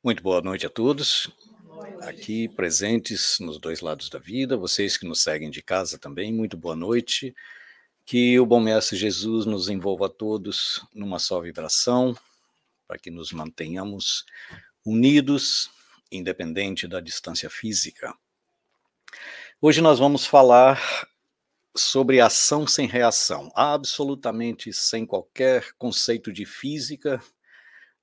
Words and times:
Muito 0.00 0.22
boa 0.22 0.40
noite 0.40 0.64
a 0.64 0.70
todos, 0.70 1.28
aqui 2.02 2.48
presentes 2.48 3.38
nos 3.40 3.58
dois 3.58 3.80
lados 3.80 4.08
da 4.08 4.20
vida, 4.20 4.56
vocês 4.56 4.96
que 4.96 5.04
nos 5.04 5.24
seguem 5.24 5.50
de 5.50 5.60
casa 5.60 5.98
também, 5.98 6.32
muito 6.32 6.56
boa 6.56 6.76
noite. 6.76 7.34
Que 8.06 8.38
o 8.38 8.46
bom 8.46 8.60
Mestre 8.60 8.96
Jesus 8.96 9.44
nos 9.44 9.68
envolva 9.68 10.06
a 10.06 10.08
todos 10.08 10.86
numa 10.94 11.18
só 11.18 11.40
vibração, 11.40 12.16
para 12.86 12.96
que 12.96 13.10
nos 13.10 13.32
mantenhamos 13.32 14.24
unidos, 14.86 15.68
independente 16.12 16.86
da 16.86 17.00
distância 17.00 17.50
física. 17.50 18.14
Hoje 19.60 19.80
nós 19.80 19.98
vamos 19.98 20.24
falar 20.24 20.80
sobre 21.76 22.20
ação 22.20 22.68
sem 22.68 22.86
reação, 22.86 23.50
absolutamente 23.52 24.72
sem 24.72 25.04
qualquer 25.04 25.72
conceito 25.76 26.32
de 26.32 26.46
física, 26.46 27.20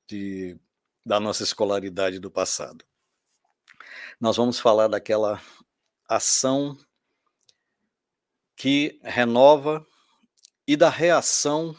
de 0.05 0.59
da 1.05 1.19
nossa 1.19 1.43
escolaridade 1.43 2.19
do 2.19 2.31
passado. 2.31 2.83
Nós 4.19 4.37
vamos 4.37 4.59
falar 4.59 4.87
daquela 4.87 5.41
ação 6.09 6.77
que 8.55 8.99
renova 9.03 9.85
e 10.67 10.75
da 10.75 10.89
reação 10.89 11.77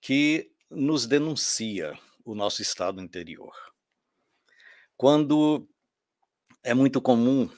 que 0.00 0.50
nos 0.70 1.06
denuncia 1.06 1.98
o 2.24 2.34
nosso 2.34 2.62
estado 2.62 3.02
interior. 3.02 3.54
Quando 4.96 5.68
é 6.62 6.72
muito 6.72 7.00
comum 7.00 7.50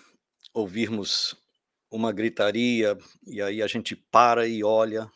ouvirmos 0.54 1.36
uma 1.90 2.10
gritaria 2.10 2.96
e 3.26 3.40
aí 3.42 3.62
a 3.62 3.66
gente 3.66 3.94
para 3.94 4.46
e 4.46 4.64
olha, 4.64 5.10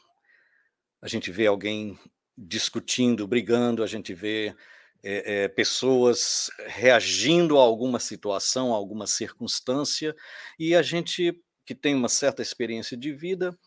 a 1.01 1.09
gente 1.09 1.31
vê 1.31 1.47
alguém 1.47 1.99
discutindo, 2.37 3.27
brigando, 3.27 3.83
a 3.83 3.87
gente 3.87 4.13
vê 4.13 4.55
é, 5.03 5.45
é, 5.45 5.49
pessoas 5.49 6.51
reagindo 6.67 7.59
a 7.59 7.63
alguma 7.63 7.99
situação, 7.99 8.73
a 8.73 8.77
alguma 8.77 9.07
circunstância, 9.07 10.15
e 10.59 10.75
a 10.75 10.83
gente 10.83 11.43
que 11.65 11.75
tem 11.75 11.95
uma 11.95 12.09
certa 12.09 12.43
experiência 12.43 12.97
de 12.97 13.13
vida 13.13 13.59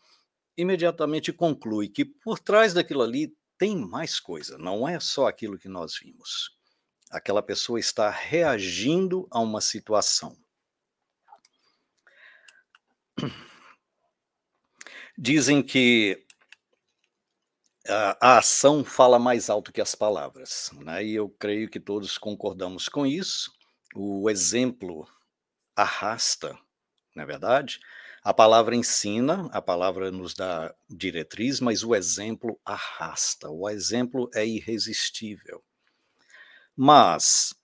imediatamente 0.56 1.32
conclui 1.32 1.88
que 1.88 2.04
por 2.04 2.38
trás 2.38 2.74
daquilo 2.74 3.02
ali 3.02 3.34
tem 3.58 3.76
mais 3.76 4.18
coisa, 4.18 4.56
não 4.58 4.88
é 4.88 4.98
só 4.98 5.26
aquilo 5.26 5.58
que 5.58 5.68
nós 5.68 5.98
vimos. 6.02 6.56
Aquela 7.10 7.42
pessoa 7.42 7.78
está 7.78 8.08
reagindo 8.08 9.26
a 9.30 9.40
uma 9.40 9.60
situação. 9.60 10.36
Dizem 15.18 15.62
que 15.62 16.24
a, 17.88 18.34
a 18.34 18.38
ação 18.38 18.84
fala 18.84 19.18
mais 19.18 19.48
alto 19.48 19.72
que 19.72 19.80
as 19.80 19.94
palavras, 19.94 20.70
né? 20.80 21.04
e 21.04 21.14
eu 21.14 21.28
creio 21.28 21.68
que 21.68 21.80
todos 21.80 22.18
concordamos 22.18 22.88
com 22.88 23.06
isso. 23.06 23.52
O 23.94 24.28
exemplo 24.30 25.08
arrasta, 25.74 26.56
não 27.14 27.22
é 27.22 27.26
verdade? 27.26 27.80
A 28.22 28.34
palavra 28.34 28.76
ensina, 28.76 29.48
a 29.50 29.62
palavra 29.62 30.10
nos 30.10 30.34
dá 30.34 30.74
diretriz, 30.88 31.58
mas 31.58 31.82
o 31.82 31.94
exemplo 31.94 32.60
arrasta, 32.64 33.48
o 33.48 33.68
exemplo 33.68 34.30
é 34.34 34.46
irresistível. 34.46 35.64
Mas 36.76 37.54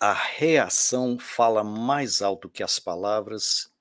a 0.00 0.12
reação 0.12 1.16
fala 1.18 1.62
mais 1.62 2.20
alto 2.20 2.50
que 2.50 2.64
as 2.64 2.80
palavras 2.80 3.72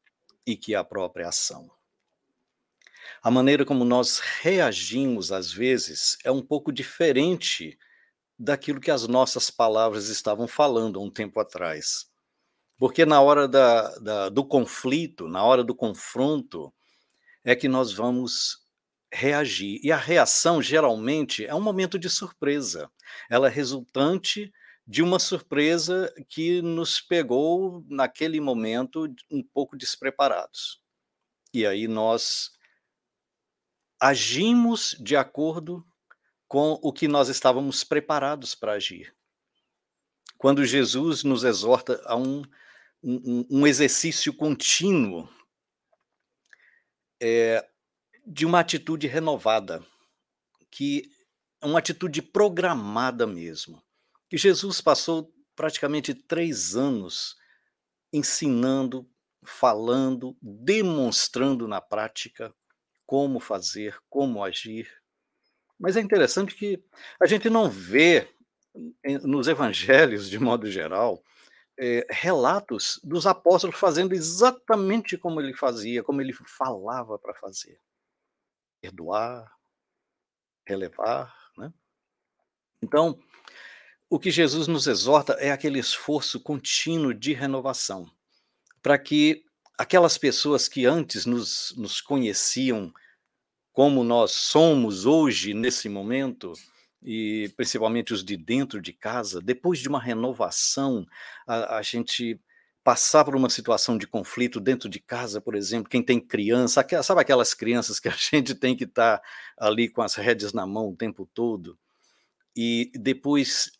e 0.46 0.56
que 0.56 0.76
a 0.76 0.84
própria 0.84 1.30
ação. 1.30 1.72
A 3.24 3.30
maneira 3.30 3.64
como 3.64 3.86
nós 3.86 4.20
reagimos, 4.20 5.32
às 5.32 5.52
vezes, 5.52 6.18
é 6.24 6.32
um 6.32 6.42
pouco 6.42 6.72
diferente 6.72 7.78
daquilo 8.38 8.82
que 8.82 8.90
as 8.90 9.08
nossas 9.08 9.52
palavras 9.52 10.08
estavam 10.08 10.48
falando 10.48 11.00
há 11.00 11.04
um 11.04 11.10
tempo 11.12 11.40
atrás. 11.40 12.10
Porque 12.80 13.06
na 13.06 13.22
hora 13.22 13.48
da, 13.48 13.96
da, 14.00 14.30
do 14.30 14.44
conflito, 14.44 15.28
na 15.28 15.44
hora 15.44 15.64
do 15.64 15.76
confronto, 15.76 16.74
é 17.44 17.56
que 17.56 17.68
nós 17.68 17.94
vamos 17.94 18.58
reagir. 19.14 19.80
E 19.84 19.92
a 19.92 19.98
reação, 19.98 20.60
geralmente, 20.60 21.46
é 21.46 21.54
um 21.54 21.62
momento 21.62 22.00
de 22.00 22.10
surpresa. 22.10 22.90
Ela 23.30 23.50
é 23.50 23.52
resultante 23.52 24.52
de 24.88 25.04
uma 25.04 25.20
surpresa 25.20 26.12
que 26.28 26.60
nos 26.64 27.00
pegou 27.00 27.86
naquele 27.88 28.42
momento 28.42 29.08
um 29.30 29.44
pouco 29.44 29.78
despreparados. 29.78 30.81
E 31.54 31.68
aí 31.68 31.88
nós 31.88 32.50
agimos 34.01 34.95
de 35.00 35.16
acordo 35.16 35.85
com 36.47 36.79
o 36.81 36.91
que 36.91 37.07
nós 37.07 37.29
estávamos 37.29 37.84
preparados 37.84 38.56
para 38.56 38.73
agir. 38.73 39.16
Quando 40.39 40.66
Jesus 40.66 41.23
nos 41.23 41.44
exorta 41.44 42.01
a 42.06 42.16
um, 42.16 42.41
um, 43.03 43.45
um 43.47 43.67
exercício 43.67 44.34
contínuo 44.34 45.29
é, 47.22 47.63
de 48.25 48.44
uma 48.44 48.59
atitude 48.59 49.06
renovada, 49.06 49.85
que 50.72 51.12
é 51.62 51.66
uma 51.68 51.78
atitude 51.78 52.23
programada 52.23 53.28
mesmo. 53.28 53.83
Que 54.28 54.38
Jesus 54.38 54.81
passou 54.81 55.31
praticamente 55.56 56.16
três 56.16 56.75
anos 56.75 57.35
ensinando, 58.12 59.07
falando, 59.44 60.35
demonstrando 60.41 61.68
na 61.68 61.79
prática 61.79 62.53
como 63.12 63.42
fazer, 63.42 64.02
como 64.10 64.42
agir. 64.42 64.90
Mas 65.78 65.98
é 65.98 66.00
interessante 66.00 66.56
que 66.56 66.82
a 67.22 67.26
gente 67.26 67.50
não 67.50 67.70
vê 67.70 68.26
nos 69.22 69.50
evangelhos, 69.50 70.30
de 70.30 70.40
modo 70.40 70.72
geral, 70.72 71.22
é, 71.78 72.08
relatos 72.10 73.02
dos 73.04 73.28
apóstolos 73.28 73.76
fazendo 73.78 74.14
exatamente 74.14 75.18
como 75.18 75.42
ele 75.42 75.54
fazia, 75.54 76.02
como 76.02 76.22
ele 76.22 76.32
falava 76.32 77.20
para 77.20 77.34
fazer. 77.34 77.82
Perdoar, 78.80 79.58
relevar. 80.66 81.36
Né? 81.58 81.74
Então, 82.82 83.22
o 84.10 84.18
que 84.18 84.32
Jesus 84.32 84.70
nos 84.70 84.88
exorta 84.88 85.34
é 85.34 85.52
aquele 85.52 85.80
esforço 85.80 86.40
contínuo 86.40 87.14
de 87.14 87.34
renovação, 87.34 88.10
para 88.82 88.98
que 88.98 89.44
aquelas 89.81 90.16
pessoas 90.16 90.68
que 90.68 90.86
antes 90.86 91.25
nos, 91.25 91.74
nos 91.75 92.00
conheciam 92.00 92.94
como 93.74 94.03
nós 94.03 94.31
somos 94.31 95.08
hoje, 95.08 95.56
nesse 95.56 95.90
momento, 95.90 96.53
e 97.02 97.52
principalmente 97.58 98.14
os 98.14 98.24
de 98.24 98.38
dentro 98.38 98.80
de 98.80 98.94
casa, 98.94 99.42
depois 99.42 99.80
de 99.80 99.90
uma 99.90 100.00
renovação, 100.00 101.03
a, 101.47 101.78
a 101.78 101.81
gente 101.81 102.40
passar 102.84 103.25
por 103.25 103.36
uma 103.36 103.50
situação 103.50 103.97
de 103.97 104.06
conflito 104.06 104.59
dentro 104.59 104.88
de 104.88 105.00
casa, 105.00 105.42
por 105.42 105.56
exemplo, 105.56 105.90
quem 105.90 106.03
tem 106.03 106.19
criança, 106.19 106.86
sabe 107.02 107.22
aquelas 107.22 107.56
crianças 107.56 108.00
que 108.00 108.08
a 108.08 108.13
gente 108.16 108.53
tem 108.53 108.78
que 108.78 108.84
estar 108.84 109.18
tá 109.18 109.24
ali 109.58 109.90
com 109.90 110.03
as 110.03 110.13
redes 110.13 110.53
na 110.53 110.68
mão 110.68 110.90
o 110.90 110.96
tempo 110.96 111.28
todo? 111.34 111.75
E 112.56 112.92
depois 112.94 113.72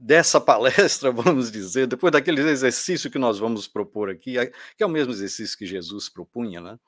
dessa 0.00 0.40
palestra, 0.40 1.12
vamos 1.12 1.52
dizer, 1.52 1.86
depois 1.86 2.10
daquele 2.10 2.40
exercício 2.40 3.10
que 3.10 3.18
nós 3.18 3.38
vamos 3.38 3.68
propor 3.68 4.08
aqui, 4.08 4.34
que 4.76 4.82
é 4.82 4.86
o 4.86 4.90
mesmo 4.90 5.12
exercício 5.12 5.58
que 5.58 5.66
Jesus 5.66 6.08
propunha, 6.08 6.60
né? 6.60 6.78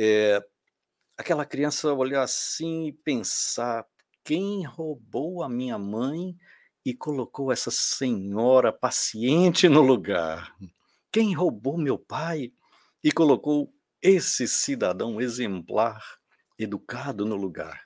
É, 0.00 0.42
aquela 1.16 1.44
criança 1.44 1.92
olhar 1.92 2.22
assim 2.22 2.86
e 2.86 2.92
pensar: 2.92 3.86
quem 4.24 4.64
roubou 4.64 5.42
a 5.42 5.48
minha 5.48 5.78
mãe 5.78 6.34
e 6.84 6.94
colocou 6.94 7.52
essa 7.52 7.70
senhora 7.70 8.72
paciente 8.72 9.68
no 9.68 9.82
lugar? 9.82 10.56
Quem 11.12 11.34
roubou 11.34 11.76
meu 11.76 11.98
pai 11.98 12.52
e 13.02 13.12
colocou 13.12 13.72
esse 14.02 14.48
cidadão 14.48 15.20
exemplar, 15.20 16.02
educado 16.58 17.24
no 17.24 17.36
lugar? 17.36 17.84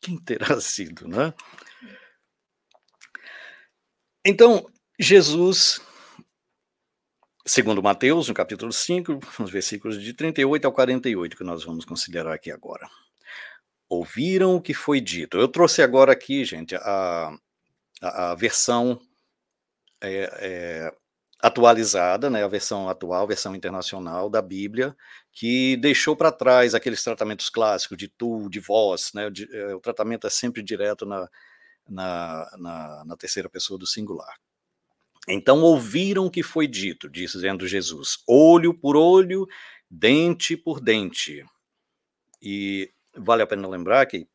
Quem 0.00 0.18
terá 0.18 0.58
sido, 0.60 1.06
né? 1.06 1.32
Então, 4.26 4.66
Jesus, 4.98 5.82
segundo 7.44 7.82
Mateus, 7.82 8.26
no 8.26 8.34
capítulo 8.34 8.72
5, 8.72 9.20
nos 9.38 9.50
versículos 9.50 10.02
de 10.02 10.14
38 10.14 10.64
ao 10.64 10.72
48, 10.72 11.36
que 11.36 11.44
nós 11.44 11.62
vamos 11.62 11.84
considerar 11.84 12.32
aqui 12.32 12.50
agora. 12.50 12.88
Ouviram 13.86 14.56
o 14.56 14.62
que 14.62 14.72
foi 14.72 14.98
dito. 14.98 15.36
Eu 15.36 15.46
trouxe 15.46 15.82
agora 15.82 16.12
aqui, 16.12 16.42
gente, 16.42 16.74
a, 16.74 17.36
a, 18.00 18.30
a 18.30 18.34
versão 18.34 18.98
é, 20.00 20.30
é, 20.40 20.92
atualizada, 21.42 22.30
né, 22.30 22.42
a 22.42 22.48
versão 22.48 22.88
atual, 22.88 23.24
a 23.24 23.26
versão 23.26 23.54
internacional 23.54 24.30
da 24.30 24.40
Bíblia, 24.40 24.96
que 25.32 25.76
deixou 25.76 26.16
para 26.16 26.32
trás 26.32 26.74
aqueles 26.74 27.04
tratamentos 27.04 27.50
clássicos 27.50 27.98
de 27.98 28.08
tu, 28.08 28.48
de 28.48 28.58
vós, 28.58 29.10
né, 29.14 29.28
de, 29.28 29.46
é, 29.54 29.74
o 29.74 29.80
tratamento 29.80 30.26
é 30.26 30.30
sempre 30.30 30.62
direto 30.62 31.04
na, 31.04 31.28
na, 31.88 32.50
na, 32.58 33.04
na 33.04 33.16
terceira 33.16 33.48
pessoa 33.48 33.78
do 33.78 33.86
singular. 33.86 34.34
Então 35.28 35.62
ouviram 35.62 36.26
o 36.26 36.30
que 36.30 36.42
foi 36.42 36.66
dito, 36.66 37.08
dizendo 37.08 37.66
Jesus, 37.66 38.18
olho 38.26 38.74
por 38.74 38.96
olho, 38.96 39.46
dente 39.90 40.56
por 40.56 40.80
dente. 40.80 41.44
E 42.42 42.92
vale 43.16 43.42
a 43.42 43.46
pena 43.46 43.66
lembrar 43.66 44.04
que 44.06 44.28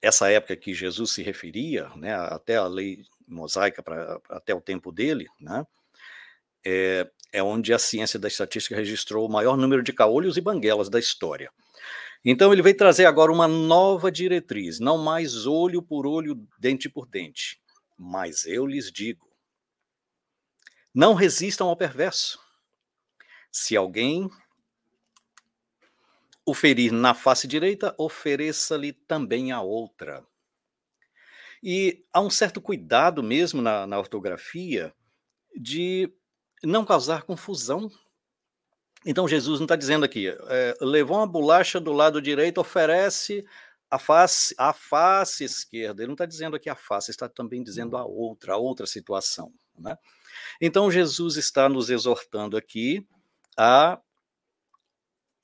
essa 0.00 0.30
época 0.30 0.56
que 0.56 0.72
Jesus 0.72 1.10
se 1.10 1.22
referia, 1.22 1.88
né, 1.96 2.14
até 2.14 2.56
a 2.56 2.66
lei 2.66 3.02
mosaica 3.26 3.82
pra, 3.82 4.20
até 4.28 4.54
o 4.54 4.60
tempo 4.60 4.92
dele, 4.92 5.26
né? 5.40 5.66
É, 6.64 7.10
é 7.32 7.42
onde 7.42 7.72
a 7.72 7.78
ciência 7.78 8.18
da 8.18 8.28
estatística 8.28 8.76
registrou 8.76 9.26
o 9.26 9.30
maior 9.30 9.56
número 9.56 9.82
de 9.82 9.92
caolhos 9.92 10.36
e 10.36 10.40
banguelas 10.40 10.88
da 10.88 10.98
história. 10.98 11.50
Então 12.24 12.52
ele 12.52 12.62
veio 12.62 12.76
trazer 12.76 13.06
agora 13.06 13.32
uma 13.32 13.48
nova 13.48 14.10
diretriz, 14.10 14.80
não 14.80 14.98
mais 14.98 15.46
olho 15.46 15.82
por 15.82 16.06
olho, 16.06 16.46
dente 16.58 16.88
por 16.88 17.06
dente. 17.06 17.60
Mas 17.96 18.44
eu 18.46 18.66
lhes 18.66 18.90
digo: 18.90 19.28
não 20.94 21.14
resistam 21.14 21.68
ao 21.68 21.76
perverso. 21.76 22.40
Se 23.50 23.76
alguém 23.76 24.28
o 26.44 26.54
ferir 26.54 26.92
na 26.92 27.12
face 27.12 27.46
direita, 27.46 27.94
ofereça-lhe 27.98 28.92
também 28.92 29.52
a 29.52 29.60
outra. 29.60 30.26
E 31.62 32.04
há 32.12 32.20
um 32.20 32.30
certo 32.30 32.60
cuidado 32.60 33.22
mesmo 33.22 33.60
na, 33.60 33.86
na 33.86 33.98
ortografia 33.98 34.94
de 35.54 36.10
não 36.62 36.84
causar 36.84 37.24
confusão. 37.24 37.90
Então 39.06 39.28
Jesus 39.28 39.60
não 39.60 39.64
está 39.64 39.76
dizendo 39.76 40.04
aqui, 40.04 40.28
é, 40.28 40.76
levou 40.80 41.18
uma 41.18 41.26
bolacha 41.26 41.80
do 41.80 41.92
lado 41.92 42.20
direito, 42.20 42.60
oferece 42.60 43.44
a 43.90 43.98
face, 43.98 44.54
a 44.58 44.72
face 44.72 45.44
esquerda. 45.44 46.02
Ele 46.02 46.08
não 46.08 46.14
está 46.14 46.26
dizendo 46.26 46.56
aqui 46.56 46.68
a 46.68 46.74
face, 46.74 47.10
está 47.10 47.28
também 47.28 47.62
dizendo 47.62 47.96
a 47.96 48.04
outra, 48.04 48.54
a 48.54 48.56
outra 48.56 48.86
situação. 48.86 49.52
Né? 49.78 49.96
Então 50.60 50.90
Jesus 50.90 51.36
está 51.36 51.68
nos 51.68 51.90
exortando 51.90 52.56
aqui 52.56 53.06
a 53.56 54.00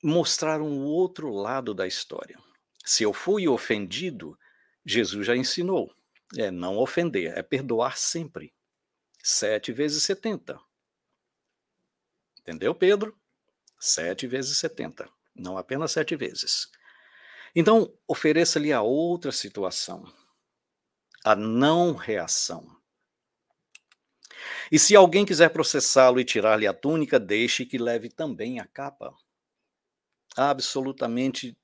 mostrar 0.03 0.61
um 0.61 0.83
outro 0.83 1.31
lado 1.31 1.73
da 1.73 1.87
história. 1.87 2.37
Se 2.85 3.03
eu 3.03 3.13
fui 3.13 3.47
ofendido, 3.47 4.37
Jesus 4.85 5.25
já 5.25 5.35
ensinou. 5.35 5.91
É 6.37 6.51
não 6.51 6.77
ofender, 6.77 7.35
é 7.37 7.41
perdoar 7.41 7.97
sempre. 7.97 8.53
Sete 9.23 9.71
vezes 9.71 10.03
setenta. 10.03 10.59
Entendeu, 12.41 12.75
Pedro? 12.75 13.17
Sete 13.79 14.27
vezes 14.27 14.57
setenta. 14.57 15.09
Não 15.35 15.57
apenas 15.57 15.91
sete 15.91 16.15
vezes. 16.15 16.69
Então, 17.55 17.93
ofereça-lhe 18.07 18.71
a 18.71 18.81
outra 18.81 19.31
situação, 19.31 20.03
a 21.23 21.35
não 21.35 21.93
reação. 21.93 22.75
E 24.71 24.77
se 24.77 24.95
alguém 24.95 25.25
quiser 25.25 25.49
processá-lo 25.49 26.19
e 26.19 26.25
tirar-lhe 26.25 26.67
a 26.67 26.73
túnica, 26.73 27.19
deixe 27.19 27.65
que 27.65 27.77
leve 27.77 28.09
também 28.09 28.59
a 28.59 28.65
capa 28.65 29.13
absolutamente 30.35 31.57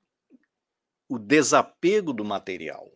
o 1.08 1.18
desapego 1.18 2.12
do 2.12 2.24
material. 2.24 2.90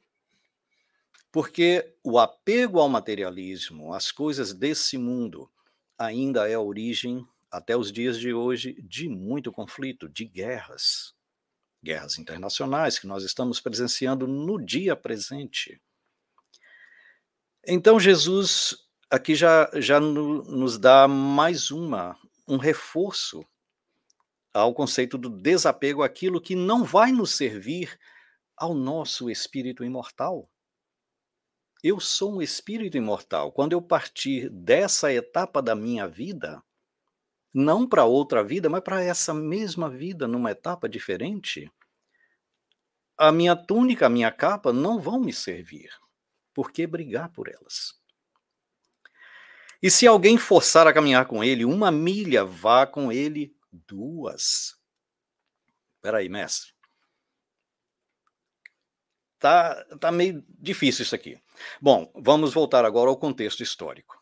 Porque 1.31 1.95
o 2.03 2.19
apego 2.19 2.81
ao 2.81 2.89
materialismo, 2.89 3.93
às 3.93 4.11
coisas 4.11 4.55
desse 4.55 4.97
mundo, 4.97 5.51
ainda 5.99 6.49
é 6.49 6.55
a 6.55 6.61
origem, 6.61 7.27
até 7.51 7.77
os 7.77 7.93
dias 7.93 8.19
de 8.19 8.33
hoje, 8.33 8.75
de 8.83 9.09
muito 9.09 9.53
conflito, 9.53 10.09
de 10.09 10.25
guerras. 10.25 11.15
Guerras 11.83 12.19
internacionais 12.19 12.99
que 12.99 13.07
nós 13.07 13.23
estamos 13.23 13.61
presenciando 13.61 14.27
no 14.27 14.65
dia 14.65 14.97
presente. 14.97 15.81
Então, 17.67 17.99
Jesus 17.99 18.77
aqui 19.11 19.35
já, 19.35 19.71
já 19.75 20.01
no, 20.01 20.43
nos 20.45 20.79
dá 20.79 21.07
mais 21.07 21.71
uma, 21.71 22.17
um 22.47 22.57
reforço 22.57 23.45
ao 24.53 24.73
conceito 24.75 25.19
do 25.19 25.29
desapego 25.29 26.03
àquilo 26.03 26.41
que 26.41 26.55
não 26.55 26.85
vai 26.85 27.13
nos 27.13 27.33
servir 27.33 27.99
ao 28.57 28.75
nosso 28.75 29.31
espírito 29.31 29.85
imortal. 29.85 30.49
Eu 31.83 32.01
sou 32.01 32.37
um 32.37 32.43
espírito 32.43 32.97
imortal. 32.97 33.53
Quando 33.53 33.73
eu 33.73 33.83
partir 33.83 34.49
dessa 34.49 35.13
etapa 35.13 35.61
da 35.61 35.75
minha 35.75 36.09
vida, 36.09 36.63
não 37.59 37.89
para 37.89 38.05
outra 38.05 38.45
vida, 38.45 38.69
mas 38.69 38.83
para 38.83 39.03
essa 39.03 39.33
mesma 39.33 39.89
vida, 39.89 40.29
numa 40.29 40.51
etapa 40.51 40.87
diferente, 40.87 41.73
a 43.17 43.33
minha 43.33 43.57
túnica, 43.57 44.05
a 44.05 44.11
minha 44.11 44.31
capa 44.31 44.75
não 44.75 45.01
vão 45.01 45.19
me 45.19 45.33
servir. 45.33 45.89
Por 46.53 46.71
que 46.71 46.87
brigar 46.87 47.31
por 47.31 47.49
elas? 47.49 47.99
E 49.83 49.91
se 49.91 50.07
alguém 50.07 50.37
forçar 50.37 50.87
a 50.87 50.93
caminhar 50.93 51.25
com 51.25 51.43
ele 51.43 51.65
uma 51.65 51.91
milha, 51.91 52.45
vá 52.45 52.87
com 52.87 53.11
ele 53.11 53.57
Duas. 53.73 54.77
Espera 55.97 56.19
aí, 56.19 56.29
mestre. 56.29 56.75
Tá, 59.39 59.83
tá 59.99 60.13
meio 60.13 60.45
difícil 60.49 61.05
isso 61.05 61.15
aqui. 61.15 61.41
Bom, 61.81 62.13
vamos 62.15 62.53
voltar 62.53 62.85
agora 62.85 63.09
ao 63.09 63.17
contexto 63.17 63.63
histórico. 63.63 64.21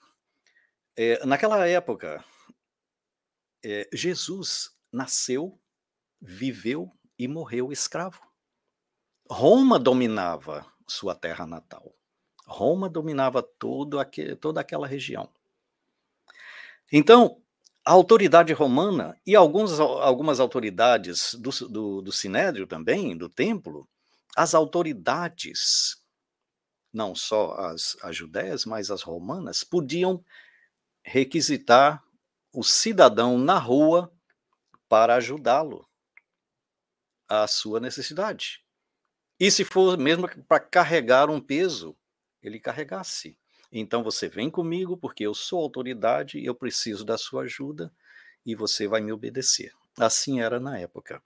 É, 0.96 1.24
naquela 1.26 1.66
época, 1.66 2.24
é, 3.64 3.88
Jesus 3.92 4.70
nasceu, 4.92 5.58
viveu 6.20 6.92
e 7.18 7.26
morreu 7.26 7.72
escravo. 7.72 8.20
Roma 9.28 9.78
dominava 9.78 10.70
sua 10.86 11.14
terra 11.14 11.46
natal. 11.46 11.94
Roma 12.46 12.90
dominava 12.90 13.42
todo 13.42 13.98
aquele, 13.98 14.36
toda 14.36 14.60
aquela 14.60 14.86
região. 14.86 15.30
Então, 16.92 17.40
a 17.82 17.92
autoridade 17.92 18.52
romana 18.52 19.18
e 19.26 19.34
alguns, 19.34 19.80
algumas 19.80 20.40
autoridades 20.40 21.34
do, 21.34 21.50
do, 21.68 22.02
do 22.02 22.12
Sinédrio 22.12 22.66
também, 22.66 23.16
do 23.16 23.30
templo, 23.30 23.88
as 24.36 24.54
autoridades, 24.54 26.02
não 26.92 27.14
só 27.14 27.54
as, 27.54 27.96
as 28.02 28.14
judeias, 28.14 28.66
mas 28.66 28.90
as 28.90 29.02
romanas, 29.02 29.64
podiam 29.64 30.22
requisitar 31.02 32.03
o 32.54 32.62
cidadão 32.62 33.36
na 33.36 33.58
rua 33.58 34.12
para 34.88 35.16
ajudá-lo 35.16 35.86
à 37.28 37.46
sua 37.46 37.80
necessidade. 37.80 38.64
E 39.38 39.50
se 39.50 39.64
for 39.64 39.98
mesmo 39.98 40.28
para 40.46 40.60
carregar 40.60 41.28
um 41.28 41.40
peso, 41.40 41.96
ele 42.40 42.60
carregasse. 42.60 43.36
Então 43.72 44.04
você 44.04 44.28
vem 44.28 44.48
comigo 44.48 44.96
porque 44.96 45.26
eu 45.26 45.34
sou 45.34 45.60
autoridade, 45.60 46.44
eu 46.44 46.54
preciso 46.54 47.04
da 47.04 47.18
sua 47.18 47.42
ajuda 47.42 47.92
e 48.46 48.54
você 48.54 48.86
vai 48.86 49.00
me 49.00 49.12
obedecer. 49.12 49.72
Assim 49.98 50.40
era 50.40 50.60
na 50.60 50.78
época. 50.78 51.20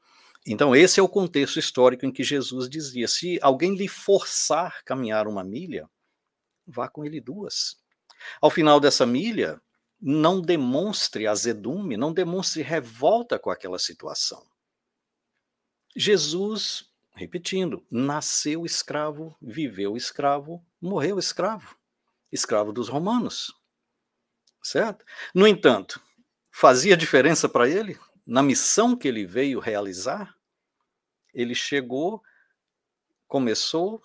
Então 0.46 0.75
esse 0.75 0.98
é 0.98 1.02
o 1.02 1.08
contexto 1.08 1.58
histórico 1.58 2.06
em 2.06 2.12
que 2.12 2.25
Jesus 2.25 2.70
dizia: 2.70 3.06
se 3.06 3.38
alguém 3.42 3.75
lhe 3.75 3.86
forçar 3.86 4.82
caminhar 4.82 5.28
uma 5.28 5.44
milha, 5.44 5.90
vá 6.66 6.88
com 6.88 7.04
ele 7.04 7.20
duas. 7.20 7.78
Ao 8.40 8.50
final 8.50 8.80
dessa 8.80 9.04
milha, 9.04 9.61
não 10.00 10.40
demonstre 10.40 11.26
azedume, 11.26 11.97
não 11.97 12.12
demonstre 12.12 12.62
revolta 12.62 13.38
com 13.38 13.50
aquela 13.50 13.78
situação. 13.78 14.47
Jesus, 15.97 16.88
repetindo, 17.14 17.85
nasceu 17.90 18.64
escravo, 18.64 19.37
viveu 19.43 19.97
escravo, 19.97 20.64
morreu 20.81 21.19
escravo 21.19 21.78
escravo 22.33 22.73
dos 22.73 22.88
romanos. 22.88 23.55
Certo? 24.62 25.05
No 25.35 25.47
entanto, 25.47 26.00
fazia 26.50 26.97
diferença 26.97 27.49
para 27.49 27.69
ele 27.69 27.99
na 28.26 28.43
missão 28.43 28.97
que 28.97 29.09
ele 29.09 29.25
veio 29.25 29.61
realizar? 29.61 30.37
Ele 31.33 31.55
chegou, 31.55 32.23
começou, 33.26 34.02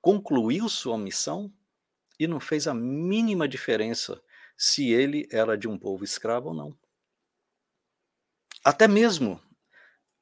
concluiu 0.00 0.68
sua 0.68 0.98
missão 0.98 1.52
e 2.18 2.26
não 2.26 2.40
fez 2.40 2.66
a 2.66 2.74
mínima 2.74 3.46
diferença 3.46 4.22
se 4.56 4.90
ele 4.90 5.28
era 5.30 5.56
de 5.56 5.68
um 5.68 5.78
povo 5.78 6.04
escravo 6.04 6.48
ou 6.48 6.54
não. 6.54 6.78
Até 8.64 8.88
mesmo 8.88 9.40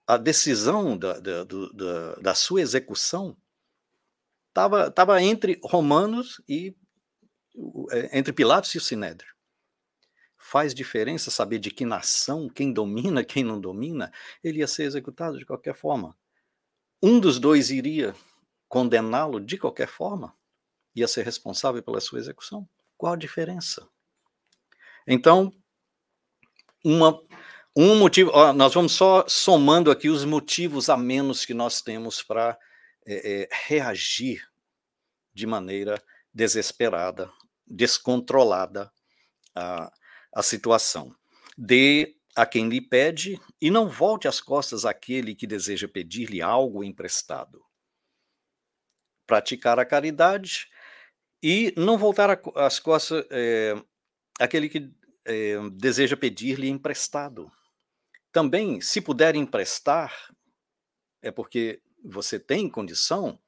a 0.07 0.17
decisão 0.17 0.97
da, 0.97 1.19
da, 1.21 1.45
da, 1.45 2.15
da 2.17 2.35
sua 2.35 2.61
execução 2.61 3.37
estava 4.49 5.23
entre 5.23 5.61
romanos 5.63 6.43
e 6.49 6.77
é, 7.91 8.19
entre 8.19 8.33
Pilatos 8.33 8.75
e 8.75 8.79
o 8.79 8.81
Sinédrio. 8.81 9.33
Faz 10.37 10.75
diferença 10.75 11.31
saber 11.31 11.59
de 11.59 11.71
que 11.71 11.85
nação, 11.85 12.49
quem 12.49 12.73
domina, 12.73 13.25
quem 13.25 13.45
não 13.45 13.61
domina, 13.61 14.13
ele 14.43 14.59
ia 14.59 14.67
ser 14.67 14.85
executado 14.85 15.39
de 15.39 15.47
qualquer 15.47 15.75
forma. 15.75 16.17
Um 17.03 17.21
dos 17.21 17.39
dois 17.39 17.71
iria 17.71 18.15
condená-lo 18.69 19.41
de 19.41 19.59
qualquer 19.59 19.89
forma, 19.89 20.35
ia 20.95 21.07
ser 21.07 21.25
responsável 21.25 21.83
pela 21.83 22.01
sua 22.01 22.19
execução. 22.19 22.69
Qual 22.97 23.13
a 23.13 23.17
diferença? 23.17 23.89
Então, 25.07 25.53
uma, 26.85 27.21
um 27.77 27.97
motivo, 27.99 28.31
ó, 28.35 28.53
nós 28.53 28.75
vamos 28.75 28.93
só 28.93 29.25
somando 29.29 29.91
aqui 29.91 30.09
os 30.09 30.25
motivos 30.25 30.89
a 30.89 30.97
menos 30.97 31.45
que 31.45 31.55
nós 31.55 31.81
temos 31.81 32.23
para 32.23 32.59
é, 33.07 33.43
é, 33.43 33.49
reagir 33.67 34.47
de 35.35 35.47
maneira 35.47 36.03
desesperada 36.33 37.31
descontrolada 37.67 38.93
a, 39.55 39.93
a 40.35 40.43
situação. 40.43 41.15
Dê 41.57 42.17
a 42.35 42.47
quem 42.47 42.69
lhe 42.69 42.81
pede 42.81 43.41
e 43.61 43.71
não 43.71 43.89
volte 43.89 44.29
as 44.29 44.41
costas 44.41 44.85
àquele 44.85 45.35
que 45.35 45.47
deseja 45.47 45.89
pedir-lhe 45.89 46.41
algo 46.41 46.85
emprestado. 46.85 47.63
Praticar 49.27 49.79
a 49.79 49.85
caridade 49.85 50.69
E 51.43 51.73
não 51.77 51.99
voltar 51.99 52.41
as 52.57 52.79
costas 52.79 53.25
é, 53.31 53.75
aquele 54.43 54.69
que 54.69 54.91
é, 55.25 55.57
deseja 55.75 56.17
pedir-lhe 56.17 56.69
emprestado. 56.69 57.51
Também, 58.33 58.81
se 58.81 59.01
puder 59.01 59.35
emprestar, 59.35 60.13
é 61.21 61.31
porque 61.31 61.81
você 62.05 62.39
tem 62.39 62.69
condição, 62.69 63.39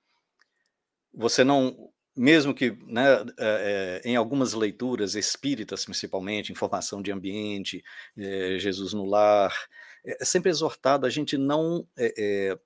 você 1.13 1.43
não, 1.43 1.91
mesmo 2.17 2.55
que 2.55 2.77
né, 2.87 3.25
é, 3.39 4.03
em 4.05 4.17
algumas 4.17 4.53
leituras 4.53 5.15
espíritas, 5.15 5.85
principalmente, 5.85 6.53
informação 6.53 7.03
de 7.03 7.11
ambiente, 7.11 7.83
é, 8.17 8.59
Jesus 8.59 8.93
no 8.93 9.05
lar, 9.05 9.55
é 10.05 10.25
sempre 10.25 10.51
exortado 10.51 11.07
a 11.07 11.11
gente 11.11 11.39
não 11.39 11.89
é, 11.97 12.57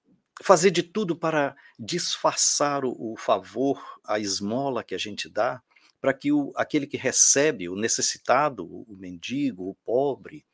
fazer 0.43 0.71
de 0.71 0.83
tudo 0.83 1.17
para 1.17 1.57
disfarçar 1.79 2.85
o, 2.85 3.13
o, 3.13 3.17
favor, 3.17 3.83
a 4.05 4.19
esmola 4.19 4.85
que 4.85 4.95
a 4.95 4.99
gente 4.99 5.29
dá, 5.29 5.63
para 6.01 6.15
que 6.15 6.33
o, 6.33 6.53
aquele 6.57 6.87
que 6.87 6.97
recebe, 6.97 7.69
o 7.69 7.77
necessitado, 7.77 8.65
o, 8.65 8.97
mendigo, 8.97 9.69
o 9.69 9.75
pobre, 9.75 10.45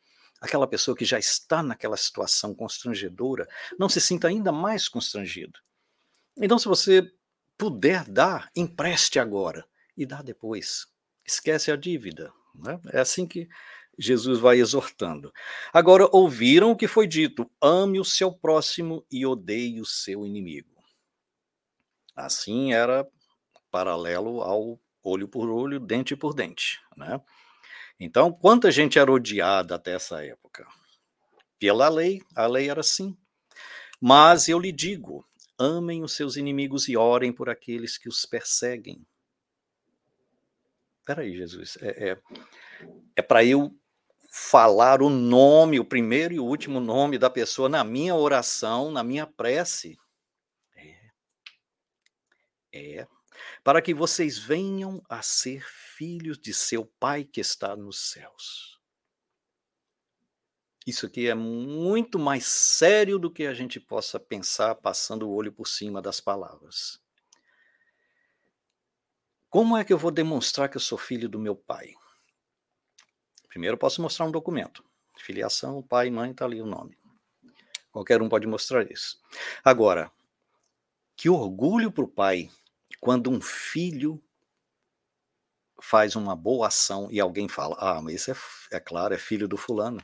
aquela 0.40 0.66
pessoa 0.66 0.96
que 0.96 1.04
já 1.04 1.18
está 1.18 1.62
naquela 1.62 1.96
situação 1.96 2.54
constrangedora, 2.54 3.46
não 3.78 3.88
se 3.88 4.00
sinta 4.00 4.28
ainda 4.28 4.52
mais 4.52 4.88
constrangido. 4.88 5.58
Então, 6.36 6.58
se 6.58 6.66
você 6.66 7.10
puder 7.56 8.04
dar, 8.04 8.50
empreste 8.56 9.18
agora 9.18 9.66
e 9.96 10.04
dá 10.04 10.22
depois. 10.22 10.86
Esquece 11.24 11.70
a 11.70 11.76
dívida. 11.76 12.32
Né? 12.54 12.80
É 12.92 13.00
assim 13.00 13.26
que 13.26 13.48
Jesus 13.98 14.38
vai 14.40 14.58
exortando. 14.58 15.32
Agora, 15.72 16.08
ouviram 16.12 16.72
o 16.72 16.76
que 16.76 16.88
foi 16.88 17.06
dito: 17.06 17.50
ame 17.60 18.00
o 18.00 18.04
seu 18.04 18.32
próximo 18.32 19.06
e 19.10 19.24
odeie 19.24 19.80
o 19.80 19.86
seu 19.86 20.26
inimigo. 20.26 20.74
Assim 22.14 22.72
era 22.72 23.06
paralelo 23.70 24.40
ao 24.40 24.78
olho 25.04 25.28
por 25.28 25.50
olho, 25.50 25.78
dente 25.78 26.16
por 26.16 26.34
dente. 26.34 26.80
Né? 26.96 27.20
Então, 28.00 28.32
quanta 28.32 28.73
gente 28.73 28.99
era 28.99 29.12
odiada 29.12 29.75
até 29.75 29.92
essa 29.92 30.25
época? 30.25 30.66
Pela 31.58 31.88
lei, 31.88 32.23
a 32.34 32.46
lei 32.46 32.70
era 32.70 32.80
assim. 32.80 33.16
Mas 34.00 34.49
eu 34.49 34.58
lhe 34.58 34.73
digo: 34.73 35.26
amem 35.58 36.02
os 36.02 36.12
seus 36.14 36.37
inimigos 36.37 36.88
e 36.88 36.96
orem 36.96 37.32
por 37.32 37.49
aqueles 37.49 37.96
que 37.96 38.08
os 38.08 38.26
perseguem. 38.26 39.06
Peraí, 41.04 41.37
Jesus, 41.37 41.76
é, 41.82 42.11
é, 42.11 42.18
é 43.16 43.23
para 43.23 43.44
eu 43.44 43.75
falar 44.30 45.02
o 45.02 45.11
nome, 45.11 45.78
o 45.78 45.84
primeiro 45.84 46.34
e 46.34 46.40
o 46.40 46.44
último 46.44 46.80
nome 46.80 47.18
da 47.18 47.30
pessoa 47.30 47.68
na 47.68 47.84
minha 47.84 48.16
oração, 48.16 48.90
na 48.90 49.04
minha 49.04 49.26
prece? 49.26 49.96
É. 50.75 51.11
É. 52.73 53.06
Para 53.64 53.80
que 53.80 53.94
vocês 53.94 54.38
venham 54.38 55.02
a 55.09 55.23
ser 55.23 55.66
filhos 55.66 56.38
de 56.38 56.52
seu 56.52 56.85
Pai 56.85 57.25
que 57.25 57.40
está 57.40 57.75
nos 57.75 58.11
céus. 58.11 58.78
Isso 60.87 61.06
aqui 61.06 61.28
é 61.28 61.35
muito 61.35 62.18
mais 62.18 62.44
sério 62.44 63.18
do 63.18 63.30
que 63.30 63.47
a 63.47 63.54
gente 63.54 63.80
possa 63.80 64.21
pensar 64.21 64.75
passando 64.75 65.26
o 65.26 65.33
olho 65.33 65.50
por 65.50 65.66
cima 65.66 66.02
das 66.02 66.21
palavras. 66.21 67.02
Como 69.49 69.78
é 69.78 69.85
que 69.85 69.94
eu 69.94 69.99
vou 69.99 70.11
demonstrar 70.11 70.68
que 70.68 70.76
eu 70.76 70.80
sou 70.80 70.99
filho 70.99 71.26
do 71.26 71.38
meu 71.38 71.56
pai? 71.56 71.94
Primeiro, 73.49 73.76
eu 73.76 73.78
posso 73.78 74.02
mostrar 74.02 74.26
um 74.26 74.30
documento. 74.30 74.85
Filiação, 75.16 75.83
pai, 75.83 76.11
mãe, 76.11 76.33
está 76.33 76.44
ali 76.44 76.61
o 76.61 76.66
nome. 76.66 76.99
Qualquer 77.90 78.21
um 78.21 78.28
pode 78.28 78.47
mostrar 78.47 78.90
isso. 78.90 79.18
Agora, 79.64 80.12
que 81.16 81.30
orgulho 81.30 81.90
para 81.90 82.04
o 82.04 82.09
pai 82.09 82.50
quando 83.04 83.30
um 83.30 83.38
filho 83.38 84.18
faz 85.78 86.16
uma 86.16 86.34
boa 86.34 86.68
ação 86.68 87.06
e 87.12 87.20
alguém 87.20 87.46
fala: 87.50 87.76
Ah, 87.78 88.00
mas 88.00 88.14
isso 88.14 88.30
é, 88.30 88.76
é 88.78 88.80
claro, 88.80 89.12
é 89.12 89.18
filho 89.18 89.46
do 89.46 89.58
fulano. 89.58 90.02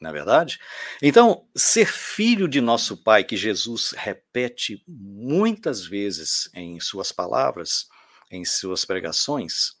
Não 0.00 0.10
é 0.10 0.12
verdade? 0.12 0.58
Então, 1.00 1.48
ser 1.56 1.86
filho 1.86 2.48
de 2.48 2.60
nosso 2.60 2.96
Pai, 3.04 3.22
que 3.22 3.36
Jesus 3.36 3.92
repete 3.96 4.82
muitas 4.88 5.86
vezes 5.86 6.50
em 6.52 6.80
suas 6.80 7.12
palavras, 7.12 7.86
em 8.32 8.44
suas 8.44 8.84
pregações, 8.84 9.76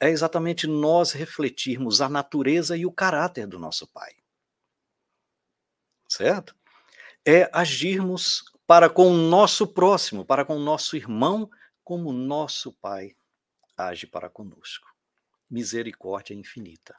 é 0.00 0.08
exatamente 0.08 0.66
nós 0.66 1.12
refletirmos 1.12 2.00
a 2.00 2.08
natureza 2.08 2.74
e 2.74 2.86
o 2.86 2.92
caráter 2.92 3.46
do 3.46 3.58
nosso 3.58 3.86
Pai. 3.86 4.12
Certo? 6.08 6.56
É 7.22 7.50
agirmos 7.52 8.51
para 8.66 8.88
com 8.88 9.08
o 9.08 9.16
nosso 9.16 9.66
próximo, 9.66 10.24
para 10.24 10.44
com 10.44 10.56
o 10.56 10.62
nosso 10.62 10.96
irmão, 10.96 11.50
como 11.84 12.12
nosso 12.12 12.72
Pai 12.72 13.16
age 13.76 14.06
para 14.06 14.28
conosco. 14.28 14.88
Misericórdia 15.50 16.34
infinita. 16.34 16.96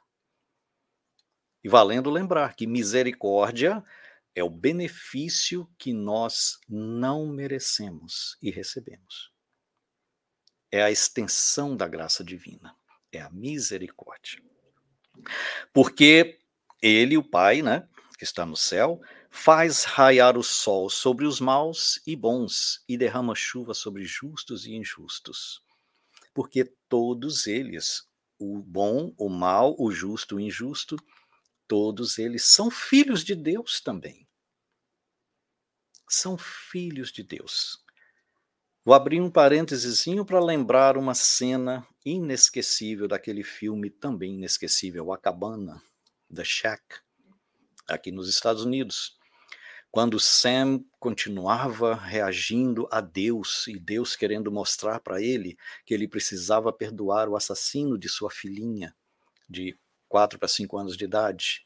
E 1.62 1.68
valendo 1.68 2.10
lembrar 2.10 2.54
que 2.54 2.66
misericórdia 2.66 3.82
é 4.34 4.44
o 4.44 4.50
benefício 4.50 5.68
que 5.78 5.92
nós 5.92 6.58
não 6.68 7.26
merecemos 7.26 8.36
e 8.42 8.50
recebemos. 8.50 9.32
É 10.70 10.82
a 10.82 10.90
extensão 10.90 11.76
da 11.76 11.86
graça 11.86 12.22
divina, 12.22 12.76
é 13.12 13.20
a 13.20 13.30
misericórdia. 13.30 14.42
Porque 15.72 16.38
ele, 16.82 17.16
o 17.16 17.22
Pai, 17.22 17.62
né, 17.62 17.88
que 18.18 18.24
está 18.24 18.44
no 18.44 18.56
céu, 18.56 19.00
faz 19.36 19.82
raiar 19.82 20.38
o 20.38 20.44
sol 20.44 20.88
sobre 20.88 21.26
os 21.26 21.40
maus 21.40 22.00
e 22.06 22.14
bons 22.14 22.84
e 22.88 22.96
derrama 22.96 23.34
chuva 23.34 23.74
sobre 23.74 24.04
justos 24.04 24.64
e 24.64 24.72
injustos. 24.72 25.60
Porque 26.32 26.64
todos 26.88 27.48
eles, 27.48 28.08
o 28.38 28.62
bom, 28.62 29.12
o 29.18 29.28
mal, 29.28 29.74
o 29.76 29.90
justo, 29.90 30.36
o 30.36 30.40
injusto, 30.40 30.96
todos 31.66 32.16
eles 32.16 32.44
são 32.44 32.70
filhos 32.70 33.24
de 33.24 33.34
Deus 33.34 33.80
também. 33.80 34.26
São 36.08 36.38
filhos 36.38 37.10
de 37.10 37.24
Deus. 37.24 37.84
Vou 38.84 38.94
abrir 38.94 39.20
um 39.20 39.30
parênteses 39.30 40.04
para 40.26 40.42
lembrar 40.42 40.96
uma 40.96 41.12
cena 41.12 41.86
inesquecível 42.06 43.08
daquele 43.08 43.42
filme 43.42 43.90
também 43.90 44.36
inesquecível, 44.36 45.12
A 45.12 45.18
Cabana, 45.18 45.82
The 46.32 46.44
Shack, 46.44 47.00
aqui 47.88 48.12
nos 48.12 48.28
Estados 48.28 48.64
Unidos. 48.64 49.18
Quando 49.94 50.18
Sam 50.18 50.84
continuava 50.98 51.94
reagindo 51.94 52.88
a 52.90 53.00
Deus 53.00 53.68
e 53.68 53.78
Deus 53.78 54.16
querendo 54.16 54.50
mostrar 54.50 54.98
para 54.98 55.22
ele 55.22 55.56
que 55.86 55.94
ele 55.94 56.08
precisava 56.08 56.72
perdoar 56.72 57.28
o 57.28 57.36
assassino 57.36 57.96
de 57.96 58.08
sua 58.08 58.28
filhinha 58.28 58.92
de 59.48 59.78
quatro 60.08 60.36
para 60.36 60.48
cinco 60.48 60.76
anos 60.76 60.96
de 60.96 61.04
idade. 61.04 61.64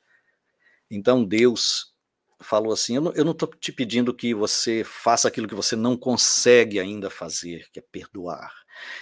Então 0.90 1.24
Deus 1.24 1.94
falou 2.38 2.70
assim: 2.70 2.96
Eu 2.96 3.24
não 3.24 3.32
estou 3.32 3.48
te 3.48 3.72
pedindo 3.72 4.12
que 4.12 4.34
você 4.34 4.84
faça 4.84 5.26
aquilo 5.26 5.48
que 5.48 5.54
você 5.54 5.74
não 5.74 5.96
consegue 5.96 6.78
ainda 6.78 7.08
fazer, 7.08 7.66
que 7.72 7.78
é 7.78 7.82
perdoar. 7.90 8.52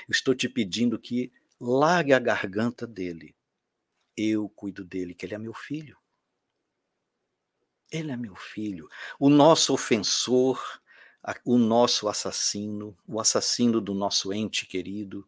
Eu 0.08 0.12
estou 0.12 0.36
te 0.36 0.48
pedindo 0.48 1.00
que 1.00 1.32
largue 1.60 2.12
a 2.12 2.20
garganta 2.20 2.86
dele. 2.86 3.34
Eu 4.16 4.48
cuido 4.48 4.84
dele, 4.84 5.16
que 5.16 5.26
ele 5.26 5.34
é 5.34 5.38
meu 5.38 5.52
filho. 5.52 5.98
Ele 7.90 8.10
é 8.10 8.16
meu 8.16 8.34
filho. 8.34 8.88
O 9.18 9.28
nosso 9.28 9.72
ofensor, 9.72 10.60
o 11.44 11.58
nosso 11.58 12.08
assassino, 12.08 12.96
o 13.06 13.20
assassino 13.20 13.80
do 13.80 13.94
nosso 13.94 14.32
ente 14.32 14.66
querido, 14.66 15.26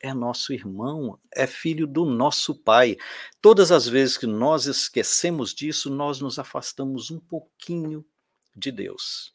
é 0.00 0.12
nosso 0.12 0.52
irmão, 0.52 1.18
é 1.34 1.46
filho 1.46 1.86
do 1.86 2.04
nosso 2.04 2.54
pai. 2.54 2.96
Todas 3.40 3.72
as 3.72 3.88
vezes 3.88 4.16
que 4.16 4.26
nós 4.26 4.66
esquecemos 4.66 5.54
disso, 5.54 5.90
nós 5.90 6.20
nos 6.20 6.38
afastamos 6.38 7.10
um 7.10 7.18
pouquinho 7.18 8.04
de 8.54 8.70
Deus. 8.70 9.34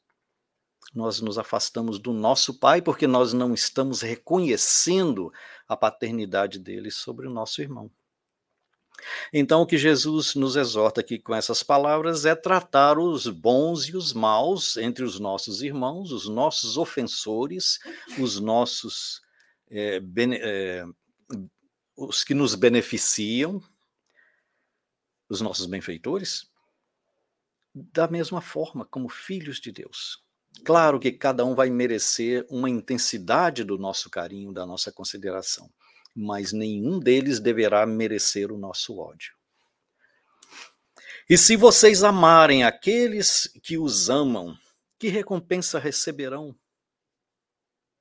Nós 0.94 1.22
nos 1.22 1.38
afastamos 1.38 1.98
do 1.98 2.12
nosso 2.12 2.60
pai 2.60 2.82
porque 2.82 3.08
nós 3.08 3.34
não 3.34 3.54
estamos 3.54 4.02
reconhecendo 4.02 5.32
a 5.68 5.76
paternidade 5.78 6.60
dele 6.60 6.92
sobre 6.92 7.28
o 7.28 7.32
nosso 7.32 7.62
irmão. 7.62 7.90
Então, 9.34 9.62
o 9.62 9.66
que 9.66 9.78
Jesus 9.78 10.36
nos 10.36 10.56
exorta 10.56 11.02
aqui 11.02 11.20
com 11.20 11.34
essas 11.34 11.64
palavras 11.64 12.26
é 12.26 12.36
tratar 12.36 12.98
os 13.00 13.28
bons 13.28 13.88
e 13.88 13.96
os 13.96 14.14
maus 14.14 14.78
entre 14.78 15.04
os 15.04 15.20
nossos 15.20 15.62
irmãos, 15.62 16.12
os 16.12 16.28
nossos 16.28 16.78
ofensores, 16.78 17.80
os 18.20 18.40
nossos 18.40 19.22
é, 19.70 20.00
bene, 20.00 20.38
é, 20.42 20.86
os 21.96 22.24
que 22.24 22.34
nos 22.34 22.56
beneficiam, 22.56 23.62
os 25.30 25.42
nossos 25.42 25.66
benfeitores, 25.66 26.50
da 27.74 28.08
mesma 28.08 28.42
forma, 28.42 28.86
como 28.86 29.08
filhos 29.08 29.60
de 29.60 29.72
Deus. 29.72 30.22
Claro 30.66 31.00
que 31.00 31.12
cada 31.12 31.46
um 31.46 31.56
vai 31.56 31.70
merecer 31.70 32.46
uma 32.50 32.70
intensidade 32.70 33.64
do 33.64 33.78
nosso 33.78 34.10
carinho, 34.10 34.52
da 34.52 34.66
nossa 34.66 34.92
consideração, 34.92 35.72
mas 36.16 36.52
nenhum 36.52 37.00
deles 37.00 37.40
deverá 37.40 37.86
merecer 37.86 38.52
o 38.52 38.58
nosso 38.58 38.98
ódio. 38.98 39.34
E 41.30 41.38
se 41.38 41.56
vocês 41.56 42.04
amarem 42.04 42.64
aqueles 42.64 43.48
que 43.64 43.78
os 43.78 44.10
amam, 44.10 44.58
que 45.00 45.08
recompensa 45.08 45.80
receberão? 45.80 46.56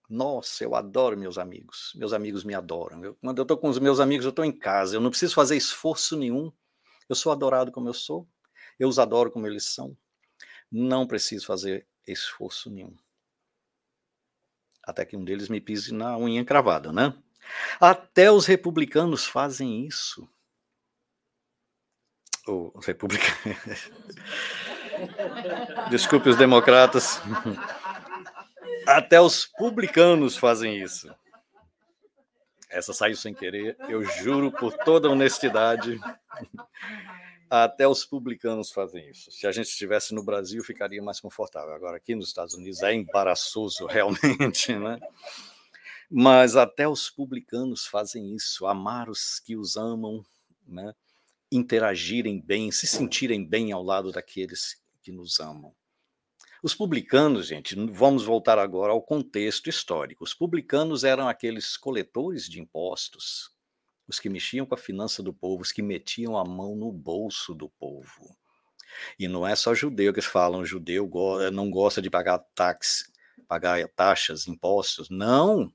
Nossa, 0.09 0.65
eu 0.65 0.75
adoro 0.75 1.17
meus 1.17 1.39
amigos. 1.39 1.93
Meus 1.95 2.13
amigos 2.13 2.43
me 2.43 2.53
adoram. 2.53 3.05
Eu, 3.05 3.15
quando 3.15 3.39
eu 3.39 3.43
estou 3.43 3.57
com 3.57 3.69
os 3.69 3.79
meus 3.79 4.01
amigos, 4.01 4.25
eu 4.25 4.31
estou 4.31 4.45
em 4.45 4.51
casa. 4.51 4.97
Eu 4.97 5.01
não 5.01 5.11
preciso 5.11 5.35
fazer 5.35 5.57
esforço 5.57 6.17
nenhum. 6.17 6.53
Eu 7.09 7.15
sou 7.15 7.31
adorado 7.31 7.71
como 7.71 7.89
eu 7.89 7.95
sou. 7.95 8.29
Eu 8.77 8.89
os 8.89 8.99
adoro 8.99 9.31
como 9.31 9.47
eles 9.47 9.65
são. 9.65 9.97
Não 10.71 11.07
preciso 11.07 11.47
fazer 11.47 11.87
esforço 12.05 12.69
nenhum. 12.69 12.97
Até 14.83 15.05
que 15.05 15.17
um 15.17 15.25
deles 15.25 15.49
me 15.49 15.61
pise 15.61 15.95
na 15.95 16.19
unha 16.19 16.45
cravada, 16.45 16.93
né? 16.93 17.17
Até 17.81 18.31
os 18.31 18.47
republicanos 18.47 19.27
fazem 19.27 19.87
isso. 19.87 20.29
Os 22.47 22.87
republicanos. 22.87 23.91
Desculpe 25.91 26.29
os 26.29 26.37
democratas. 26.37 27.21
Até 28.87 29.21
os 29.21 29.47
publicanos 29.47 30.37
fazem 30.37 30.83
isso. 30.83 31.15
Essa 32.69 32.93
saiu 32.93 33.17
sem 33.17 33.35
querer, 33.35 33.77
eu 33.89 34.03
juro 34.05 34.53
por 34.53 34.73
toda 34.73 35.11
honestidade. 35.11 35.99
Até 37.51 37.87
os 37.89 38.05
publicanos 38.05 38.71
fazem 38.71 39.11
isso. 39.11 39.29
Se 39.33 39.45
a 39.45 39.51
gente 39.51 39.67
estivesse 39.67 40.15
no 40.15 40.23
Brasil, 40.23 40.63
ficaria 40.63 41.03
mais 41.03 41.19
confortável. 41.19 41.75
Agora, 41.75 41.97
aqui 41.97 42.15
nos 42.15 42.29
Estados 42.29 42.55
Unidos 42.55 42.81
é 42.81 42.95
embaraçoso, 42.95 43.87
realmente, 43.87 44.73
né? 44.77 45.01
Mas 46.11 46.57
até 46.57 46.89
os 46.89 47.09
publicanos 47.09 47.87
fazem 47.87 48.35
isso, 48.35 48.67
amar 48.67 49.09
os 49.09 49.39
que 49.39 49.57
os 49.57 49.77
amam, 49.77 50.25
né? 50.67 50.93
interagirem 51.53 52.41
bem, 52.41 52.71
se 52.71 52.87
sentirem 52.87 53.45
bem 53.45 53.73
ao 53.73 53.83
lado 53.83 54.13
daqueles 54.13 54.81
que 55.03 55.11
nos 55.11 55.41
amam. 55.41 55.75
Os 56.63 56.75
publicanos, 56.75 57.47
gente, 57.47 57.75
vamos 57.91 58.23
voltar 58.23 58.59
agora 58.59 58.93
ao 58.93 59.03
contexto 59.03 59.69
histórico. 59.69 60.23
Os 60.23 60.35
publicanos 60.35 61.05
eram 61.05 61.29
aqueles 61.29 61.77
coletores 61.77 62.49
de 62.49 62.61
impostos, 62.61 63.51
os 64.07 64.21
que 64.21 64.29
mexiam 64.29 64.67
com 64.67 64.75
a 64.75 64.79
finança 64.79 65.23
do 65.23 65.33
povo, 65.33 65.63
os 65.63 65.73
que 65.73 65.81
metiam 65.81 66.37
a 66.37 66.45
mão 66.45 66.77
no 66.77 66.93
bolso 66.93 67.55
do 67.55 67.69
povo. 67.69 68.37
E 69.19 69.27
não 69.27 69.47
é 69.47 69.57
só 69.57 69.75
judeu 69.75 70.13
que 70.13 70.21
falam, 70.21 70.65
judeu 70.65 71.11
não 71.53 71.71
gosta 71.71 72.03
de 72.03 72.11
pagar 72.11 72.39
táxi, 72.55 73.11
pagar 73.49 73.89
taxas, 73.89 74.47
impostos. 74.47 75.09
Não, 75.09 75.73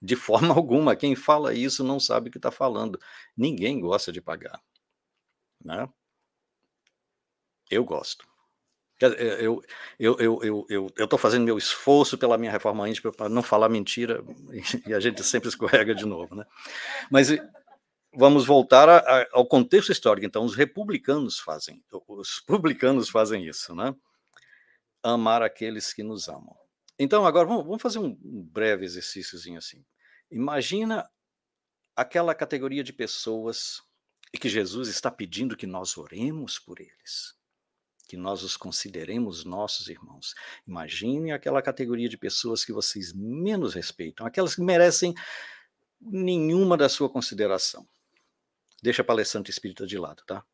de 0.00 0.16
forma 0.16 0.54
alguma. 0.54 0.96
Quem 0.96 1.14
fala 1.14 1.54
isso 1.54 1.84
não 1.84 2.00
sabe 2.00 2.28
o 2.28 2.32
que 2.32 2.38
está 2.38 2.50
falando. 2.50 2.98
Ninguém 3.36 3.80
gosta 3.80 4.12
de 4.12 4.20
pagar. 4.20 4.60
Né? 5.64 5.88
Eu 7.70 7.84
gosto. 7.84 8.28
Eu 9.00 9.62
eu 9.98 10.18
eu 10.20 10.66
eu 10.68 10.92
eu 10.94 11.04
estou 11.04 11.18
fazendo 11.18 11.44
meu 11.44 11.56
esforço 11.56 12.18
pela 12.18 12.36
minha 12.36 12.52
reforma 12.52 12.86
íntima 12.86 13.10
para 13.10 13.30
não 13.30 13.42
falar 13.42 13.70
mentira 13.70 14.22
e 14.86 14.92
a 14.92 15.00
gente 15.00 15.24
sempre 15.24 15.48
escorrega 15.48 15.94
de 15.94 16.04
novo, 16.04 16.34
né? 16.34 16.44
Mas 17.10 17.30
vamos 18.14 18.44
voltar 18.44 18.88
a, 18.88 18.98
a, 18.98 19.26
ao 19.32 19.46
contexto 19.46 19.92
histórico. 19.92 20.26
Então, 20.26 20.44
os 20.44 20.54
republicanos 20.54 21.38
fazem, 21.38 21.82
os 22.08 22.40
publicanos 22.40 23.08
fazem 23.08 23.46
isso, 23.46 23.74
né? 23.74 23.94
Amar 25.02 25.42
aqueles 25.42 25.94
que 25.94 26.02
nos 26.02 26.28
amam. 26.28 26.59
Então, 27.02 27.24
agora 27.24 27.48
vamos, 27.48 27.64
vamos 27.64 27.80
fazer 27.80 27.98
um, 27.98 28.14
breve 28.22 28.84
exercíciozinho 28.84 29.56
assim. 29.56 29.82
Imagina 30.30 31.10
aquela 31.96 32.34
categoria 32.34 32.84
de 32.84 32.92
pessoas 32.92 33.80
e 34.34 34.38
que 34.38 34.50
Jesus 34.50 34.86
está 34.90 35.10
pedindo 35.10 35.56
que 35.56 35.66
nós 35.66 35.96
oremos 35.96 36.58
por 36.58 36.78
eles, 36.78 37.34
que 38.06 38.18
nós 38.18 38.42
os 38.42 38.54
consideremos 38.54 39.46
nossos 39.46 39.88
irmãos. 39.88 40.34
Imagine 40.68 41.32
aquela 41.32 41.62
categoria 41.62 42.06
de 42.06 42.18
pessoas 42.18 42.66
que 42.66 42.72
vocês 42.72 43.14
menos 43.14 43.72
respeitam, 43.72 44.26
aquelas 44.26 44.54
que 44.54 44.60
merecem 44.60 45.14
nenhuma 45.98 46.76
da 46.76 46.90
sua 46.90 47.08
consideração. 47.08 47.88
Deixa 48.82 49.00
a 49.00 49.06
palestrante 49.06 49.50
espírita 49.50 49.86
de 49.86 49.96
lado, 49.96 50.22
tá? 50.26 50.44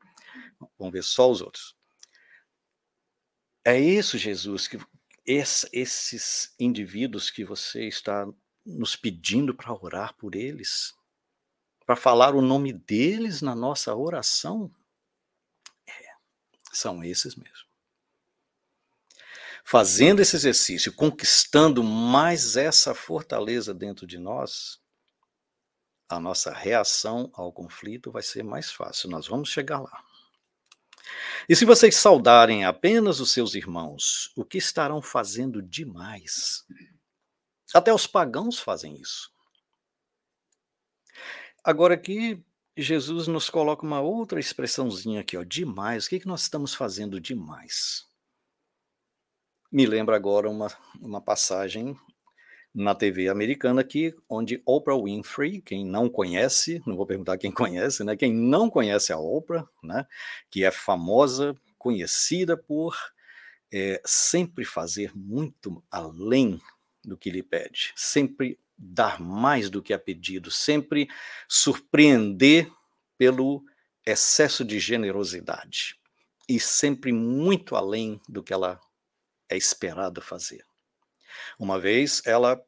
Vamos 0.78 0.92
ver 0.92 1.02
só 1.02 1.28
os 1.28 1.40
outros. 1.40 1.76
É 3.64 3.76
isso, 3.76 4.16
Jesus, 4.16 4.68
que 4.68 4.78
esses 5.26 6.54
indivíduos 6.58 7.30
que 7.30 7.44
você 7.44 7.88
está 7.88 8.26
nos 8.64 8.94
pedindo 8.94 9.54
para 9.54 9.72
orar 9.72 10.14
por 10.14 10.34
eles, 10.34 10.94
para 11.84 11.96
falar 11.96 12.34
o 12.34 12.42
nome 12.42 12.72
deles 12.72 13.42
na 13.42 13.54
nossa 13.54 13.94
oração? 13.94 14.70
É, 15.86 16.14
são 16.72 17.02
esses 17.02 17.34
mesmo. 17.34 17.66
Fazendo 19.64 20.20
esse 20.20 20.36
exercício, 20.36 20.92
conquistando 20.92 21.82
mais 21.82 22.56
essa 22.56 22.94
fortaleza 22.94 23.74
dentro 23.74 24.06
de 24.06 24.16
nós, 24.16 24.80
a 26.08 26.20
nossa 26.20 26.52
reação 26.52 27.30
ao 27.34 27.52
conflito 27.52 28.12
vai 28.12 28.22
ser 28.22 28.44
mais 28.44 28.70
fácil. 28.70 29.10
Nós 29.10 29.26
vamos 29.26 29.48
chegar 29.48 29.80
lá. 29.80 30.05
E 31.48 31.54
se 31.54 31.64
vocês 31.64 31.96
saudarem 31.96 32.64
apenas 32.64 33.20
os 33.20 33.30
seus 33.30 33.54
irmãos, 33.54 34.32
o 34.36 34.44
que 34.44 34.58
estarão 34.58 35.00
fazendo 35.00 35.62
demais? 35.62 36.64
Até 37.74 37.92
os 37.92 38.06
pagãos 38.06 38.58
fazem 38.58 39.00
isso. 39.00 39.30
Agora 41.62 41.94
aqui, 41.94 42.42
Jesus 42.76 43.26
nos 43.26 43.50
coloca 43.50 43.84
uma 43.84 44.00
outra 44.00 44.38
expressãozinha 44.38 45.20
aqui, 45.20 45.36
ó, 45.36 45.42
demais. 45.42 46.06
O 46.06 46.08
que, 46.08 46.20
que 46.20 46.26
nós 46.28 46.42
estamos 46.42 46.74
fazendo 46.74 47.20
demais? 47.20 48.06
Me 49.70 49.84
lembra 49.86 50.14
agora 50.14 50.48
uma, 50.48 50.68
uma 51.00 51.20
passagem 51.20 51.98
na 52.76 52.94
TV 52.94 53.28
americana 53.28 53.80
aqui, 53.80 54.14
onde 54.28 54.60
Oprah 54.66 55.02
Winfrey, 55.02 55.62
quem 55.62 55.82
não 55.82 56.10
conhece, 56.10 56.82
não 56.86 56.94
vou 56.94 57.06
perguntar 57.06 57.38
quem 57.38 57.50
conhece, 57.50 58.04
né? 58.04 58.14
Quem 58.14 58.34
não 58.34 58.68
conhece 58.68 59.14
a 59.14 59.18
Oprah, 59.18 59.66
né? 59.82 60.06
Que 60.50 60.62
é 60.62 60.70
famosa, 60.70 61.56
conhecida 61.78 62.54
por 62.54 62.94
é, 63.72 63.98
sempre 64.04 64.62
fazer 64.62 65.10
muito 65.16 65.82
além 65.90 66.60
do 67.02 67.16
que 67.16 67.30
lhe 67.30 67.42
pede, 67.42 67.94
sempre 67.96 68.58
dar 68.76 69.18
mais 69.22 69.70
do 69.70 69.82
que 69.82 69.94
é 69.94 69.98
pedido, 69.98 70.50
sempre 70.50 71.08
surpreender 71.48 72.70
pelo 73.16 73.64
excesso 74.04 74.62
de 74.62 74.78
generosidade 74.78 75.96
e 76.46 76.60
sempre 76.60 77.10
muito 77.10 77.74
além 77.74 78.20
do 78.28 78.42
que 78.42 78.52
ela 78.52 78.78
é 79.48 79.56
esperada 79.56 80.20
fazer. 80.20 80.62
Uma 81.58 81.78
vez 81.78 82.22
ela 82.24 82.60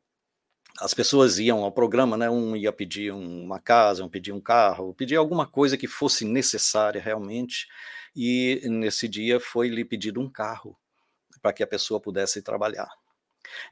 as 0.80 0.94
pessoas 0.94 1.38
iam 1.40 1.64
ao 1.64 1.72
programa, 1.72 2.16
né? 2.16 2.30
Um 2.30 2.54
ia 2.54 2.72
pedir 2.72 3.12
uma 3.12 3.58
casa, 3.58 4.04
um 4.04 4.08
pedir 4.08 4.32
um 4.32 4.40
carro, 4.40 4.94
pedir 4.94 5.16
alguma 5.16 5.46
coisa 5.46 5.76
que 5.76 5.88
fosse 5.88 6.24
necessária 6.24 7.00
realmente. 7.00 7.66
E 8.14 8.60
nesse 8.64 9.08
dia 9.08 9.40
foi 9.40 9.68
lhe 9.68 9.84
pedido 9.84 10.20
um 10.20 10.30
carro 10.30 10.78
para 11.42 11.52
que 11.52 11.62
a 11.62 11.66
pessoa 11.66 12.00
pudesse 12.00 12.42
trabalhar. 12.42 12.88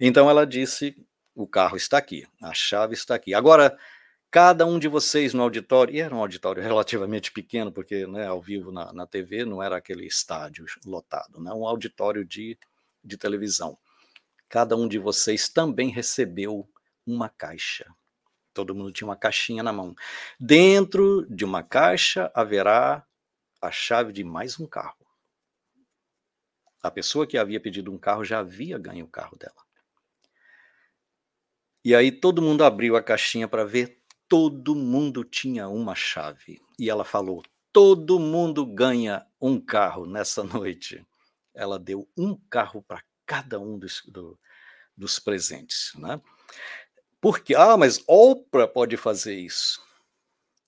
Então 0.00 0.28
ela 0.28 0.46
disse 0.46 0.96
o 1.34 1.46
carro 1.46 1.76
está 1.76 1.98
aqui, 1.98 2.26
a 2.42 2.54
chave 2.54 2.94
está 2.94 3.14
aqui. 3.14 3.34
Agora, 3.34 3.76
cada 4.30 4.64
um 4.66 4.78
de 4.78 4.88
vocês 4.88 5.34
no 5.34 5.42
auditório, 5.42 5.94
e 5.94 6.00
era 6.00 6.14
um 6.14 6.18
auditório 6.18 6.62
relativamente 6.64 7.30
pequeno, 7.30 7.70
porque 7.70 8.06
né, 8.06 8.26
ao 8.26 8.40
vivo 8.40 8.72
na, 8.72 8.92
na 8.92 9.06
TV 9.06 9.44
não 9.44 9.62
era 9.62 9.76
aquele 9.76 10.06
estádio 10.06 10.64
lotado, 10.84 11.38
né, 11.40 11.52
um 11.52 11.66
auditório 11.66 12.24
de, 12.24 12.58
de 13.04 13.18
televisão. 13.18 13.78
Cada 14.48 14.76
um 14.76 14.86
de 14.86 14.98
vocês 14.98 15.48
também 15.48 15.90
recebeu 15.90 16.68
uma 17.06 17.28
caixa. 17.28 17.86
Todo 18.54 18.74
mundo 18.74 18.92
tinha 18.92 19.08
uma 19.08 19.16
caixinha 19.16 19.62
na 19.62 19.72
mão. 19.72 19.94
Dentro 20.38 21.26
de 21.28 21.44
uma 21.44 21.62
caixa 21.62 22.30
haverá 22.34 23.04
a 23.60 23.70
chave 23.70 24.12
de 24.12 24.24
mais 24.24 24.58
um 24.58 24.66
carro. 24.66 25.06
A 26.82 26.90
pessoa 26.90 27.26
que 27.26 27.36
havia 27.36 27.60
pedido 27.60 27.92
um 27.92 27.98
carro 27.98 28.24
já 28.24 28.38
havia 28.38 28.78
ganho 28.78 29.04
o 29.04 29.10
carro 29.10 29.36
dela. 29.36 29.66
E 31.84 31.94
aí 31.94 32.10
todo 32.10 32.42
mundo 32.42 32.64
abriu 32.64 32.96
a 32.96 33.02
caixinha 33.02 33.46
para 33.46 33.64
ver, 33.64 34.00
todo 34.28 34.74
mundo 34.74 35.24
tinha 35.24 35.68
uma 35.68 35.94
chave. 35.94 36.60
E 36.78 36.88
ela 36.88 37.04
falou: 37.04 37.42
todo 37.72 38.18
mundo 38.18 38.64
ganha 38.64 39.26
um 39.40 39.60
carro 39.60 40.06
nessa 40.06 40.42
noite. 40.44 41.06
Ela 41.54 41.78
deu 41.78 42.08
um 42.16 42.34
carro 42.48 42.82
para 42.82 43.02
cada 43.26 43.58
um 43.60 43.78
dos, 43.78 44.02
do, 44.06 44.38
dos 44.96 45.18
presentes. 45.18 45.92
Né? 45.96 46.20
Porque, 47.20 47.54
ah, 47.54 47.76
mas 47.76 48.02
Oprah 48.06 48.68
pode 48.68 48.96
fazer 48.96 49.34
isso. 49.34 49.84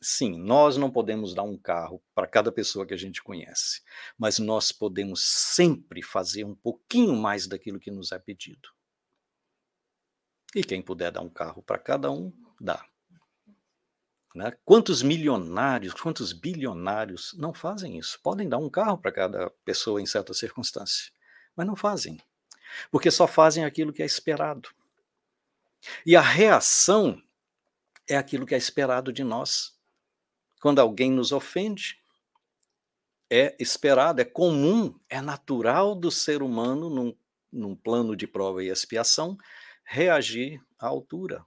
Sim, 0.01 0.39
nós 0.39 0.77
não 0.77 0.91
podemos 0.91 1.35
dar 1.35 1.43
um 1.43 1.59
carro 1.59 2.01
para 2.15 2.27
cada 2.27 2.53
pessoa 2.53 2.87
que 2.87 2.95
a 2.95 2.97
gente 2.97 3.21
conhece, 3.23 3.83
mas 4.17 4.39
nós 4.39 4.71
podemos 4.71 5.21
sempre 5.23 6.03
fazer 6.03 6.45
um 6.45 6.55
pouquinho 6.55 7.17
mais 7.17 7.49
daquilo 7.49 7.81
que 7.81 7.91
nos 7.91 8.13
é 8.13 8.19
pedido. 8.19 8.69
E 10.55 10.63
quem 10.63 10.81
puder 10.81 11.11
dar 11.11 11.21
um 11.21 11.29
carro 11.29 11.63
para 11.63 11.79
cada 11.79 12.13
um, 12.13 12.33
dá. 12.61 12.85
Né? 14.35 14.57
Quantos 14.65 15.03
milionários, 15.03 15.95
quantos 15.95 16.33
bilionários 16.33 17.35
não 17.37 17.53
fazem 17.53 17.99
isso? 17.99 18.21
Podem 18.23 18.49
dar 18.49 18.59
um 18.59 18.71
carro 18.71 18.99
para 18.99 19.11
cada 19.11 19.51
pessoa 19.65 20.01
em 20.01 20.07
certa 20.07 20.33
circunstância, 20.33 21.11
mas 21.57 21.67
não 21.67 21.75
fazem, 21.75 22.21
porque 22.91 23.11
só 23.11 23.27
fazem 23.27 23.65
aquilo 23.65 23.93
que 23.93 24.03
é 24.03 24.07
esperado. 24.07 24.71
E 26.05 26.17
a 26.17 26.21
reação 26.21 27.23
é 28.09 28.17
aquilo 28.17 28.47
que 28.47 28.55
é 28.55 28.59
esperado 28.59 29.13
de 29.13 29.23
nós. 29.23 29.79
Quando 30.61 30.81
alguém 30.81 31.11
nos 31.11 31.31
ofende, 31.31 32.03
é 33.31 33.57
esperado, 33.61 34.21
é 34.21 34.25
comum, 34.25 34.99
é 35.09 35.21
natural 35.21 35.95
do 35.95 36.11
ser 36.11 36.43
humano, 36.43 36.89
num, 36.89 37.17
num 37.53 37.77
plano 37.77 38.17
de 38.17 38.27
prova 38.27 38.65
e 38.65 38.69
expiação, 38.69 39.37
reagir 39.85 40.61
à 40.79 40.87
altura. 40.87 41.45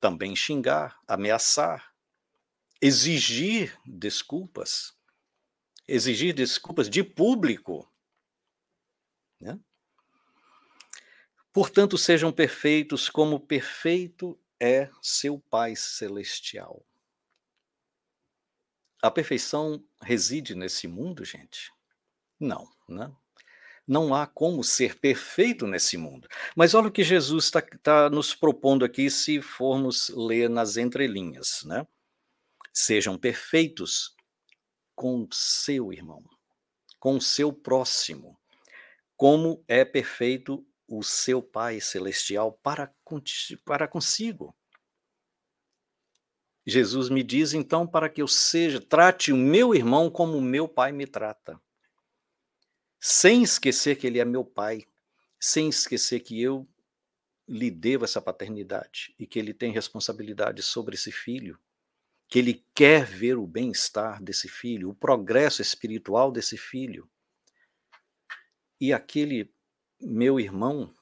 Também 0.00 0.34
xingar, 0.34 0.98
ameaçar, 1.06 1.94
exigir 2.80 3.78
desculpas, 3.84 4.96
exigir 5.86 6.34
desculpas 6.34 6.88
de 6.88 7.04
público. 7.04 7.90
Né? 9.40 9.58
Portanto, 11.52 11.98
sejam 11.98 12.30
perfeitos 12.30 13.08
como 13.08 13.40
perfeito 13.40 14.38
é 14.60 14.88
seu 15.02 15.38
Pai 15.50 15.74
Celestial. 15.74 16.84
A 19.02 19.10
perfeição 19.10 19.82
reside 20.02 20.54
nesse 20.54 20.86
mundo, 20.86 21.24
gente? 21.24 21.72
Não, 22.38 22.68
né? 22.88 23.10
Não 23.86 24.14
há 24.14 24.26
como 24.26 24.62
ser 24.62 25.00
perfeito 25.00 25.66
nesse 25.66 25.96
mundo. 25.96 26.28
Mas 26.54 26.74
olha 26.74 26.88
o 26.88 26.92
que 26.92 27.02
Jesus 27.02 27.46
está 27.46 27.60
tá 27.82 28.08
nos 28.08 28.34
propondo 28.34 28.84
aqui, 28.84 29.10
se 29.10 29.42
formos 29.42 30.10
ler 30.10 30.48
nas 30.48 30.76
entrelinhas, 30.76 31.64
né? 31.64 31.84
Sejam 32.72 33.18
perfeitos 33.18 34.14
com 34.94 35.26
seu 35.32 35.92
irmão, 35.92 36.22
com 37.00 37.18
seu 37.20 37.52
próximo, 37.52 38.38
como 39.16 39.64
é 39.66 39.84
perfeito 39.84 40.64
o 40.90 41.04
seu 41.04 41.40
Pai 41.40 41.80
Celestial 41.80 42.52
para, 42.52 42.92
para 43.64 43.86
consigo. 43.86 44.52
Jesus 46.66 47.08
me 47.08 47.22
diz 47.22 47.54
então 47.54 47.86
para 47.86 48.08
que 48.08 48.20
eu 48.20 48.26
seja, 48.26 48.80
trate 48.80 49.32
o 49.32 49.36
meu 49.36 49.72
irmão 49.72 50.10
como 50.10 50.36
o 50.36 50.42
meu 50.42 50.68
pai 50.68 50.90
me 50.90 51.06
trata. 51.06 51.60
Sem 53.00 53.42
esquecer 53.42 53.96
que 53.96 54.06
ele 54.06 54.18
é 54.18 54.24
meu 54.24 54.44
pai, 54.44 54.84
sem 55.38 55.68
esquecer 55.68 56.20
que 56.20 56.40
eu 56.42 56.68
lhe 57.48 57.70
devo 57.70 58.04
essa 58.04 58.20
paternidade 58.20 59.14
e 59.18 59.26
que 59.26 59.38
ele 59.38 59.54
tem 59.54 59.72
responsabilidade 59.72 60.62
sobre 60.62 60.96
esse 60.96 61.10
filho, 61.10 61.58
que 62.28 62.38
ele 62.38 62.64
quer 62.74 63.04
ver 63.04 63.38
o 63.38 63.46
bem-estar 63.46 64.22
desse 64.22 64.48
filho, 64.48 64.90
o 64.90 64.94
progresso 64.94 65.62
espiritual 65.62 66.30
desse 66.30 66.58
filho. 66.58 67.08
E 68.80 68.92
aquele 68.92 69.52
meu 70.00 70.40
irmão 70.40 70.94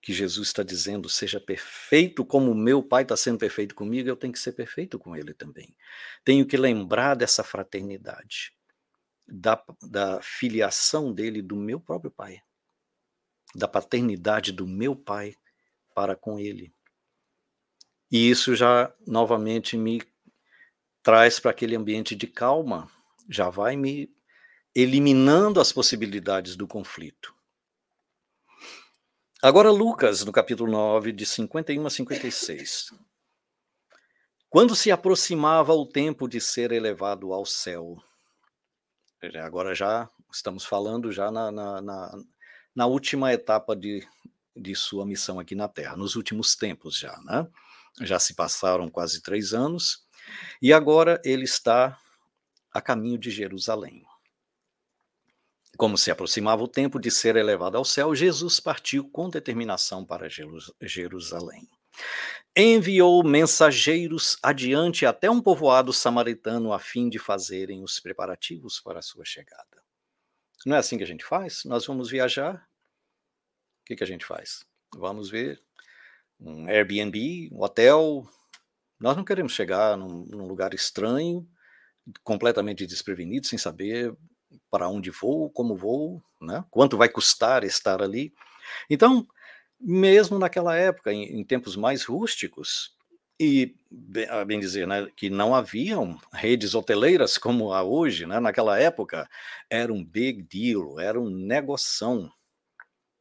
que 0.00 0.12
Jesus 0.12 0.48
está 0.48 0.62
dizendo, 0.62 1.08
seja 1.08 1.38
perfeito 1.38 2.24
como 2.24 2.54
meu 2.54 2.82
pai 2.82 3.02
está 3.02 3.16
sendo 3.16 3.38
perfeito 3.38 3.74
comigo, 3.74 4.08
eu 4.08 4.16
tenho 4.16 4.32
que 4.32 4.38
ser 4.38 4.52
perfeito 4.52 4.98
com 4.98 5.14
ele 5.14 5.34
também. 5.34 5.76
Tenho 6.24 6.46
que 6.46 6.56
lembrar 6.56 7.14
dessa 7.14 7.44
fraternidade, 7.44 8.54
da, 9.26 9.62
da 9.82 10.20
filiação 10.22 11.12
dele 11.12 11.42
do 11.42 11.54
meu 11.54 11.78
próprio 11.78 12.10
pai, 12.10 12.42
da 13.54 13.68
paternidade 13.68 14.52
do 14.52 14.66
meu 14.66 14.96
pai 14.96 15.34
para 15.94 16.16
com 16.16 16.38
ele. 16.38 16.72
E 18.10 18.30
isso 18.30 18.56
já 18.56 18.92
novamente 19.06 19.76
me 19.76 20.02
traz 21.02 21.38
para 21.38 21.50
aquele 21.50 21.76
ambiente 21.76 22.14
de 22.14 22.26
calma, 22.26 22.90
já 23.28 23.50
vai 23.50 23.76
me 23.76 24.10
eliminando 24.74 25.60
as 25.60 25.72
possibilidades 25.72 26.56
do 26.56 26.66
conflito. 26.66 27.34
Agora, 29.42 29.70
Lucas, 29.70 30.22
no 30.22 30.32
capítulo 30.32 30.70
9, 30.70 31.12
de 31.12 31.24
51 31.24 31.86
a 31.86 31.88
56. 31.88 32.90
Quando 34.50 34.76
se 34.76 34.90
aproximava 34.90 35.72
o 35.72 35.86
tempo 35.86 36.28
de 36.28 36.38
ser 36.38 36.72
elevado 36.72 37.32
ao 37.32 37.46
céu, 37.46 37.96
agora 39.42 39.74
já 39.74 40.06
estamos 40.30 40.66
falando 40.66 41.10
já 41.10 41.30
na, 41.30 41.50
na, 41.50 41.80
na, 41.80 42.22
na 42.76 42.86
última 42.86 43.32
etapa 43.32 43.74
de, 43.74 44.06
de 44.54 44.74
sua 44.74 45.06
missão 45.06 45.40
aqui 45.40 45.54
na 45.54 45.68
Terra, 45.68 45.96
nos 45.96 46.16
últimos 46.16 46.54
tempos 46.54 46.98
já, 46.98 47.18
né? 47.22 47.48
Já 48.02 48.18
se 48.18 48.34
passaram 48.34 48.90
quase 48.90 49.22
três 49.22 49.54
anos, 49.54 50.06
e 50.60 50.70
agora 50.70 51.18
ele 51.24 51.44
está 51.44 51.98
a 52.70 52.82
caminho 52.82 53.18
de 53.18 53.30
Jerusalém. 53.30 54.04
Como 55.80 55.96
se 55.96 56.10
aproximava 56.10 56.62
o 56.62 56.68
tempo 56.68 57.00
de 57.00 57.10
ser 57.10 57.36
elevado 57.36 57.74
ao 57.78 57.86
céu, 57.86 58.14
Jesus 58.14 58.60
partiu 58.60 59.08
com 59.08 59.30
determinação 59.30 60.04
para 60.04 60.28
Jerusalém. 60.28 61.66
Enviou 62.54 63.24
mensageiros 63.24 64.36
adiante 64.42 65.06
até 65.06 65.30
um 65.30 65.40
povoado 65.40 65.90
samaritano 65.90 66.74
a 66.74 66.78
fim 66.78 67.08
de 67.08 67.18
fazerem 67.18 67.82
os 67.82 67.98
preparativos 67.98 68.78
para 68.78 68.98
a 68.98 69.02
sua 69.02 69.24
chegada. 69.24 69.82
Não 70.66 70.76
é 70.76 70.80
assim 70.80 70.98
que 70.98 71.02
a 71.02 71.06
gente 71.06 71.24
faz? 71.24 71.64
Nós 71.64 71.86
vamos 71.86 72.10
viajar. 72.10 72.56
O 72.56 73.86
que, 73.86 73.96
que 73.96 74.04
a 74.04 74.06
gente 74.06 74.26
faz? 74.26 74.66
Vamos 74.94 75.30
ver 75.30 75.62
um 76.38 76.68
Airbnb, 76.68 77.48
um 77.50 77.62
hotel. 77.62 78.28
Nós 79.00 79.16
não 79.16 79.24
queremos 79.24 79.54
chegar 79.54 79.96
num, 79.96 80.26
num 80.26 80.46
lugar 80.46 80.74
estranho, 80.74 81.48
completamente 82.22 82.86
desprevenido, 82.86 83.46
sem 83.46 83.58
saber 83.58 84.14
para 84.70 84.88
onde 84.88 85.10
vou, 85.10 85.50
como 85.50 85.76
vou, 85.76 86.22
né? 86.40 86.64
quanto 86.70 86.96
vai 86.96 87.08
custar 87.08 87.64
estar 87.64 88.02
ali. 88.02 88.32
Então, 88.88 89.26
mesmo 89.80 90.38
naquela 90.38 90.76
época, 90.76 91.12
em, 91.12 91.40
em 91.40 91.44
tempos 91.44 91.76
mais 91.76 92.04
rústicos, 92.04 92.94
e, 93.42 93.74
a 94.28 94.44
bem 94.44 94.60
dizer, 94.60 94.86
né, 94.86 95.08
que 95.16 95.30
não 95.30 95.54
haviam 95.54 96.20
redes 96.30 96.74
hoteleiras 96.74 97.38
como 97.38 97.72
há 97.72 97.82
hoje, 97.82 98.26
né, 98.26 98.38
naquela 98.38 98.78
época, 98.78 99.26
era 99.70 99.90
um 99.90 100.04
big 100.04 100.42
deal, 100.42 101.00
era 101.00 101.18
um 101.18 101.30
negoção. 101.30 102.30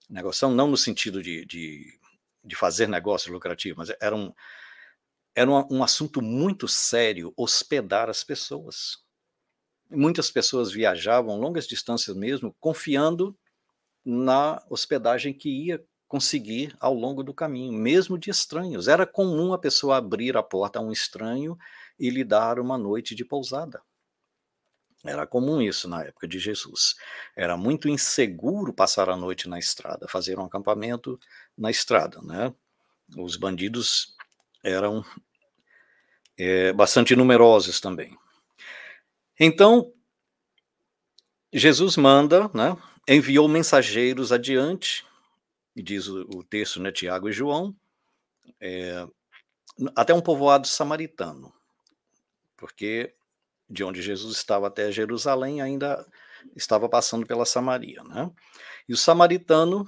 Negoção 0.09 0.51
não 0.51 0.67
no 0.67 0.75
sentido 0.75 1.23
de, 1.23 1.45
de, 1.45 1.97
de 2.43 2.55
fazer 2.55 2.89
negócio 2.89 3.31
lucrativo, 3.31 3.77
mas 3.77 3.93
era 4.01 4.13
um, 4.13 4.33
era 5.33 5.49
um, 5.49 5.77
um 5.77 5.83
assunto 5.83 6.21
muito 6.21 6.67
sério 6.67 7.33
hospedar 7.37 8.09
as 8.09 8.21
pessoas. 8.21 8.97
Muitas 9.89 10.29
pessoas 10.29 10.71
viajavam 10.71 11.39
longas 11.39 11.67
distâncias 11.67 12.15
mesmo, 12.15 12.55
confiando 12.59 13.37
na 14.05 14.63
hospedagem 14.69 15.33
que 15.33 15.49
ia 15.49 15.83
conseguir 16.07 16.75
ao 16.79 16.93
longo 16.93 17.23
do 17.23 17.33
caminho, 17.33 17.71
mesmo 17.71 18.17
de 18.17 18.29
estranhos. 18.29 18.87
Era 18.87 19.05
comum 19.05 19.53
a 19.53 19.59
pessoa 19.59 19.97
abrir 19.97 20.35
a 20.35 20.43
porta 20.43 20.79
a 20.79 20.81
um 20.81 20.91
estranho 20.91 21.57
e 21.99 22.09
lhe 22.09 22.23
dar 22.23 22.59
uma 22.59 22.77
noite 22.77 23.13
de 23.13 23.23
pousada. 23.23 23.81
Era 25.05 25.25
comum 25.25 25.61
isso 25.61 25.87
na 25.87 26.03
época 26.03 26.27
de 26.27 26.39
Jesus. 26.39 26.95
Era 27.35 27.55
muito 27.55 27.87
inseguro 27.87 28.73
passar 28.73 29.09
a 29.09 29.15
noite 29.15 29.47
na 29.47 29.57
estrada, 29.57 30.07
fazer 30.07 30.37
um 30.39 30.45
acampamento 30.45 31.17
na 31.57 31.71
estrada. 31.71 32.21
Né? 32.21 32.53
Os 33.17 33.37
bandidos 33.37 34.15
eram 34.63 35.05
é, 36.37 36.73
bastante 36.73 37.15
numerosos 37.15 37.79
também. 37.79 38.17
Então, 39.39 39.93
Jesus 41.53 41.95
manda, 41.95 42.49
né, 42.53 42.75
enviou 43.07 43.47
mensageiros 43.47 44.33
adiante, 44.33 45.05
diz 45.75 46.07
o, 46.07 46.21
o 46.35 46.43
texto, 46.43 46.81
né, 46.81 46.91
Tiago 46.91 47.29
e 47.29 47.31
João, 47.31 47.73
é, 48.59 49.07
até 49.95 50.13
um 50.13 50.21
povoado 50.21 50.67
samaritano, 50.67 51.53
porque 52.57 53.15
de 53.69 53.83
onde 53.83 54.01
Jesus 54.01 54.35
estava 54.35 54.67
até 54.67 54.91
Jerusalém 54.91 55.61
ainda 55.61 56.05
estava 56.55 56.89
passando 56.89 57.25
pela 57.25 57.45
Samaria, 57.45 58.03
né? 58.03 58.31
E 58.87 58.93
o 58.93 58.97
samaritano, 58.97 59.87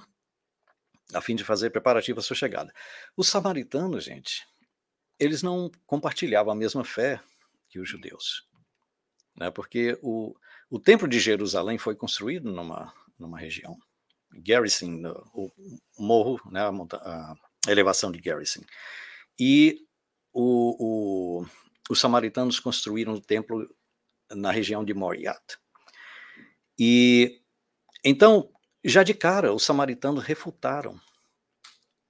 a 1.14 1.20
fim 1.20 1.36
de 1.36 1.44
fazer 1.44 1.72
preparativa 1.72 2.20
à 2.20 2.24
sua 2.24 2.36
chegada. 2.36 2.72
Os 3.18 3.28
samaritanos, 3.28 4.04
gente, 4.04 4.46
eles 5.20 5.42
não 5.42 5.72
compartilhavam 5.88 6.54
a 6.54 6.56
mesma 6.56 6.84
fé 6.84 7.20
que 7.68 7.80
os 7.80 7.90
judeus 7.90 8.48
né, 9.36 9.50
porque 9.52 9.98
o, 10.02 10.36
o 10.70 10.80
Templo 10.80 11.08
de 11.08 11.20
Jerusalém 11.20 11.78
foi 11.78 11.96
construído 11.96 12.52
numa, 12.52 12.94
numa 13.18 13.40
região, 13.40 13.78
Garrison, 14.34 15.02
o 15.34 15.52
morro, 16.00 16.40
né, 16.50 16.66
a, 16.66 16.72
monta, 16.72 16.98
a 16.98 17.36
elevação 17.70 18.12
de 18.12 18.20
Garrison. 18.20 18.62
E 19.40 19.86
o, 20.34 21.42
o, 21.42 21.46
os 21.90 22.00
samaritanos 22.00 22.60
construíram 22.60 23.14
o 23.14 23.22
templo 23.22 23.68
na 24.30 24.52
região 24.52 24.84
de 24.86 24.94
Moriat. 24.94 25.58
E 26.80 27.42
então, 28.04 28.52
já 28.84 29.04
de 29.04 29.14
cara, 29.14 29.54
os 29.54 29.64
samaritanos 29.64 30.24
refutaram 30.24 31.00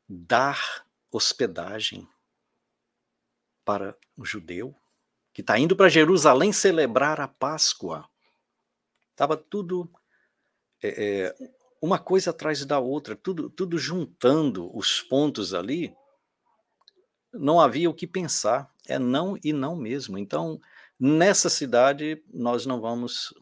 dar 0.07 0.85
hospedagem 1.11 2.07
para 3.65 3.97
o 4.15 4.25
judeu 4.25 4.75
que 5.33 5.41
está 5.41 5.57
indo 5.57 5.75
para 5.75 5.89
Jerusalém 5.89 6.51
celebrar 6.51 7.19
a 7.21 7.27
Páscoa. 7.27 8.07
Estava 9.11 9.37
tudo 9.37 9.89
é, 10.83 10.89
é, 10.89 11.35
uma 11.81 11.99
coisa 11.99 12.31
atrás 12.31 12.65
da 12.65 12.79
outra, 12.79 13.15
tudo, 13.15 13.49
tudo 13.49 13.77
juntando 13.77 14.75
os 14.75 15.01
pontos 15.01 15.53
ali, 15.53 15.95
não 17.33 17.59
havia 17.59 17.89
o 17.89 17.93
que 17.93 18.05
pensar, 18.05 18.69
é 18.87 18.99
não 18.99 19.37
e 19.43 19.53
não 19.53 19.75
mesmo. 19.75 20.17
Então, 20.17 20.59
nessa 20.99 21.49
cidade, 21.49 22.23
nós 22.31 22.65
não 22.65 22.81
vamos 22.81 23.33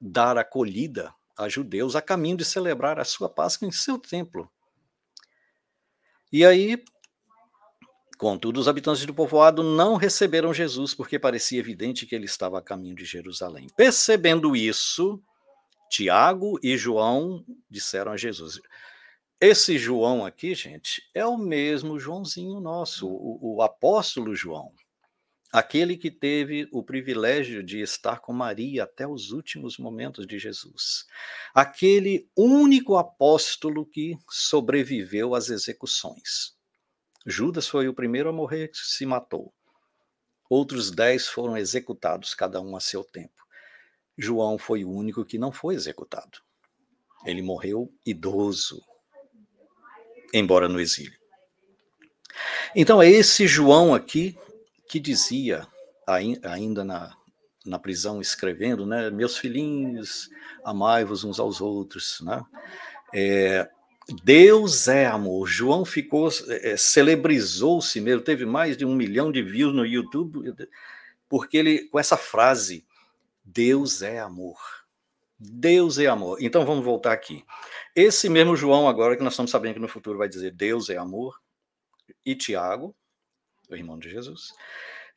dar 0.00 0.38
acolhida 0.38 1.12
a 1.36 1.48
judeus 1.48 1.96
a 1.96 2.02
caminho 2.02 2.36
de 2.36 2.44
celebrar 2.44 2.98
a 2.98 3.04
sua 3.04 3.28
Páscoa 3.28 3.66
em 3.68 3.72
seu 3.72 3.98
templo. 3.98 4.50
E 6.32 6.44
aí, 6.44 6.82
contudo, 8.16 8.58
os 8.58 8.68
habitantes 8.68 9.04
do 9.04 9.14
povoado 9.14 9.62
não 9.62 9.96
receberam 9.96 10.52
Jesus 10.52 10.94
porque 10.94 11.18
parecia 11.18 11.58
evidente 11.58 12.06
que 12.06 12.14
ele 12.14 12.24
estava 12.24 12.58
a 12.58 12.62
caminho 12.62 12.96
de 12.96 13.04
Jerusalém. 13.04 13.66
Percebendo 13.76 14.56
isso, 14.56 15.22
Tiago 15.90 16.58
e 16.62 16.76
João 16.76 17.44
disseram 17.70 18.12
a 18.12 18.16
Jesus: 18.16 18.60
Esse 19.40 19.78
João 19.78 20.24
aqui, 20.24 20.54
gente, 20.54 21.02
é 21.14 21.24
o 21.26 21.36
mesmo 21.36 21.98
Joãozinho 21.98 22.60
nosso, 22.60 23.08
o, 23.08 23.56
o 23.56 23.62
apóstolo 23.62 24.34
João 24.34 24.72
aquele 25.52 25.96
que 25.96 26.10
teve 26.10 26.68
o 26.72 26.82
privilégio 26.82 27.62
de 27.62 27.80
estar 27.80 28.20
com 28.20 28.32
Maria 28.32 28.84
até 28.84 29.06
os 29.06 29.30
últimos 29.30 29.78
momentos 29.78 30.26
de 30.26 30.38
Jesus, 30.38 31.06
aquele 31.54 32.28
único 32.36 32.96
apóstolo 32.96 33.86
que 33.86 34.18
sobreviveu 34.28 35.34
às 35.34 35.48
execuções. 35.48 36.55
Judas 37.26 37.66
foi 37.66 37.88
o 37.88 37.94
primeiro 37.94 38.28
a 38.28 38.32
morrer, 38.32 38.70
se 38.72 39.04
matou. 39.04 39.52
Outros 40.48 40.92
dez 40.92 41.26
foram 41.26 41.56
executados, 41.56 42.34
cada 42.34 42.60
um 42.60 42.76
a 42.76 42.80
seu 42.80 43.02
tempo. 43.02 43.34
João 44.16 44.56
foi 44.56 44.84
o 44.84 44.90
único 44.90 45.24
que 45.24 45.36
não 45.36 45.50
foi 45.50 45.74
executado. 45.74 46.38
Ele 47.24 47.42
morreu 47.42 47.92
idoso, 48.06 48.80
embora 50.32 50.68
no 50.68 50.80
exílio. 50.80 51.18
Então 52.74 53.02
é 53.02 53.10
esse 53.10 53.46
João 53.48 53.92
aqui 53.92 54.38
que 54.88 55.00
dizia, 55.00 55.66
ainda 56.06 56.84
na, 56.84 57.16
na 57.64 57.78
prisão, 57.78 58.20
escrevendo, 58.20 58.86
né, 58.86 59.10
meus 59.10 59.36
filhinhos, 59.36 60.30
amai-vos 60.64 61.24
uns 61.24 61.40
aos 61.40 61.60
outros, 61.60 62.20
né? 62.20 62.44
É, 63.12 63.68
Deus 64.22 64.86
é 64.86 65.06
amor. 65.06 65.48
João 65.48 65.84
ficou, 65.84 66.28
é, 66.48 66.76
celebrizou-se 66.76 68.00
mesmo, 68.00 68.22
teve 68.22 68.46
mais 68.46 68.76
de 68.76 68.84
um 68.84 68.94
milhão 68.94 69.32
de 69.32 69.42
views 69.42 69.74
no 69.74 69.84
YouTube, 69.84 70.54
porque 71.28 71.56
ele, 71.56 71.88
com 71.88 71.98
essa 71.98 72.16
frase, 72.16 72.86
Deus 73.44 74.02
é 74.02 74.20
amor. 74.20 74.58
Deus 75.38 75.98
é 75.98 76.06
amor. 76.06 76.38
Então 76.40 76.64
vamos 76.64 76.84
voltar 76.84 77.12
aqui. 77.12 77.44
Esse 77.94 78.28
mesmo 78.28 78.56
João, 78.56 78.88
agora 78.88 79.16
que 79.16 79.22
nós 79.22 79.32
estamos 79.32 79.50
sabendo 79.50 79.74
que 79.74 79.80
no 79.80 79.88
futuro 79.88 80.18
vai 80.18 80.28
dizer 80.28 80.52
Deus 80.52 80.88
é 80.88 80.96
amor, 80.96 81.40
e 82.24 82.34
Tiago, 82.34 82.94
o 83.68 83.74
irmão 83.74 83.98
de 83.98 84.08
Jesus, 84.08 84.52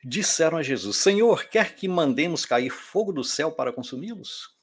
disseram 0.04 0.58
a 0.58 0.62
Jesus: 0.62 0.96
Senhor, 0.96 1.44
quer 1.44 1.74
que 1.74 1.86
mandemos 1.86 2.44
cair 2.44 2.70
fogo 2.70 3.12
do 3.12 3.22
céu 3.22 3.52
para 3.52 3.72
consumi-los? 3.72 4.54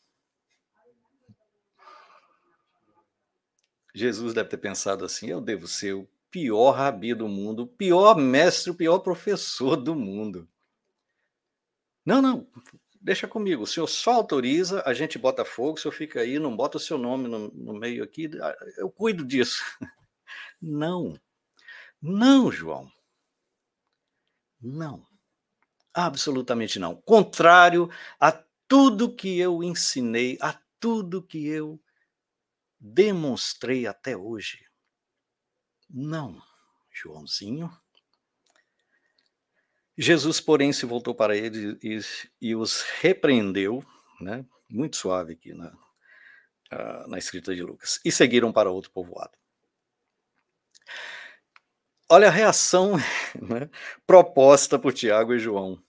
Jesus 3.97 4.33
deve 4.33 4.49
ter 4.49 4.57
pensado 4.57 5.03
assim: 5.05 5.27
eu 5.27 5.41
devo 5.41 5.67
ser 5.67 5.93
o 5.93 6.07
pior 6.29 6.71
rabi 6.71 7.13
do 7.13 7.27
mundo, 7.27 7.63
o 7.63 7.67
pior 7.67 8.15
mestre, 8.15 8.71
o 8.71 8.75
pior 8.75 8.99
professor 8.99 9.75
do 9.75 9.95
mundo. 9.95 10.47
Não, 12.05 12.21
não, 12.21 12.47
deixa 13.01 13.27
comigo. 13.27 13.63
O 13.63 13.67
senhor 13.67 13.87
só 13.87 14.13
autoriza, 14.13 14.83
a 14.85 14.93
gente 14.93 15.17
bota 15.17 15.43
fogo, 15.43 15.73
o 15.73 15.77
senhor 15.77 15.93
fica 15.93 16.21
aí, 16.21 16.39
não 16.39 16.55
bota 16.55 16.77
o 16.77 16.79
seu 16.79 16.97
nome 16.97 17.27
no, 17.27 17.49
no 17.49 17.73
meio 17.73 18.03
aqui, 18.03 18.29
eu 18.77 18.89
cuido 18.89 19.25
disso. 19.25 19.63
Não, 20.59 21.13
não, 22.01 22.51
João. 22.51 22.91
Não. 24.61 25.05
Absolutamente 25.93 26.79
não. 26.79 26.95
Contrário 26.95 27.89
a 28.19 28.31
tudo 28.67 29.13
que 29.13 29.39
eu 29.39 29.63
ensinei, 29.63 30.37
a 30.41 30.59
tudo 30.79 31.23
que 31.23 31.47
eu 31.47 31.79
demonstrei 32.79 33.87
até 33.87 34.15
hoje. 34.15 34.65
Não, 35.89 36.41
Joãozinho. 36.91 37.71
Jesus, 39.97 40.39
porém, 40.39 40.71
se 40.71 40.85
voltou 40.85 41.15
para 41.15 41.35
eles 41.35 41.77
e, 41.83 42.49
e, 42.49 42.55
os 42.55 42.83
repreendeu, 43.01 43.83
né? 44.21 44.45
muito 44.69 44.95
suave 44.95 45.33
aqui 45.33 45.53
na, 45.53 45.69
uh, 46.71 47.07
na 47.07 47.17
escrita 47.17 47.55
de 47.55 47.63
Lucas, 47.63 47.99
e 48.05 48.11
seguiram 48.11 48.51
para 48.51 48.69
outro 48.69 48.91
povoado. 48.91 49.35
Olha 52.09 52.27
a 52.27 52.31
reação 52.31 52.93
né, 53.41 53.69
proposta 54.05 54.77
por 54.77 54.93
Tiago 54.93 55.33
e 55.33 55.39
João. 55.39 55.81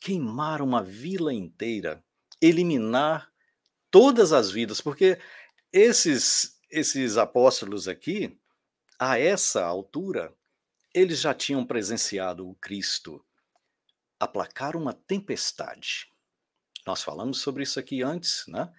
Queimar 0.00 0.60
uma 0.60 0.82
vila 0.82 1.32
inteira, 1.32 2.02
eliminar 2.40 3.30
todas 3.90 4.32
as 4.32 4.50
vidas, 4.50 4.80
porque 4.80 5.18
esses, 5.72 6.58
esses 6.70 7.16
apóstolos 7.16 7.88
aqui, 7.88 8.38
a 8.98 9.18
essa 9.18 9.64
altura, 9.64 10.34
eles 10.92 11.20
já 11.20 11.32
tinham 11.32 11.64
presenciado 11.66 12.48
o 12.48 12.54
Cristo 12.56 13.24
aplacar 14.18 14.76
uma 14.76 14.92
tempestade. 14.92 16.10
Nós 16.86 17.02
falamos 17.02 17.40
sobre 17.40 17.62
isso 17.62 17.80
aqui 17.80 18.02
antes, 18.02 18.44
né? 18.46 18.70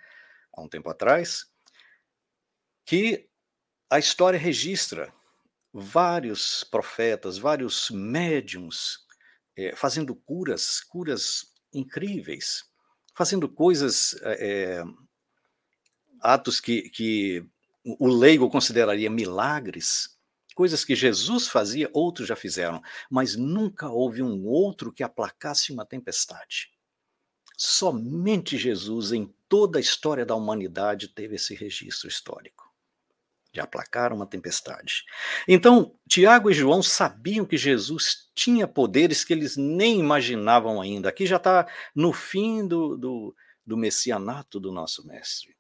há 0.53 0.61
um 0.61 0.69
tempo 0.69 0.89
atrás, 0.89 1.49
que 2.85 3.29
a 3.89 3.97
história 3.97 4.37
registra 4.37 5.13
vários 5.73 6.63
profetas, 6.63 7.37
vários 7.37 7.89
médiums 7.89 8.99
é, 9.57 9.75
fazendo 9.75 10.15
curas, 10.15 10.81
curas 10.81 11.53
incríveis, 11.73 12.63
fazendo 13.15 13.47
coisas, 13.49 14.15
é, 14.23 14.83
atos 16.21 16.59
que, 16.59 16.89
que 16.89 17.45
o 17.83 18.07
leigo 18.07 18.49
consideraria 18.49 19.09
milagres, 19.09 20.17
coisas 20.55 20.85
que 20.85 20.95
Jesus 20.95 21.47
fazia, 21.47 21.89
outros 21.93 22.27
já 22.27 22.35
fizeram, 22.35 22.81
mas 23.09 23.35
nunca 23.35 23.89
houve 23.89 24.21
um 24.21 24.45
outro 24.45 24.91
que 24.91 25.03
aplacasse 25.03 25.71
uma 25.71 25.85
tempestade. 25.85 26.69
Somente 27.57 28.57
Jesus, 28.57 29.11
em 29.11 29.33
toda 29.47 29.77
a 29.77 29.81
história 29.81 30.25
da 30.25 30.35
humanidade, 30.35 31.07
teve 31.07 31.35
esse 31.35 31.53
registro 31.55 32.07
histórico 32.07 32.71
de 33.53 33.59
aplacar 33.59 34.13
uma 34.13 34.25
tempestade. 34.25 35.03
Então, 35.47 35.93
Tiago 36.07 36.49
e 36.49 36.53
João 36.53 36.81
sabiam 36.81 37.45
que 37.45 37.57
Jesus 37.57 38.29
tinha 38.33 38.65
poderes 38.67 39.25
que 39.25 39.33
eles 39.33 39.57
nem 39.57 39.99
imaginavam 39.99 40.81
ainda. 40.81 41.09
Aqui 41.09 41.25
já 41.25 41.35
está 41.35 41.67
no 41.93 42.13
fim 42.13 42.65
do, 42.65 42.95
do, 42.95 43.35
do 43.65 43.75
messianato 43.75 44.59
do 44.59 44.71
nosso 44.71 45.05
mestre. 45.05 45.55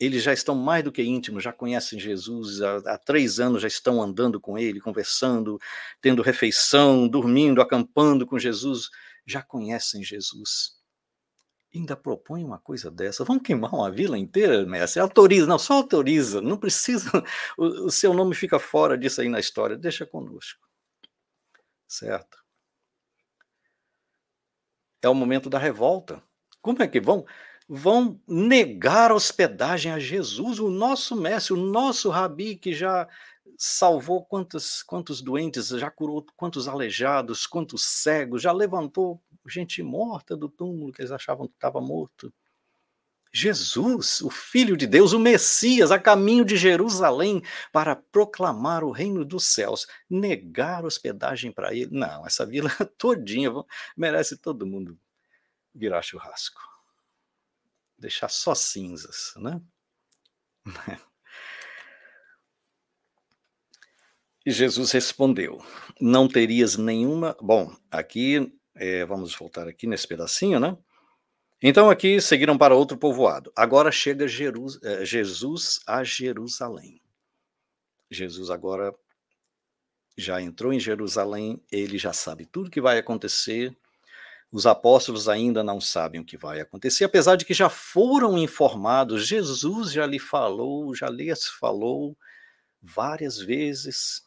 Eles 0.00 0.22
já 0.22 0.32
estão 0.32 0.54
mais 0.54 0.84
do 0.84 0.92
que 0.92 1.02
íntimos, 1.02 1.42
já 1.42 1.52
conhecem 1.52 1.98
Jesus, 1.98 2.62
há, 2.62 2.76
há 2.94 2.98
três 2.98 3.40
anos 3.40 3.62
já 3.62 3.68
estão 3.68 4.00
andando 4.02 4.40
com 4.40 4.56
ele, 4.56 4.80
conversando, 4.80 5.58
tendo 6.00 6.22
refeição, 6.22 7.08
dormindo, 7.08 7.60
acampando 7.60 8.26
com 8.26 8.38
Jesus, 8.38 8.88
já 9.26 9.42
conhecem 9.42 10.02
Jesus 10.02 10.78
ainda 11.74 11.96
propõe 11.96 12.44
uma 12.44 12.58
coisa 12.58 12.90
dessa. 12.90 13.24
Vamos 13.24 13.42
queimar 13.42 13.72
uma 13.74 13.90
vila 13.90 14.18
inteira, 14.18 14.64
mestre? 14.66 15.00
Autoriza, 15.00 15.46
não, 15.46 15.58
só 15.58 15.74
autoriza, 15.74 16.40
não 16.40 16.56
precisa, 16.56 17.10
o, 17.56 17.86
o, 17.86 17.90
seu 17.90 18.12
nome 18.14 18.34
fica 18.34 18.58
fora 18.58 18.96
disso 18.96 19.20
aí 19.20 19.28
na 19.28 19.40
história, 19.40 19.76
deixa 19.76 20.06
conosco. 20.06 20.66
Certo? 21.86 22.38
É 25.02 25.08
o 25.08 25.14
momento 25.14 25.48
da 25.48 25.58
revolta. 25.58 26.22
Como 26.60 26.82
é 26.82 26.88
que 26.88 27.00
vão? 27.00 27.24
Vão 27.68 28.18
negar 28.26 29.12
hospedagem 29.12 29.92
a 29.92 29.98
Jesus, 29.98 30.58
o 30.58 30.70
nosso 30.70 31.14
mestre, 31.14 31.52
o 31.52 31.56
nosso 31.56 32.08
rabi 32.08 32.56
que 32.56 32.72
já 32.72 33.06
salvou 33.58 34.24
quantos, 34.24 34.82
quantos 34.82 35.20
doentes, 35.20 35.68
já 35.68 35.90
curou 35.90 36.24
quantos 36.36 36.66
aleijados, 36.66 37.46
quantos 37.46 37.84
cegos, 37.84 38.40
já 38.40 38.52
levantou 38.52 39.20
gente 39.48 39.82
morta 39.82 40.36
do 40.36 40.48
túmulo 40.48 40.92
que 40.92 41.00
eles 41.00 41.10
achavam 41.10 41.48
que 41.48 41.54
estava 41.54 41.80
morto. 41.80 42.32
Jesus, 43.32 44.20
o 44.22 44.30
Filho 44.30 44.76
de 44.76 44.86
Deus, 44.86 45.12
o 45.12 45.18
Messias, 45.18 45.90
a 45.90 45.98
caminho 45.98 46.44
de 46.44 46.56
Jerusalém 46.56 47.42
para 47.72 47.94
proclamar 47.94 48.82
o 48.82 48.90
reino 48.90 49.24
dos 49.24 49.44
céus, 49.44 49.86
negar 50.08 50.84
hospedagem 50.84 51.52
para 51.52 51.74
ele. 51.74 51.90
Não, 51.90 52.26
essa 52.26 52.46
vila 52.46 52.70
todinha 52.96 53.50
merece 53.96 54.36
todo 54.36 54.66
mundo 54.66 54.98
virar 55.74 56.02
churrasco. 56.02 56.60
Deixar 57.98 58.28
só 58.28 58.54
cinzas, 58.54 59.32
né? 59.36 59.60
E 64.46 64.50
Jesus 64.50 64.92
respondeu: 64.92 65.62
Não 66.00 66.26
terias 66.26 66.78
nenhuma. 66.78 67.36
Bom, 67.38 67.70
aqui 67.90 68.50
é, 68.74 69.04
vamos 69.04 69.34
voltar 69.34 69.68
aqui 69.68 69.86
nesse 69.86 70.08
pedacinho, 70.08 70.58
né? 70.58 70.74
Então 71.62 71.90
aqui 71.90 72.20
seguiram 72.20 72.56
para 72.56 72.74
outro 72.74 72.96
povoado. 72.96 73.52
Agora 73.54 73.90
chega 73.90 74.24
eh, 74.24 75.04
Jesus 75.04 75.80
a 75.86 76.04
Jerusalém. 76.04 77.02
Jesus 78.10 78.48
agora 78.48 78.94
já 80.16 80.40
entrou 80.40 80.72
em 80.72 80.80
Jerusalém, 80.80 81.62
ele 81.70 81.98
já 81.98 82.12
sabe 82.12 82.46
tudo 82.46 82.70
que 82.70 82.80
vai 82.80 82.96
acontecer. 82.96 83.76
Os 84.50 84.66
apóstolos 84.66 85.28
ainda 85.28 85.62
não 85.62 85.80
sabem 85.80 86.20
o 86.20 86.24
que 86.24 86.36
vai 86.36 86.60
acontecer, 86.60 87.04
apesar 87.04 87.36
de 87.36 87.44
que 87.44 87.52
já 87.52 87.68
foram 87.68 88.38
informados. 88.38 89.26
Jesus 89.26 89.92
já 89.92 90.06
lhe 90.06 90.18
falou, 90.18 90.94
já 90.94 91.10
lhes 91.10 91.46
falou 91.46 92.16
várias 92.80 93.38
vezes 93.38 94.22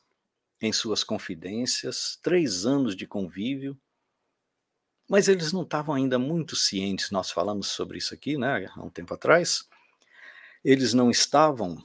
em 0.61 0.71
suas 0.71 1.03
confidências, 1.03 2.19
três 2.21 2.67
anos 2.67 2.95
de 2.95 3.07
convívio. 3.07 3.75
Mas 5.09 5.27
eles 5.27 5.51
não 5.51 5.63
estavam 5.63 5.95
ainda 5.95 6.19
muito 6.19 6.55
cientes, 6.55 7.09
nós 7.09 7.31
falamos 7.31 7.67
sobre 7.67 7.97
isso 7.97 8.13
aqui, 8.13 8.37
né, 8.37 8.67
há 8.75 8.81
um 8.83 8.89
tempo 8.89 9.13
atrás. 9.13 9.67
Eles 10.63 10.93
não 10.93 11.09
estavam 11.09 11.83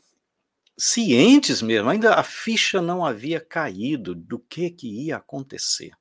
cientes 0.78 1.62
mesmo, 1.62 1.88
ainda 1.88 2.14
a 2.14 2.22
ficha 2.22 2.82
não 2.82 3.04
havia 3.04 3.40
caído 3.40 4.14
do 4.14 4.38
que, 4.38 4.70
que 4.70 5.06
ia 5.06 5.16
acontecer. 5.16 5.92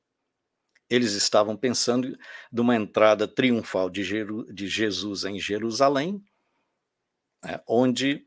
Eles 0.89 1.13
estavam 1.13 1.57
pensando 1.57 2.17
de 2.51 2.61
uma 2.61 2.75
entrada 2.75 3.27
triunfal 3.27 3.89
de, 3.89 4.03
Jeru 4.03 4.45
de 4.53 4.67
Jesus 4.67 5.23
em 5.23 5.39
Jerusalém, 5.39 6.23
né, 7.43 7.59
onde 7.67 8.25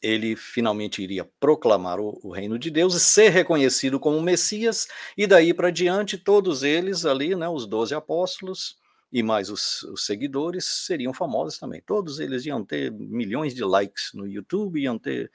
ele 0.00 0.36
finalmente 0.36 1.02
iria 1.02 1.24
proclamar 1.40 1.98
o, 1.98 2.20
o, 2.22 2.30
reino 2.30 2.58
de 2.58 2.70
Deus 2.70 2.94
e 2.94 3.00
ser 3.00 3.30
reconhecido 3.30 3.98
como 3.98 4.20
Messias, 4.20 4.86
e 5.16 5.26
daí 5.26 5.52
para 5.52 5.70
diante, 5.70 6.18
todos 6.18 6.62
eles 6.62 7.04
ali, 7.04 7.34
né, 7.34 7.48
os 7.48 7.66
doze 7.66 7.94
apóstolos 7.94 8.76
e 9.12 9.22
mais 9.22 9.50
os, 9.50 9.82
os, 9.84 10.04
seguidores, 10.04 10.64
seriam 10.64 11.14
famosos 11.14 11.58
também. 11.58 11.82
Todos 11.84 12.20
eles 12.20 12.44
iam 12.44 12.64
ter 12.64 12.92
milhões 12.92 13.54
de 13.54 13.64
likes 13.64 14.10
no 14.12 14.26
YouTube, 14.26 14.80
iam 14.80 14.98
ter 14.98 15.30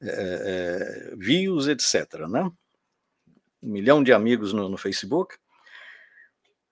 é, 0.00 1.12
é, 1.12 1.16
views, 1.16 1.66
etc. 1.66 2.26
Né? 2.28 2.50
Um 3.62 3.72
milhão 3.72 4.02
de 4.02 4.12
amigos 4.12 4.52
no, 4.52 4.68
no 4.68 4.76
Facebook. 4.76 5.36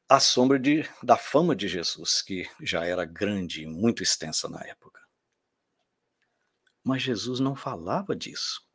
À 0.08 0.18
sombra 0.18 0.58
de, 0.58 0.88
da 1.02 1.16
fama 1.16 1.54
de 1.54 1.68
Jesus, 1.68 2.22
que 2.22 2.48
já 2.60 2.84
era 2.84 3.04
grande 3.04 3.62
e 3.62 3.66
muito 3.66 4.02
extensa 4.02 4.48
na 4.48 4.60
época. 4.64 5.00
Mas 6.82 7.02
Jesus 7.02 7.40
não 7.40 7.54
falava 7.54 8.16
disso. 8.16 8.66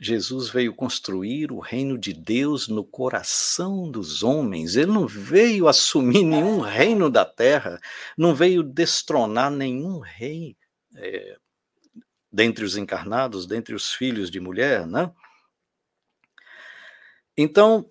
Jesus 0.00 0.48
veio 0.48 0.74
construir 0.74 1.52
o 1.52 1.60
reino 1.60 1.96
de 1.96 2.12
Deus 2.12 2.66
no 2.66 2.84
coração 2.84 3.88
dos 3.88 4.24
homens. 4.24 4.74
Ele 4.74 4.90
não 4.90 5.06
veio 5.06 5.68
assumir 5.68 6.24
nenhum 6.24 6.58
reino 6.58 7.08
da 7.08 7.24
terra, 7.24 7.80
não 8.18 8.34
veio 8.34 8.62
destronar 8.62 9.52
nenhum 9.52 10.00
rei 10.00 10.56
é, 10.96 11.38
dentre 12.30 12.64
os 12.64 12.76
encarnados, 12.76 13.46
dentre 13.46 13.74
os 13.74 13.92
filhos 13.92 14.30
de 14.30 14.40
mulher, 14.40 14.84
né? 14.84 15.12
Então, 17.36 17.88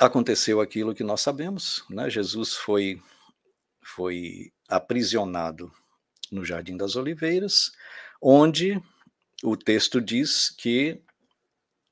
aconteceu 0.00 0.62
aquilo 0.62 0.94
que 0.94 1.04
nós 1.04 1.20
sabemos, 1.20 1.84
né? 1.90 2.08
Jesus 2.08 2.54
foi, 2.54 3.00
foi 3.82 4.50
aprisionado 4.66 5.70
no 6.32 6.42
Jardim 6.42 6.76
das 6.76 6.96
Oliveiras, 6.96 7.70
onde 8.20 8.80
o 9.42 9.56
texto 9.56 10.00
diz 10.00 10.48
que 10.48 11.02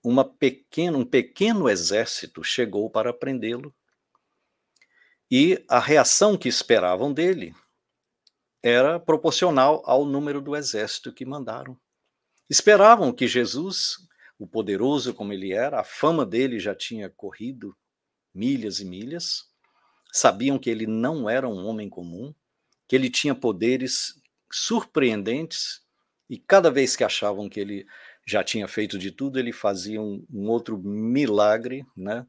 uma 0.02 0.22
um 0.94 1.04
pequeno 1.04 1.68
exército 1.68 2.42
chegou 2.42 2.88
para 2.88 3.12
prendê-lo 3.12 3.74
e 5.30 5.62
a 5.68 5.78
reação 5.78 6.38
que 6.38 6.48
esperavam 6.48 7.12
dele 7.12 7.54
era 8.62 8.98
proporcional 8.98 9.82
ao 9.84 10.06
número 10.06 10.40
do 10.40 10.56
exército 10.56 11.12
que 11.12 11.26
mandaram. 11.26 11.78
Esperavam 12.48 13.12
que 13.12 13.28
Jesus, 13.28 13.98
o 14.38 14.46
poderoso 14.46 15.12
como 15.12 15.34
ele 15.34 15.52
era, 15.52 15.80
a 15.80 15.84
fama 15.84 16.24
dele 16.24 16.58
já 16.58 16.74
tinha 16.74 17.10
corrido 17.10 17.76
milhas 18.34 18.80
e 18.80 18.84
milhas, 18.84 19.48
sabiam 20.12 20.58
que 20.58 20.70
ele 20.70 20.86
não 20.86 21.28
era 21.28 21.48
um 21.48 21.66
homem 21.66 21.88
comum, 21.88 22.34
que 22.86 22.96
ele 22.96 23.10
tinha 23.10 23.34
poderes 23.34 24.20
surpreendentes 24.50 25.82
e 26.28 26.38
cada 26.38 26.70
vez 26.70 26.96
que 26.96 27.04
achavam 27.04 27.48
que 27.48 27.60
ele 27.60 27.86
já 28.26 28.44
tinha 28.44 28.68
feito 28.68 28.98
de 28.98 29.10
tudo, 29.10 29.38
ele 29.38 29.52
fazia 29.52 30.00
um, 30.02 30.24
um 30.30 30.48
outro 30.48 30.76
milagre, 30.78 31.86
né, 31.96 32.26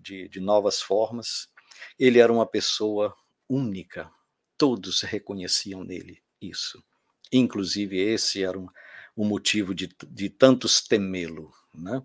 de, 0.00 0.28
de 0.28 0.40
novas 0.40 0.80
formas. 0.80 1.48
Ele 1.98 2.18
era 2.18 2.32
uma 2.32 2.46
pessoa 2.46 3.14
única, 3.48 4.10
todos 4.56 5.02
reconheciam 5.02 5.84
nele 5.84 6.22
isso. 6.40 6.82
Inclusive, 7.30 7.98
esse 7.98 8.42
era 8.42 8.58
um, 8.58 8.66
um 9.16 9.26
motivo 9.26 9.74
de, 9.74 9.94
de 10.08 10.30
tantos 10.30 10.80
temê-lo, 10.80 11.52
né? 11.74 12.02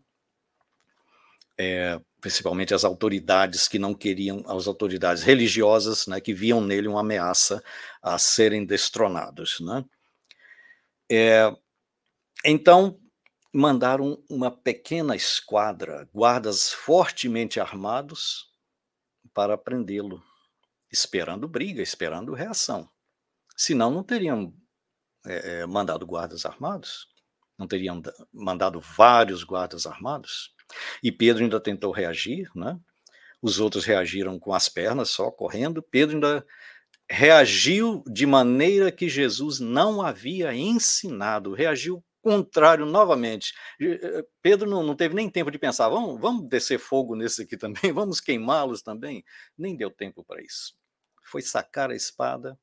É, 1.58 2.02
principalmente 2.24 2.74
as 2.74 2.86
autoridades 2.86 3.68
que 3.68 3.78
não 3.78 3.94
queriam, 3.94 4.46
as 4.48 4.66
autoridades 4.66 5.24
religiosas, 5.24 6.08
né, 6.08 6.22
que 6.22 6.34
viam 6.34 6.62
nele 6.62 6.88
uma 6.88 7.02
ameaça 7.02 7.62
a 8.02 8.18
serem 8.18 8.66
destronados, 8.66 9.60
né? 9.60 9.84
É, 11.12 11.54
então, 12.46 12.98
mandaram 13.54 14.24
uma 14.30 14.50
pequena 14.50 15.18
esquadra, 15.18 16.08
guardas 16.14 16.72
fortemente 16.72 17.60
armados, 17.60 18.50
para 19.34 19.58
prendê-lo, 19.58 20.24
esperando 20.90 21.46
briga, 21.46 21.82
esperando 21.82 22.34
reação. 22.34 22.90
Senão, 23.58 23.92
não 23.92 24.02
teriam 24.02 24.54
é, 25.26 25.66
mandado 25.66 26.06
guardas 26.06 26.46
armados, 26.46 27.06
não 27.60 27.68
teriam 27.68 28.02
mandado 28.32 28.80
vários 28.80 29.44
guardas 29.44 29.86
armados. 29.86 30.53
E 31.02 31.12
Pedro 31.12 31.44
ainda 31.44 31.60
tentou 31.60 31.92
reagir, 31.92 32.50
né? 32.56 32.80
Os 33.42 33.60
outros 33.60 33.86
reagiram 33.86 34.40
com 34.40 34.54
as 34.54 34.70
pernas, 34.70 35.10
só 35.10 35.30
correndo. 35.30 35.84
Pedro 35.84 36.16
ainda 36.16 36.46
reagiu 37.10 38.04
de 38.08 38.26
maneira 38.26 38.92
que 38.92 39.10
Jesus 39.10 39.60
não 39.60 40.02
havia 40.02 40.54
ensinado, 40.56 41.54
reagiu 41.54 42.04
contrário 42.24 42.86
novamente. 42.86 43.54
Eh, 43.80 44.26
Pedro 44.42 44.70
não, 44.70 44.82
não, 44.82 44.96
teve 44.96 45.14
nem 45.14 45.30
tempo 45.30 45.52
de 45.52 45.60
pensar, 45.60 45.90
vamos, 45.90 46.20
vamos 46.20 46.48
descer 46.48 46.80
fogo 46.80 47.16
nesse 47.16 47.44
aqui 47.44 47.58
também, 47.58 47.92
vamos 47.94 48.22
queimá-los 48.22 48.82
também. 48.82 49.24
Nem 49.58 49.76
deu 49.76 49.92
tempo 49.92 50.24
para 50.24 50.42
isso. 50.42 50.74
Foi 51.24 51.42
sacar 51.42 51.92
a 51.92 51.96
espada 51.96 52.58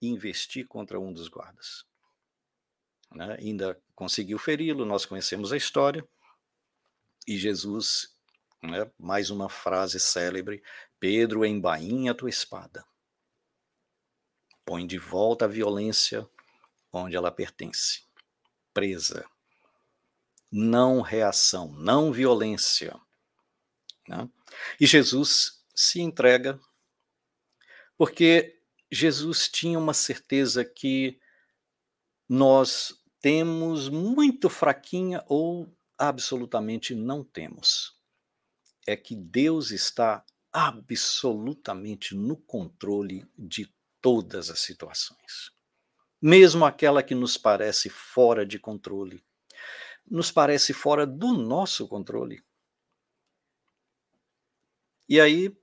e 0.00 0.08
investir 0.08 0.66
contra 0.66 0.98
um 1.00 1.12
dos 1.12 1.28
guardas. 1.28 1.84
Né? 3.12 3.36
Ainda 3.40 3.80
conseguiu 3.94 4.38
feri-lo, 4.38 4.86
nós 4.86 5.04
conhecemos 5.04 5.52
a 5.52 5.56
história. 5.56 6.06
E 7.26 7.38
Jesus, 7.38 8.14
né, 8.62 8.90
mais 8.98 9.30
uma 9.30 9.48
frase 9.48 9.98
célebre: 10.00 10.62
Pedro, 10.98 11.44
embainha 11.44 12.12
a 12.12 12.14
tua 12.14 12.30
espada 12.30 12.84
põe 14.64 14.86
de 14.86 14.98
volta 14.98 15.44
a 15.44 15.48
violência 15.48 16.28
onde 16.92 17.16
ela 17.16 17.30
pertence. 17.30 18.04
Presa. 18.72 19.24
Não 20.50 21.00
reação, 21.00 21.72
não 21.72 22.12
violência. 22.12 22.98
Né? 24.08 24.28
E 24.80 24.86
Jesus 24.86 25.62
se 25.74 26.00
entrega, 26.00 26.60
porque 27.96 28.60
Jesus 28.90 29.48
tinha 29.48 29.78
uma 29.78 29.94
certeza 29.94 30.64
que 30.64 31.18
nós 32.28 32.94
temos 33.20 33.88
muito 33.88 34.50
fraquinha 34.50 35.24
ou 35.26 35.74
absolutamente 36.02 36.96
não 36.96 37.22
temos. 37.22 37.96
É 38.84 38.96
que 38.96 39.14
Deus 39.14 39.70
está 39.70 40.24
absolutamente 40.52 42.14
no 42.14 42.36
controle 42.36 43.24
de 43.38 43.72
todas 44.00 44.50
as 44.50 44.58
situações, 44.58 45.52
mesmo 46.20 46.64
aquela 46.64 47.04
que 47.04 47.14
nos 47.14 47.38
parece 47.38 47.88
fora 47.88 48.44
de 48.44 48.58
controle, 48.58 49.24
nos 50.04 50.32
parece 50.32 50.72
fora 50.72 51.06
do 51.06 51.32
nosso 51.32 51.86
controle. 51.86 52.42
E 55.08 55.20
aí, 55.20 55.56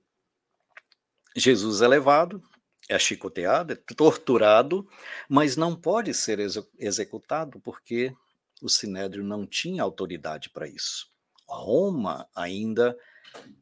Jesus 1.36 1.82
é 1.82 1.88
levado, 1.88 2.42
é 2.88 2.98
chicoteado, 2.98 3.74
é 3.74 3.76
torturado, 3.94 4.88
mas 5.28 5.54
não 5.54 5.76
pode 5.76 6.14
ser 6.14 6.38
executado 6.78 7.60
porque 7.60 8.16
o 8.62 8.68
sinédrio 8.68 9.24
não 9.24 9.46
tinha 9.46 9.82
autoridade 9.82 10.50
para 10.50 10.68
isso. 10.68 11.10
Roma 11.46 12.28
ainda 12.34 12.96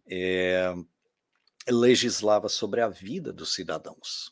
é, 0.06 0.74
legislava 1.68 2.48
sobre 2.48 2.80
a 2.80 2.88
vida 2.88 3.32
dos 3.32 3.54
cidadãos. 3.54 4.30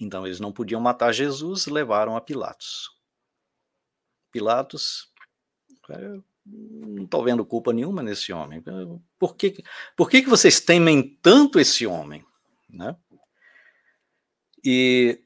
Então 0.00 0.26
eles 0.26 0.40
não 0.40 0.52
podiam 0.52 0.80
matar 0.80 1.12
Jesus, 1.12 1.66
levaram 1.66 2.16
a 2.16 2.20
Pilatos. 2.20 2.90
Pilatos, 4.32 5.12
não 6.44 7.04
estou 7.04 7.22
vendo 7.22 7.44
culpa 7.44 7.72
nenhuma 7.72 8.02
nesse 8.02 8.32
homem. 8.32 8.62
Por 9.18 9.36
que, 9.36 9.62
por 9.96 10.10
que, 10.10 10.22
que 10.22 10.28
vocês 10.28 10.60
temem 10.60 11.18
tanto 11.22 11.60
esse 11.60 11.86
homem? 11.86 12.24
Né? 12.68 12.96
E 14.64 15.22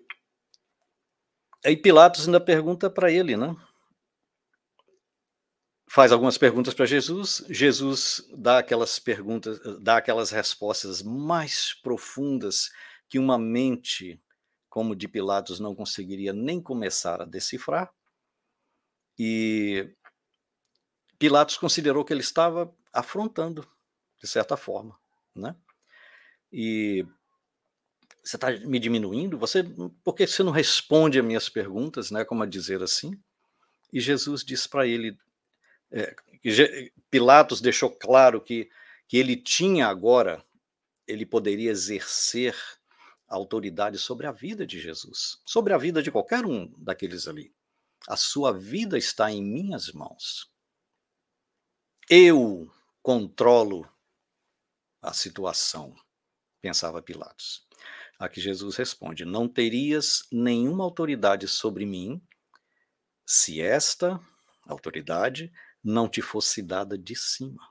aí 1.64 1.76
Pilatos 1.76 2.26
ainda 2.26 2.40
pergunta 2.40 2.90
para 2.90 3.10
ele, 3.10 3.36
né? 3.36 3.56
Faz 5.96 6.12
algumas 6.12 6.36
perguntas 6.36 6.74
para 6.74 6.84
Jesus, 6.84 7.42
Jesus 7.48 8.28
dá 8.30 8.58
aquelas 8.58 8.98
perguntas, 8.98 9.58
dá 9.80 9.96
aquelas 9.96 10.30
respostas 10.30 11.00
mais 11.02 11.72
profundas 11.72 12.70
que 13.08 13.18
uma 13.18 13.38
mente 13.38 14.20
como 14.68 14.94
de 14.94 15.08
Pilatos 15.08 15.58
não 15.58 15.74
conseguiria 15.74 16.34
nem 16.34 16.60
começar 16.60 17.22
a 17.22 17.24
decifrar. 17.24 17.90
E 19.18 19.90
Pilatos 21.18 21.56
considerou 21.56 22.04
que 22.04 22.12
ele 22.12 22.20
estava 22.20 22.70
afrontando, 22.92 23.66
de 24.20 24.28
certa 24.28 24.54
forma, 24.54 25.00
né? 25.34 25.56
E 26.52 27.06
você 28.22 28.36
está 28.36 28.50
me 28.50 28.78
diminuindo? 28.78 29.38
Você, 29.38 29.64
por 30.04 30.14
que 30.14 30.26
você 30.26 30.42
não 30.42 30.52
responde 30.52 31.18
a 31.18 31.22
minhas 31.22 31.48
perguntas, 31.48 32.10
né? 32.10 32.22
Como 32.22 32.42
a 32.42 32.46
dizer 32.46 32.82
assim? 32.82 33.18
E 33.90 33.98
Jesus 33.98 34.44
disse 34.44 34.68
para 34.68 34.86
ele, 34.86 35.16
é, 35.92 36.14
Pilatos 37.10 37.60
deixou 37.60 37.90
claro 37.90 38.40
que 38.40 38.68
que 39.08 39.16
ele 39.16 39.36
tinha 39.36 39.86
agora, 39.86 40.44
ele 41.06 41.24
poderia 41.24 41.70
exercer 41.70 42.56
autoridade 43.28 43.98
sobre 43.98 44.26
a 44.26 44.32
vida 44.32 44.66
de 44.66 44.80
Jesus, 44.80 45.40
sobre 45.44 45.72
a 45.72 45.78
vida 45.78 46.02
de 46.02 46.10
qualquer 46.10 46.44
um 46.44 46.72
daqueles 46.78 47.26
ali. 47.26 47.54
A 48.08 48.16
sua 48.16 48.52
vida 48.52 48.96
está 48.98 49.30
em 49.30 49.42
minhas 49.42 49.92
mãos. 49.92 50.50
Eu 52.08 52.70
controlo 53.02 53.88
a 55.02 55.12
situação, 55.12 55.94
pensava 56.60 57.02
Pilatos. 57.02 57.66
A 58.18 58.28
que 58.28 58.40
Jesus 58.40 58.76
responde: 58.76 59.24
Não 59.24 59.48
terias 59.48 60.26
nenhuma 60.32 60.84
autoridade 60.84 61.46
sobre 61.48 61.84
mim 61.84 62.22
se 63.26 63.60
esta 63.60 64.20
autoridade 64.66 65.52
não 65.86 66.08
te 66.08 66.20
fosse 66.20 66.60
dada 66.60 66.98
de 66.98 67.14
cima. 67.14 67.62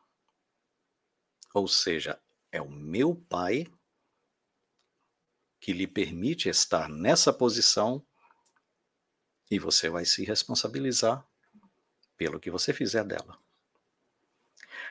Ou 1.53 1.67
seja, 1.67 2.17
é 2.49 2.61
o 2.61 2.69
meu 2.69 3.13
Pai 3.13 3.67
que 5.59 5.73
lhe 5.73 5.85
permite 5.85 6.47
estar 6.47 6.87
nessa 6.87 7.33
posição 7.33 8.05
e 9.51 9.59
você 9.59 9.89
vai 9.89 10.05
se 10.05 10.23
responsabilizar 10.23 11.27
pelo 12.15 12.39
que 12.39 12.49
você 12.49 12.73
fizer 12.73 13.03
dela. 13.03 13.37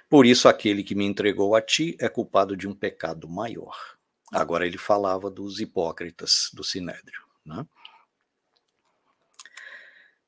Por 0.09 0.27
isso, 0.27 0.47
aquele 0.47 0.85
que 0.85 0.95
me 0.95 1.07
entregou 1.07 1.55
a 1.55 1.62
ti 1.62 1.97
é 1.99 2.11
culpado 2.11 2.55
de 2.55 2.68
um 2.68 2.75
pecado 2.75 3.27
maior. 3.27 3.97
Agora 4.31 4.66
ele 4.66 4.77
falava 4.77 5.31
dos 5.31 5.61
hipócritas 5.61 6.51
do 6.53 6.62
Sinédrio. 6.62 7.25
Né? 7.45 7.66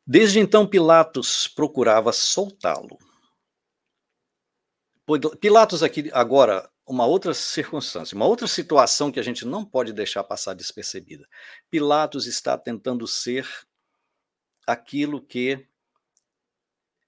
Desde 0.07 0.39
então, 0.39 0.67
Pilatos 0.67 1.49
procurava 1.49 2.13
soltá-lo. 2.13 2.97
Pilatos 5.41 5.83
aqui 5.83 6.11
agora 6.13 6.71
uma 6.87 7.05
outra 7.05 7.35
circunstância, 7.35 8.15
uma 8.15 8.27
outra 8.27 8.47
situação 8.47 9.11
que 9.11 9.19
a 9.19 9.23
gente 9.23 9.45
não 9.45 9.65
pode 9.65 9.93
deixar 9.93 10.23
passar 10.23 10.55
despercebida. 10.55 11.29
Pilatos 11.69 12.27
está 12.27 12.57
tentando 12.57 13.07
ser 13.09 13.49
aquilo 14.65 15.21
que 15.21 15.67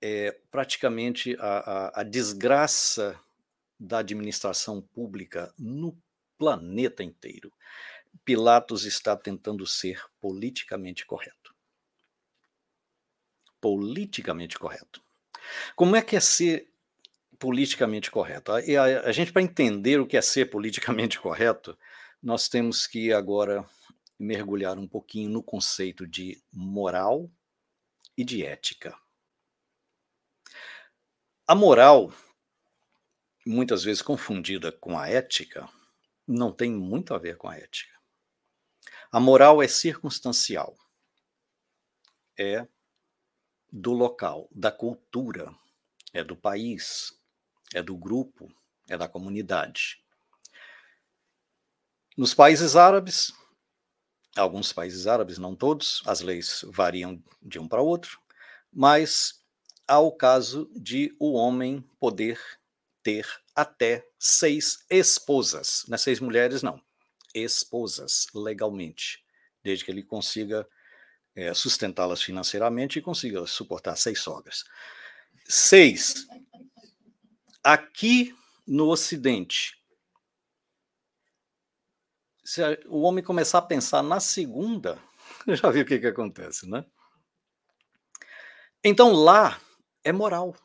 é 0.00 0.32
praticamente 0.50 1.36
a, 1.38 1.58
a, 1.58 2.00
a 2.00 2.02
desgraça 2.02 3.18
da 3.78 3.98
administração 3.98 4.82
pública 4.82 5.52
no 5.56 5.96
planeta 6.36 7.04
inteiro. 7.04 7.52
Pilatos 8.24 8.84
está 8.84 9.16
tentando 9.16 9.66
ser 9.66 10.02
politicamente 10.20 11.06
correto. 11.06 11.37
Politicamente 13.60 14.58
correto. 14.58 15.02
Como 15.74 15.96
é 15.96 16.02
que 16.02 16.16
é 16.16 16.20
ser 16.20 16.68
politicamente 17.38 18.10
correto. 18.10 18.58
E 18.60 18.76
a, 18.76 19.02
a 19.02 19.12
gente, 19.12 19.32
para 19.32 19.42
entender 19.42 20.00
o 20.00 20.06
que 20.06 20.16
é 20.16 20.22
ser 20.22 20.50
politicamente 20.50 21.18
correto, 21.20 21.78
nós 22.22 22.48
temos 22.48 22.86
que 22.86 23.12
agora 23.12 23.64
mergulhar 24.18 24.78
um 24.78 24.88
pouquinho 24.88 25.30
no 25.30 25.42
conceito 25.42 26.06
de 26.06 26.42
moral 26.52 27.30
e 28.16 28.24
de 28.24 28.44
ética. 28.44 28.98
A 31.46 31.54
moral, 31.54 32.12
muitas 33.46 33.84
vezes 33.84 34.02
confundida 34.02 34.72
com 34.72 34.98
a 34.98 35.08
ética, 35.08 35.68
não 36.26 36.52
tem 36.52 36.72
muito 36.72 37.14
a 37.14 37.18
ver 37.18 37.36
com 37.36 37.48
a 37.48 37.56
ética. 37.56 37.96
A 39.10 39.20
moral 39.20 39.62
é 39.62 39.68
circunstancial, 39.68 40.76
é 42.36 42.66
do 43.70 43.92
local, 43.92 44.48
da 44.50 44.70
cultura, 44.70 45.54
é 46.12 46.24
do 46.24 46.36
país, 46.36 47.12
é 47.74 47.82
do 47.82 47.96
grupo, 47.96 48.52
é 48.88 48.96
da 48.96 49.08
comunidade. 49.08 50.02
Nos 52.16 52.34
países 52.34 52.74
árabes, 52.74 53.32
alguns 54.36 54.72
países 54.72 55.06
árabes, 55.06 55.38
não 55.38 55.54
todos, 55.54 56.02
as 56.06 56.20
leis 56.20 56.64
variam 56.68 57.22
de 57.42 57.58
um 57.58 57.68
para 57.68 57.82
outro, 57.82 58.20
mas 58.72 59.44
há 59.86 59.98
o 60.00 60.12
caso 60.12 60.70
de 60.74 61.14
o 61.18 61.32
homem 61.32 61.82
poder 61.98 62.40
ter 63.02 63.26
até 63.54 64.06
seis 64.18 64.84
esposas, 64.90 65.84
não 65.88 65.94
é 65.94 65.98
seis 65.98 66.20
mulheres, 66.20 66.62
não, 66.62 66.80
esposas, 67.34 68.26
legalmente, 68.34 69.24
desde 69.62 69.84
que 69.84 69.90
ele 69.90 70.02
consiga 70.02 70.68
é, 71.34 71.52
sustentá-las 71.54 72.22
financeiramente 72.22 72.98
e 72.98 73.02
consiga 73.02 73.46
suportar 73.46 73.96
seis 73.96 74.20
sogras. 74.20 74.64
Seis 75.44 76.26
Aqui 77.62 78.34
no 78.66 78.88
Ocidente, 78.88 79.76
se 82.44 82.62
o 82.86 83.00
homem 83.00 83.22
começar 83.22 83.58
a 83.58 83.62
pensar 83.62 84.02
na 84.02 84.20
segunda, 84.20 84.98
já 85.48 85.70
viu 85.70 85.82
o 85.82 85.86
que, 85.86 85.98
que 85.98 86.06
acontece, 86.06 86.68
né? 86.68 86.84
Então 88.82 89.12
lá 89.12 89.60
é 90.02 90.12
moral. 90.12 90.56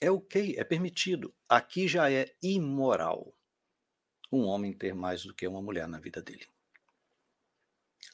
É 0.00 0.10
ok, 0.10 0.56
é 0.58 0.64
permitido. 0.64 1.32
Aqui 1.48 1.86
já 1.86 2.10
é 2.10 2.34
imoral 2.42 3.32
um 4.32 4.44
homem 4.44 4.72
ter 4.72 4.94
mais 4.94 5.24
do 5.24 5.34
que 5.34 5.46
uma 5.46 5.62
mulher 5.62 5.86
na 5.86 6.00
vida 6.00 6.22
dele. 6.22 6.48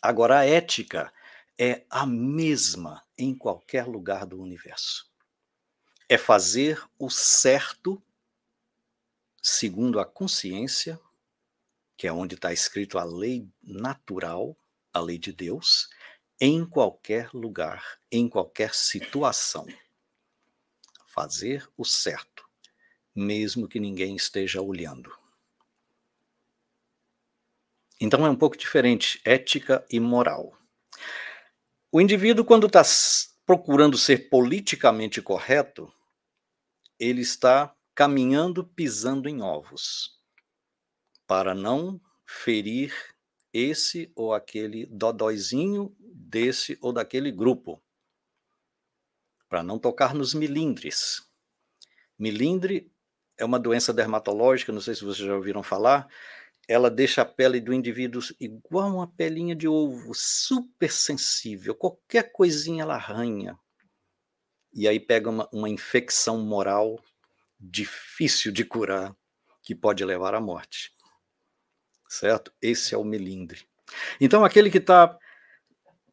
Agora, 0.02 0.40
a 0.40 0.44
ética 0.44 1.12
é 1.58 1.84
a 1.90 2.06
mesma 2.06 3.04
em 3.16 3.34
qualquer 3.34 3.86
lugar 3.86 4.24
do 4.24 4.40
universo 4.40 5.08
é 6.08 6.16
fazer 6.16 6.82
o 6.98 7.10
certo 7.10 8.02
segundo 9.42 10.00
a 10.00 10.06
consciência, 10.06 10.98
que 11.96 12.06
é 12.06 12.12
onde 12.12 12.34
está 12.34 12.52
escrito 12.52 12.98
a 12.98 13.04
lei 13.04 13.46
natural, 13.62 14.56
a 14.92 15.00
lei 15.00 15.18
de 15.18 15.32
Deus, 15.32 15.88
em 16.40 16.64
qualquer 16.64 17.30
lugar, 17.34 18.00
em 18.10 18.28
qualquer 18.28 18.74
situação. 18.74 19.66
Fazer 21.06 21.68
o 21.76 21.84
certo, 21.84 22.48
mesmo 23.14 23.68
que 23.68 23.78
ninguém 23.78 24.16
esteja 24.16 24.62
olhando. 24.62 25.14
Então 28.00 28.24
é 28.24 28.30
um 28.30 28.36
pouco 28.36 28.56
diferente 28.56 29.20
ética 29.24 29.84
e 29.90 29.98
moral. 30.00 30.57
O 31.90 32.02
indivíduo, 32.02 32.44
quando 32.44 32.66
está 32.66 32.82
procurando 33.46 33.96
ser 33.96 34.28
politicamente 34.28 35.22
correto, 35.22 35.90
ele 36.98 37.22
está 37.22 37.74
caminhando 37.94 38.62
pisando 38.62 39.26
em 39.26 39.40
ovos 39.40 40.20
para 41.26 41.54
não 41.54 41.98
ferir 42.26 42.92
esse 43.54 44.12
ou 44.14 44.34
aquele 44.34 44.84
dodóizinho 44.84 45.96
desse 45.98 46.76
ou 46.82 46.92
daquele 46.92 47.32
grupo, 47.32 47.82
para 49.48 49.62
não 49.62 49.78
tocar 49.78 50.14
nos 50.14 50.34
milindres. 50.34 51.26
Milindre 52.18 52.92
é 53.38 53.46
uma 53.46 53.58
doença 53.58 53.94
dermatológica, 53.94 54.72
não 54.72 54.80
sei 54.82 54.94
se 54.94 55.04
vocês 55.04 55.26
já 55.26 55.34
ouviram 55.34 55.62
falar, 55.62 56.06
ela 56.68 56.90
deixa 56.90 57.22
a 57.22 57.24
pele 57.24 57.60
do 57.60 57.72
indivíduo 57.72 58.22
igual 58.38 58.94
uma 58.94 59.06
pelinha 59.06 59.56
de 59.56 59.66
ovo, 59.66 60.12
super 60.14 60.92
sensível, 60.92 61.74
qualquer 61.74 62.30
coisinha 62.30 62.82
ela 62.82 62.94
arranha 62.94 63.58
e 64.72 64.86
aí 64.86 65.00
pega 65.00 65.30
uma, 65.30 65.48
uma 65.50 65.68
infecção 65.68 66.38
moral 66.38 67.02
difícil 67.58 68.52
de 68.52 68.64
curar, 68.64 69.16
que 69.62 69.74
pode 69.74 70.04
levar 70.04 70.34
à 70.34 70.40
morte. 70.40 70.92
Certo? 72.08 72.52
Esse 72.60 72.94
é 72.94 72.98
o 72.98 73.04
melindre. 73.04 73.66
Então, 74.20 74.44
aquele 74.44 74.70
que 74.70 74.78
está 74.78 75.18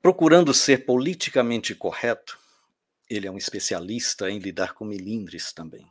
procurando 0.02 0.54
ser 0.54 0.86
politicamente 0.86 1.76
correto, 1.76 2.40
ele 3.10 3.28
é 3.28 3.32
um 3.32 3.38
especialista 3.38 4.30
em 4.30 4.40
lidar 4.40 4.74
com 4.74 4.86
melindres 4.86 5.54
também. 5.54 5.86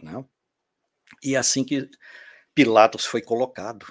Né? 0.00 0.24
E 1.22 1.34
é 1.34 1.38
assim 1.38 1.64
que 1.64 1.90
Pilatos 2.54 3.04
foi 3.04 3.22
colocado. 3.22 3.86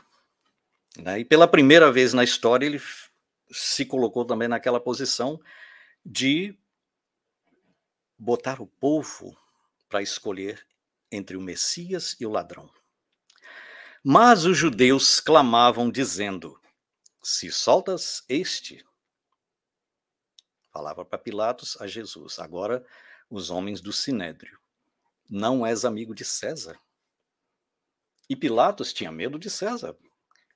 Né? 0.97 1.19
E 1.19 1.25
pela 1.25 1.47
primeira 1.47 1.91
vez 1.91 2.13
na 2.13 2.23
história, 2.23 2.65
ele 2.65 2.81
se 3.51 3.85
colocou 3.85 4.25
também 4.25 4.47
naquela 4.47 4.79
posição 4.79 5.39
de 6.05 6.57
botar 8.17 8.61
o 8.61 8.67
povo 8.67 9.37
para 9.89 10.01
escolher 10.01 10.65
entre 11.11 11.35
o 11.35 11.41
Messias 11.41 12.15
e 12.19 12.25
o 12.25 12.29
ladrão. 12.29 12.71
Mas 14.03 14.45
os 14.45 14.57
judeus 14.57 15.19
clamavam, 15.19 15.91
dizendo: 15.91 16.59
Se 17.21 17.51
soltas 17.51 18.23
este, 18.27 18.85
falava 20.71 21.05
para 21.05 21.19
Pilatos 21.19 21.79
a 21.79 21.87
Jesus, 21.87 22.39
agora 22.39 22.85
os 23.29 23.49
homens 23.49 23.81
do 23.81 23.93
sinédrio, 23.93 24.59
não 25.29 25.65
és 25.65 25.85
amigo 25.85 26.15
de 26.15 26.25
César? 26.25 26.79
E 28.29 28.35
Pilatos 28.35 28.93
tinha 28.93 29.11
medo 29.11 29.37
de 29.37 29.49
César. 29.49 29.95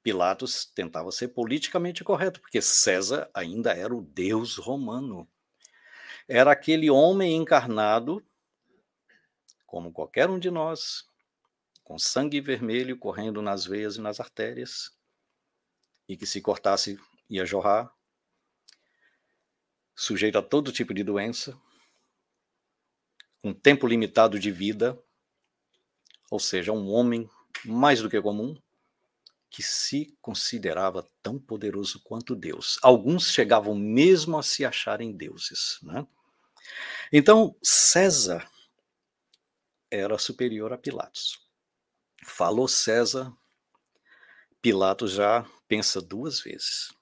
Pilatos 0.01 0.65
tentava 0.65 1.11
ser 1.11 1.29
politicamente 1.29 2.03
correto, 2.03 2.39
porque 2.39 2.61
César 2.61 3.29
ainda 3.33 3.73
era 3.73 3.93
o 3.93 4.01
deus 4.01 4.55
romano. 4.57 5.27
Era 6.27 6.51
aquele 6.51 6.89
homem 6.89 7.35
encarnado, 7.35 8.23
como 9.65 9.91
qualquer 9.91 10.29
um 10.29 10.39
de 10.39 10.51
nós, 10.51 11.09
com 11.83 11.99
sangue 11.99 12.39
vermelho 12.39 12.97
correndo 12.97 13.41
nas 13.41 13.65
veias 13.65 13.95
e 13.95 14.01
nas 14.01 14.19
artérias, 14.19 14.95
e 16.07 16.15
que 16.15 16.25
se 16.25 16.41
cortasse 16.41 16.99
ia 17.29 17.45
jorrar, 17.45 17.91
sujeito 19.95 20.37
a 20.37 20.41
todo 20.41 20.71
tipo 20.71 20.93
de 20.93 21.03
doença, 21.03 21.59
com 23.41 23.53
tempo 23.53 23.87
limitado 23.87 24.39
de 24.39 24.51
vida, 24.51 25.01
ou 26.29 26.39
seja, 26.39 26.71
um 26.71 26.89
homem 26.91 27.29
mais 27.63 28.01
do 28.01 28.09
que 28.09 28.21
comum, 28.21 28.59
que 29.49 29.63
se 29.63 30.17
considerava 30.21 31.07
tão 31.23 31.39
poderoso 31.39 32.01
quanto 32.03 32.35
Deus. 32.35 32.77
Alguns 32.81 33.31
chegavam 33.31 33.73
mesmo 33.73 34.37
a 34.37 34.43
se 34.43 34.65
acharem 34.65 35.15
deuses. 35.15 35.79
Né? 35.81 36.05
Então, 37.11 37.55
César 37.63 38.45
era 39.89 40.17
superior 40.17 40.73
a 40.73 40.77
Pilatos. 40.77 41.39
Falou 42.25 42.67
César, 42.67 43.31
Pilatos 44.61 45.11
já 45.11 45.45
pensa 45.67 46.01
duas 46.01 46.41
vezes. 46.41 46.93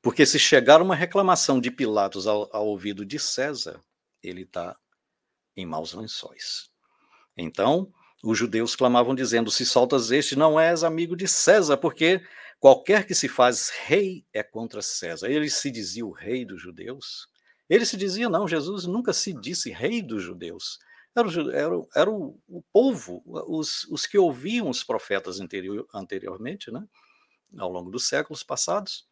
Porque 0.00 0.24
se 0.24 0.38
chegar 0.38 0.80
uma 0.80 0.94
reclamação 0.94 1.60
de 1.60 1.70
Pilatos 1.70 2.26
ao, 2.26 2.48
ao 2.54 2.66
ouvido 2.66 3.04
de 3.04 3.18
César, 3.18 3.80
ele 4.22 4.42
está 4.42 4.76
em 5.56 5.66
maus 5.66 5.92
lençóis. 5.92 6.70
Então, 7.36 7.92
os 8.22 8.38
judeus 8.38 8.76
clamavam 8.76 9.14
dizendo: 9.14 9.50
Se 9.50 9.66
soltas 9.66 10.10
este, 10.10 10.36
não 10.36 10.58
és 10.58 10.84
amigo 10.84 11.16
de 11.16 11.26
César, 11.26 11.76
porque 11.76 12.22
qualquer 12.60 13.06
que 13.06 13.14
se 13.14 13.28
faz 13.28 13.70
rei 13.70 14.24
é 14.32 14.42
contra 14.42 14.80
César. 14.80 15.28
Ele 15.28 15.50
se 15.50 15.70
dizia 15.70 16.06
o 16.06 16.12
rei 16.12 16.44
dos 16.44 16.62
judeus. 16.62 17.26
Ele 17.68 17.84
se 17.84 17.96
dizia: 17.96 18.28
Não, 18.28 18.46
Jesus 18.46 18.86
nunca 18.86 19.12
se 19.12 19.32
disse 19.32 19.70
rei 19.70 20.00
dos 20.00 20.22
judeus. 20.22 20.78
Era, 21.14 21.28
o, 21.28 21.50
era, 21.50 21.86
era 21.94 22.10
o, 22.10 22.40
o, 22.48 22.62
povo, 22.72 23.22
os, 23.26 23.84
os 23.90 24.06
que 24.06 24.16
ouviam 24.16 24.70
os 24.70 24.82
profetas 24.82 25.40
anterior, 25.40 25.86
anteriormente, 25.92 26.70
né, 26.70 26.82
ao 27.58 27.70
longo 27.70 27.90
dos 27.90 28.08
séculos 28.08 28.42
passados, 28.42 29.06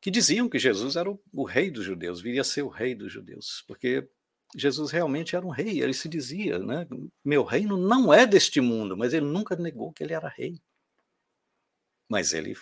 que 0.00 0.10
diziam 0.10 0.48
que 0.48 0.58
Jesus 0.58 0.96
era 0.96 1.08
o, 1.08 1.20
o 1.32 1.44
rei 1.44 1.70
dos 1.70 1.84
judeus, 1.84 2.20
viria 2.20 2.40
a 2.40 2.44
ser 2.44 2.62
o 2.62 2.68
rei 2.68 2.96
dos 2.96 3.12
judeus, 3.12 3.62
porque 3.68 4.08
Jesus 4.56 4.90
realmente 4.90 5.36
era 5.36 5.44
um 5.44 5.50
rei, 5.50 5.82
ele 5.82 5.92
se 5.92 6.08
dizia, 6.08 6.58
né? 6.58 6.86
Meu 7.24 7.44
reino 7.44 7.76
não 7.76 8.12
é 8.12 8.26
deste 8.26 8.60
mundo, 8.60 8.96
mas 8.96 9.12
ele 9.12 9.26
nunca 9.26 9.54
negou 9.56 9.92
que 9.92 10.02
ele 10.02 10.14
era 10.14 10.28
rei. 10.28 10.60
Mas 12.08 12.32
ele 12.32 12.56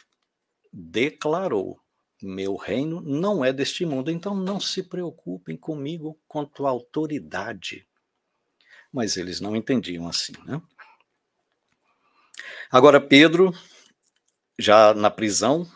declarou: 0.73 1.81
Meu 2.21 2.57
reino 2.57 3.01
não 3.01 3.45
é 3.45 3.53
deste 3.53 3.87
mundo, 3.87 4.11
então 4.11 4.35
não 4.35 4.59
se 4.59 4.83
preocupem 4.83 5.57
comigo 5.57 6.19
quanto 6.27 6.67
à 6.67 6.71
autoridade. 6.71 7.87
Mas 8.93 9.17
eles 9.17 9.41
não 9.41 9.55
entendiam 9.55 10.09
assim, 10.09 10.33
né? 10.45 10.61
Agora, 12.71 13.01
Pedro, 13.01 13.53
já 14.59 14.93
na 14.93 15.11
prisão, 15.11 15.71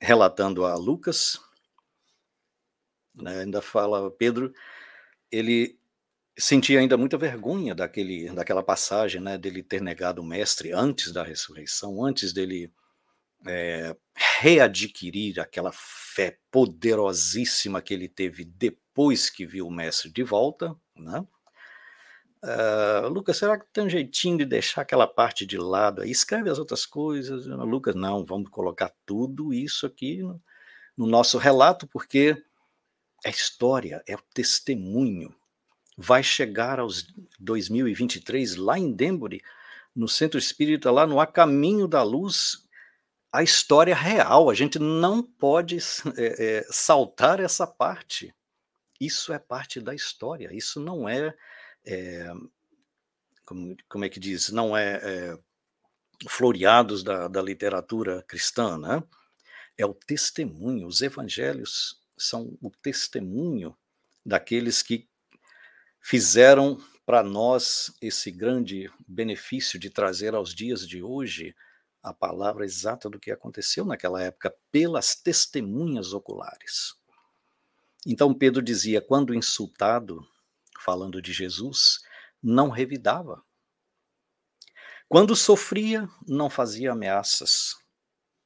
relatando 0.00 0.64
a 0.64 0.76
Lucas, 0.76 1.40
né, 3.14 3.40
ainda 3.40 3.60
fala, 3.60 4.10
Pedro 4.12 4.54
ele 5.30 5.78
sentia 6.38 6.78
ainda 6.78 6.96
muita 6.96 7.18
vergonha 7.18 7.74
daquele, 7.74 8.30
daquela 8.30 8.62
passagem, 8.62 9.20
né, 9.20 9.36
dele 9.36 9.62
ter 9.62 9.82
negado 9.82 10.22
o 10.22 10.24
mestre 10.24 10.72
antes 10.72 11.12
da 11.12 11.24
ressurreição, 11.24 12.04
antes 12.04 12.32
dele 12.32 12.72
é, 13.46 13.96
readquirir 14.40 15.40
aquela 15.40 15.72
fé 15.72 16.38
poderosíssima 16.50 17.82
que 17.82 17.92
ele 17.92 18.08
teve 18.08 18.44
depois 18.44 19.28
que 19.28 19.44
viu 19.44 19.66
o 19.66 19.70
mestre 19.70 20.10
de 20.10 20.22
volta, 20.22 20.74
né? 20.96 21.24
Uh, 22.40 23.08
Lucas, 23.08 23.36
será 23.36 23.58
que 23.58 23.66
tem 23.72 23.82
um 23.82 23.88
jeitinho 23.88 24.38
de 24.38 24.44
deixar 24.44 24.82
aquela 24.82 25.08
parte 25.08 25.44
de 25.44 25.58
lado? 25.58 26.02
Aí 26.02 26.10
escreve 26.10 26.48
as 26.48 26.58
outras 26.58 26.86
coisas. 26.86 27.46
Lucas, 27.46 27.96
não, 27.96 28.24
vamos 28.24 28.48
colocar 28.48 28.92
tudo 29.04 29.52
isso 29.52 29.86
aqui 29.86 30.22
no, 30.22 30.40
no 30.96 31.06
nosso 31.06 31.36
relato, 31.36 31.86
porque 31.88 32.40
é 33.24 33.30
história, 33.30 34.02
é 34.06 34.14
o 34.14 34.22
testemunho. 34.34 35.34
Vai 35.96 36.22
chegar 36.22 36.78
aos 36.78 37.06
2023 37.40 38.56
lá 38.56 38.78
em 38.78 38.92
Denbury, 38.92 39.42
no 39.94 40.08
Centro 40.08 40.38
Espírita, 40.38 40.90
lá 40.90 41.06
no 41.06 41.18
A 41.18 41.26
Caminho 41.26 41.88
da 41.88 42.02
Luz, 42.02 42.64
a 43.32 43.42
história 43.42 43.94
real. 43.94 44.48
A 44.48 44.54
gente 44.54 44.78
não 44.78 45.22
pode 45.22 45.78
é, 46.16 46.58
é, 46.58 46.66
saltar 46.70 47.40
essa 47.40 47.66
parte. 47.66 48.32
Isso 49.00 49.32
é 49.32 49.38
parte 49.38 49.80
da 49.80 49.94
história. 49.94 50.50
Isso 50.52 50.80
não 50.80 51.08
é, 51.08 51.34
é 51.84 52.32
como, 53.44 53.76
como, 53.88 54.04
é 54.04 54.08
que 54.08 54.20
diz? 54.20 54.50
Não 54.50 54.76
é, 54.76 55.00
é 55.02 55.38
floreados 56.28 57.02
da, 57.02 57.28
da 57.28 57.42
literatura 57.42 58.22
cristã, 58.22 58.78
né? 58.78 59.02
É 59.76 59.86
o 59.86 59.94
testemunho. 59.94 60.86
Os 60.86 61.00
evangelhos 61.00 62.00
são 62.18 62.58
o 62.60 62.70
testemunho 62.70 63.76
daqueles 64.24 64.82
que 64.82 65.08
fizeram 66.00 66.78
para 67.06 67.22
nós 67.22 67.92
esse 68.02 68.30
grande 68.30 68.90
benefício 69.06 69.78
de 69.78 69.88
trazer 69.88 70.34
aos 70.34 70.54
dias 70.54 70.86
de 70.86 71.02
hoje 71.02 71.54
a 72.02 72.12
palavra 72.12 72.64
exata 72.64 73.08
do 73.08 73.18
que 73.18 73.30
aconteceu 73.30 73.84
naquela 73.84 74.22
época 74.22 74.54
pelas 74.70 75.14
testemunhas 75.14 76.12
oculares. 76.12 76.94
Então 78.06 78.34
Pedro 78.34 78.62
dizia: 78.62 79.00
quando 79.00 79.34
insultado, 79.34 80.26
falando 80.78 81.20
de 81.20 81.32
Jesus, 81.32 82.00
não 82.42 82.68
revidava. 82.68 83.42
Quando 85.08 85.34
sofria, 85.34 86.08
não 86.26 86.50
fazia 86.50 86.92
ameaças, 86.92 87.76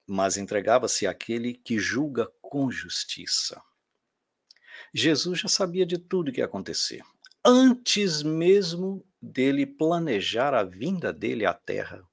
mas 0.06 0.36
entregava-se 0.36 1.06
àquele 1.06 1.54
que 1.54 1.78
julga 1.78 2.30
com 2.52 2.70
justiça. 2.70 3.62
Jesus 4.92 5.40
já 5.40 5.48
sabia 5.48 5.86
de 5.86 5.96
tudo 5.96 6.30
que 6.30 6.40
ia 6.40 6.44
acontecer. 6.44 7.02
Antes 7.42 8.22
mesmo 8.22 9.02
dele 9.22 9.64
planejar 9.64 10.52
a 10.52 10.62
vinda 10.62 11.14
dele 11.14 11.46
à 11.46 11.54
Terra, 11.54 12.06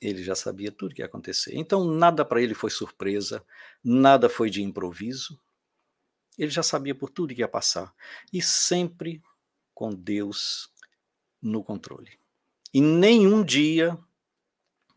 ele 0.00 0.24
já 0.24 0.34
sabia 0.34 0.72
tudo 0.72 0.94
que 0.94 1.02
ia 1.02 1.06
acontecer. 1.06 1.54
Então, 1.54 1.84
nada 1.84 2.24
para 2.24 2.40
ele 2.40 2.54
foi 2.54 2.70
surpresa, 2.70 3.44
nada 3.84 4.30
foi 4.30 4.48
de 4.48 4.62
improviso. 4.62 5.38
Ele 6.38 6.50
já 6.50 6.62
sabia 6.62 6.94
por 6.94 7.10
tudo 7.10 7.34
que 7.34 7.42
ia 7.42 7.48
passar. 7.48 7.94
E 8.32 8.40
sempre 8.40 9.22
com 9.74 9.90
Deus 9.90 10.72
no 11.42 11.62
controle. 11.62 12.18
E 12.72 12.80
nenhum 12.80 13.44
dia, 13.44 13.98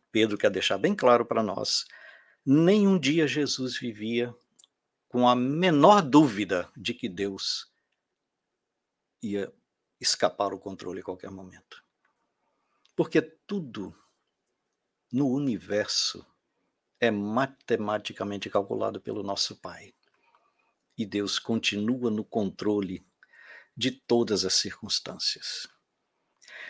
Pedro 0.10 0.38
quer 0.38 0.52
deixar 0.52 0.78
bem 0.78 0.96
claro 0.96 1.26
para 1.26 1.44
nós, 1.44 1.86
nenhum 2.52 2.98
dia 2.98 3.28
Jesus 3.28 3.78
vivia 3.78 4.36
com 5.08 5.28
a 5.30 5.36
menor 5.36 6.02
dúvida 6.02 6.68
de 6.76 6.96
que 6.96 7.08
Deus 7.08 7.72
ia 9.22 9.54
escapar 10.02 10.52
o 10.52 10.58
controle 10.58 11.02
a 11.02 11.04
qualquer 11.04 11.30
momento. 11.30 11.84
Porque 12.96 13.22
tudo 13.22 13.96
no 15.12 15.30
universo 15.30 16.26
é 17.00 17.12
matematicamente 17.12 18.50
calculado 18.50 19.00
pelo 19.00 19.22
nosso 19.22 19.56
Pai. 19.58 19.94
E 20.98 21.06
Deus 21.06 21.38
continua 21.38 22.10
no 22.10 22.26
controle 22.26 23.06
de 23.78 23.92
todas 23.92 24.44
as 24.44 24.56
circunstâncias. 24.56 25.68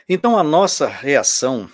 Então 0.10 0.38
a 0.38 0.44
nossa 0.44 0.88
reação 0.88 1.72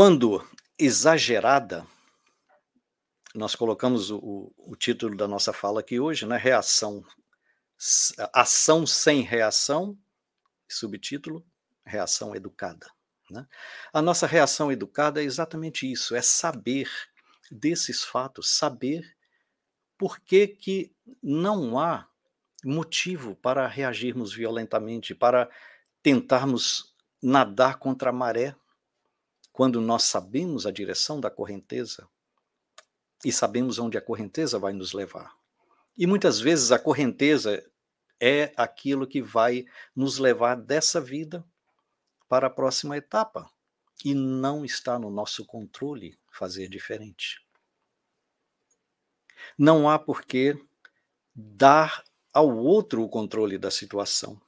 quando 0.00 0.42
exagerada, 0.78 1.86
nós 3.34 3.54
colocamos 3.54 4.10
o, 4.10 4.50
o, 4.56 4.74
título 4.74 5.14
da 5.14 5.28
nossa 5.28 5.52
fala 5.52 5.80
aqui 5.80 6.00
hoje, 6.00 6.24
né? 6.24 6.38
Reação, 6.38 7.04
ação 8.32 8.86
sem 8.86 9.20
reação, 9.20 9.98
subtítulo, 10.66 11.44
reação 11.84 12.34
educada, 12.34 12.86
Né? 13.30 13.46
A 13.92 14.00
nossa 14.00 14.26
reação 14.26 14.72
educada 14.72 15.20
é 15.20 15.24
exatamente 15.26 15.92
isso: 15.92 16.16
é 16.16 16.22
saber 16.22 16.90
desses 17.50 18.02
fatos, 18.02 18.48
saber 18.56 19.14
por 19.98 20.18
que, 20.18 20.46
que 20.46 20.94
não 21.22 21.78
há 21.78 22.08
motivo 22.64 23.36
para 23.36 23.68
reagirmos 23.68 24.32
violentamente, 24.32 25.14
para 25.14 25.50
tentarmos 26.02 26.96
nadar 27.22 27.78
contra 27.78 28.08
a 28.08 28.14
maré, 28.14 28.56
quando 29.60 29.78
nós 29.78 30.04
sabemos 30.04 30.64
a 30.64 30.70
direção 30.70 31.20
da 31.20 31.30
correnteza 31.30 32.08
e 33.22 33.30
sabemos 33.30 33.78
onde 33.78 33.98
a 33.98 34.00
correnteza 34.00 34.58
vai 34.58 34.72
nos 34.72 34.94
levar. 34.94 35.36
E 35.98 36.06
muitas 36.06 36.40
vezes 36.40 36.72
a 36.72 36.78
correnteza 36.78 37.62
é 38.18 38.54
aquilo 38.56 39.06
que 39.06 39.20
vai 39.20 39.66
nos 39.94 40.16
levar 40.16 40.54
dessa 40.54 40.98
vida 40.98 41.44
para 42.26 42.46
a 42.46 42.50
próxima 42.50 42.96
etapa. 42.96 43.50
E 44.02 44.14
não 44.14 44.64
está 44.64 44.98
no 44.98 45.10
nosso 45.10 45.44
controle 45.44 46.18
fazer 46.32 46.66
diferente. 46.66 47.46
Não 49.58 49.90
há 49.90 49.98
por 49.98 50.22
que 50.22 50.56
dar 51.34 52.02
ao 52.32 52.48
outro 52.56 53.02
o 53.02 53.10
controle 53.10 53.58
da 53.58 53.70
situação. 53.70 54.40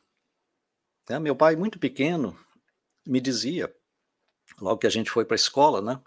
É, 1.07 1.19
meu 1.19 1.37
pai, 1.37 1.55
muito 1.55 1.79
pequeno, 1.79 2.35
me 3.07 3.21
dizia, 3.21 3.71
logo 4.63 4.79
que 4.79 4.87
a 4.87 4.91
gente 4.91 5.11
foi 5.11 5.25
para 5.25 5.35
a 5.35 5.37
escola, 5.37 5.83
né? 5.83 6.01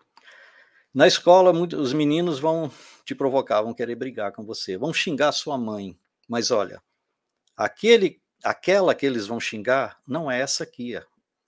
Na 0.94 1.06
escola, 1.06 1.52
os 1.52 1.92
meninos 1.92 2.40
vão 2.40 2.72
te 3.04 3.14
provocar, 3.14 3.62
vão 3.62 3.74
querer 3.74 3.96
brigar 3.96 4.32
com 4.32 4.46
você, 4.46 4.78
vão 4.78 4.94
xingar 4.94 5.34
sua 5.34 5.58
mãe. 5.58 6.00
Mas 6.28 6.52
olha, 6.52 6.82
aquele, 7.56 8.22
aquela 8.42 8.96
que 8.96 9.06
eles 9.06 9.28
vão 9.28 9.40
xingar 9.40 10.00
não 10.08 10.32
é 10.32 10.40
essa 10.40 10.64
aqui, 10.64 10.96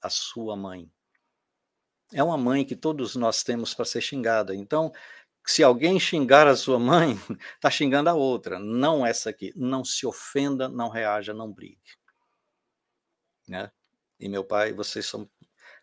a 0.01 0.09
sua 0.09 0.57
mãe. 0.57 0.91
É 2.11 2.21
uma 2.21 2.37
mãe 2.37 2.65
que 2.65 2.75
todos 2.75 3.15
nós 3.15 3.41
temos 3.41 3.73
para 3.73 3.85
ser 3.85 4.01
xingada. 4.01 4.53
Então, 4.53 4.91
se 5.45 5.63
alguém 5.63 5.97
xingar 5.97 6.45
a 6.45 6.55
sua 6.57 6.77
mãe, 6.77 7.17
está 7.55 7.71
xingando 7.71 8.09
a 8.09 8.13
outra, 8.13 8.59
não 8.59 9.05
essa 9.05 9.29
aqui. 9.29 9.53
Não 9.55 9.83
se 9.83 10.05
ofenda, 10.05 10.67
não 10.67 10.89
reaja, 10.89 11.33
não 11.33 11.51
brigue. 11.51 11.79
Né? 13.47 13.71
E 14.19 14.27
meu 14.27 14.43
pai, 14.43 14.73
vocês 14.73 15.05
são 15.05 15.29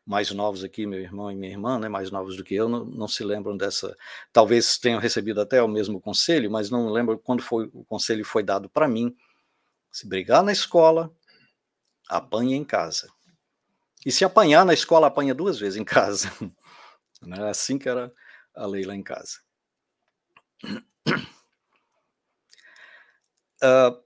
mais 0.06 0.30
novos 0.30 0.62
aqui, 0.62 0.86
meu 0.86 1.00
irmão 1.00 1.30
e 1.30 1.34
minha 1.34 1.50
irmã, 1.50 1.78
né, 1.78 1.88
mais 1.88 2.10
novos 2.10 2.36
do 2.36 2.44
que 2.44 2.54
eu, 2.54 2.68
não, 2.68 2.84
não, 2.84 3.08
se 3.08 3.24
lembram 3.24 3.56
dessa. 3.56 3.96
Talvez 4.32 4.78
tenham 4.78 5.00
recebido 5.00 5.40
até 5.40 5.62
o 5.62 5.68
mesmo 5.68 6.00
conselho, 6.00 6.50
mas 6.50 6.70
não 6.70 6.90
lembro 6.90 7.18
quando 7.18 7.42
foi 7.42 7.70
o 7.72 7.84
conselho 7.84 8.24
foi 8.24 8.42
dado 8.42 8.68
para 8.68 8.86
mim. 8.86 9.16
Se 9.90 10.06
brigar 10.06 10.42
na 10.42 10.52
escola, 10.52 11.10
apanhe 12.08 12.54
em 12.54 12.64
casa. 12.64 13.08
E 14.04 14.12
se 14.12 14.24
apanhar 14.24 14.66
na 14.66 14.74
escola, 14.74 15.06
apanha 15.06 15.34
duas 15.34 15.58
vezes 15.58 15.78
em 15.78 15.84
casa. 15.84 16.30
É 17.26 17.48
assim 17.48 17.78
que 17.78 17.88
era 17.88 18.12
a 18.54 18.66
lei 18.66 18.84
lá 18.84 18.94
em 18.94 19.02
casa. 19.02 19.38
Uh, 23.62 24.04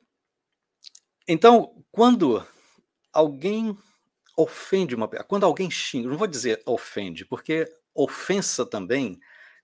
então, 1.26 1.84
quando 1.90 2.46
alguém 3.12 3.76
ofende 4.38 4.94
uma 4.94 5.08
pessoa, 5.08 5.26
quando 5.26 5.44
alguém 5.44 5.68
xinga, 5.68 6.08
não 6.08 6.16
vou 6.16 6.28
dizer 6.28 6.62
ofende, 6.64 7.24
porque 7.24 7.66
ofensa 7.92 8.64
também 8.64 9.18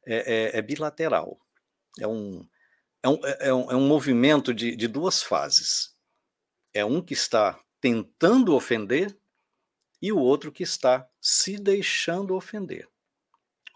é, 0.05 0.57
é, 0.57 0.59
é 0.59 0.63
bilateral. 0.63 1.41
É 2.01 2.09
um, 2.09 2.45
é 3.01 3.09
um, 3.09 3.21
é 3.25 3.55
um, 3.55 3.71
é 3.71 3.77
um 3.77 3.87
movimento 3.87 4.53
de, 4.53 4.75
de 4.75 4.89
duas 4.89 5.23
fases. 5.23 5.97
É 6.73 6.85
um 6.85 7.01
que 7.01 7.15
está 7.15 7.63
tentando 7.81 8.53
ofender 8.53 9.17
e 10.03 10.11
o 10.11 10.19
outro 10.19 10.51
que 10.51 10.65
está 10.65 11.09
se 11.21 11.57
deixando 11.57 12.35
ofender, 12.35 12.89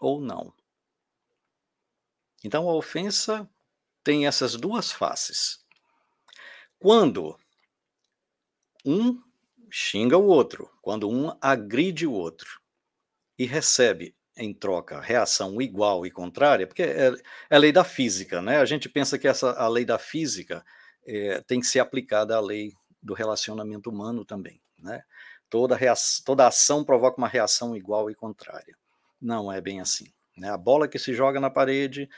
ou 0.01 0.19
não. 0.19 0.53
Então 2.43 2.69
a 2.69 2.75
ofensa 2.75 3.49
tem 4.03 4.27
essas 4.27 4.55
duas 4.55 4.91
faces. 4.91 5.65
Quando 6.77 7.39
um 8.85 9.28
xinga 9.71 10.17
o 10.17 10.25
outro, 10.25 10.69
quando 10.81 11.09
um 11.09 11.31
agride 11.41 12.05
o 12.07 12.13
outro 12.13 12.59
e 13.37 13.45
recebe 13.45 14.15
em 14.37 14.53
troca 14.53 15.01
reação 15.01 15.61
igual 15.61 16.05
e 16.05 16.11
contrária, 16.11 16.65
porque 16.65 16.83
é, 16.83 17.13
é 17.49 17.57
lei 17.57 17.71
da 17.71 17.83
física, 17.83 18.41
né? 18.41 18.57
A 18.57 18.65
gente 18.65 18.87
pensa 18.87 19.17
que 19.17 19.27
essa 19.27 19.51
a 19.51 19.67
lei 19.67 19.83
da 19.83 19.99
física 19.99 20.63
é, 21.05 21.41
tem 21.41 21.59
que 21.59 21.67
ser 21.67 21.79
aplicada 21.79 22.35
à 22.35 22.39
lei 22.39 22.71
do 23.01 23.13
relacionamento 23.13 23.89
humano 23.89 24.23
também, 24.23 24.61
né? 24.77 25.03
toda, 25.49 25.75
reação, 25.75 26.23
toda 26.23 26.47
ação 26.47 26.83
provoca 26.83 27.17
uma 27.17 27.27
reação 27.27 27.75
igual 27.75 28.09
e 28.09 28.15
contrária. 28.15 28.77
Não 29.19 29.51
é 29.51 29.59
bem 29.59 29.81
assim. 29.81 30.05
Né? 30.37 30.49
A 30.49 30.57
bola 30.57 30.87
que 30.87 30.99
se 30.99 31.13
joga 31.13 31.39
na 31.39 31.49
parede 31.49 32.09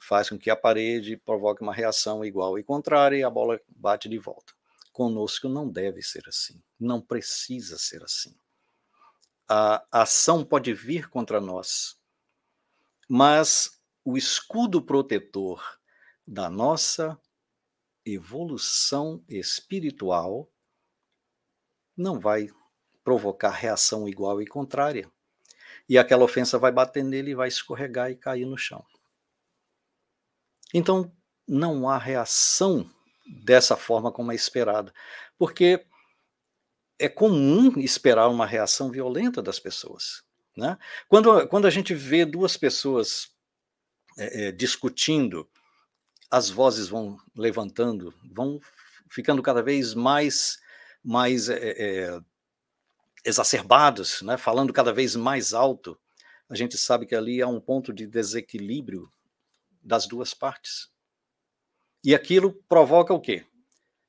faz 0.00 0.28
com 0.28 0.38
que 0.38 0.50
a 0.50 0.56
parede 0.56 1.16
provoque 1.16 1.62
uma 1.62 1.74
reação 1.74 2.24
igual 2.24 2.58
e 2.58 2.62
contrária 2.62 3.16
e 3.16 3.24
a 3.24 3.30
bola 3.30 3.60
bate 3.68 4.08
de 4.08 4.18
volta. 4.18 4.52
Conosco 4.94 5.48
não 5.48 5.68
deve 5.68 6.00
ser 6.02 6.22
assim, 6.28 6.62
não 6.78 7.00
precisa 7.00 7.76
ser 7.76 8.04
assim. 8.04 8.32
A 9.48 9.84
ação 9.90 10.44
pode 10.44 10.72
vir 10.72 11.08
contra 11.08 11.40
nós, 11.40 12.00
mas 13.08 13.82
o 14.04 14.16
escudo 14.16 14.80
protetor 14.80 15.80
da 16.24 16.48
nossa 16.48 17.20
evolução 18.06 19.24
espiritual 19.28 20.48
não 21.96 22.20
vai 22.20 22.48
provocar 23.02 23.50
reação 23.50 24.08
igual 24.08 24.40
e 24.40 24.46
contrária. 24.46 25.10
E 25.88 25.98
aquela 25.98 26.22
ofensa 26.22 26.56
vai 26.56 26.70
bater 26.70 27.02
nele 27.02 27.32
e 27.32 27.34
vai 27.34 27.48
escorregar 27.48 28.12
e 28.12 28.16
cair 28.16 28.46
no 28.46 28.56
chão. 28.56 28.86
Então, 30.72 31.12
não 31.48 31.88
há 31.88 31.98
reação 31.98 32.88
dessa 33.26 33.76
forma 33.76 34.12
como 34.12 34.32
é 34.32 34.34
esperada, 34.34 34.92
porque 35.38 35.86
é 36.98 37.08
comum 37.08 37.78
esperar 37.78 38.28
uma 38.28 38.46
reação 38.46 38.90
violenta 38.90 39.42
das 39.42 39.58
pessoas. 39.58 40.22
Né? 40.56 40.78
Quando, 41.08 41.48
quando 41.48 41.66
a 41.66 41.70
gente 41.70 41.94
vê 41.94 42.24
duas 42.24 42.56
pessoas 42.56 43.30
é, 44.16 44.48
é, 44.48 44.52
discutindo, 44.52 45.48
as 46.30 46.48
vozes 46.48 46.88
vão 46.88 47.18
levantando, 47.36 48.14
vão 48.32 48.60
ficando 49.10 49.42
cada 49.42 49.62
vez 49.62 49.94
mais, 49.94 50.58
mais 51.02 51.48
é, 51.48 51.56
é 51.56 52.20
exacerbados, 53.24 54.20
né, 54.22 54.36
falando 54.36 54.72
cada 54.72 54.92
vez 54.92 55.16
mais 55.16 55.54
alto, 55.54 55.98
a 56.48 56.54
gente 56.54 56.76
sabe 56.76 57.06
que 57.06 57.14
ali 57.14 57.40
há 57.40 57.48
um 57.48 57.60
ponto 57.60 57.92
de 57.92 58.06
desequilíbrio 58.06 59.08
das 59.82 60.06
duas 60.06 60.34
partes. 60.34 60.90
E 62.04 62.14
aquilo 62.14 62.52
provoca 62.68 63.14
o 63.14 63.20
quê? 63.20 63.46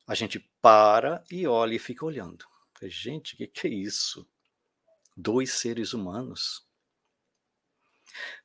A 0.06 0.14
gente 0.14 0.38
para 0.62 1.24
e 1.32 1.48
olha 1.48 1.76
e 1.76 1.80
fica 1.80 2.06
olhando. 2.06 2.46
Gente, 2.82 3.34
o 3.34 3.38
que, 3.38 3.48
que 3.48 3.68
é 3.68 3.70
isso? 3.70 4.30
Dois 5.16 5.54
seres 5.54 5.94
humanos. 5.94 6.68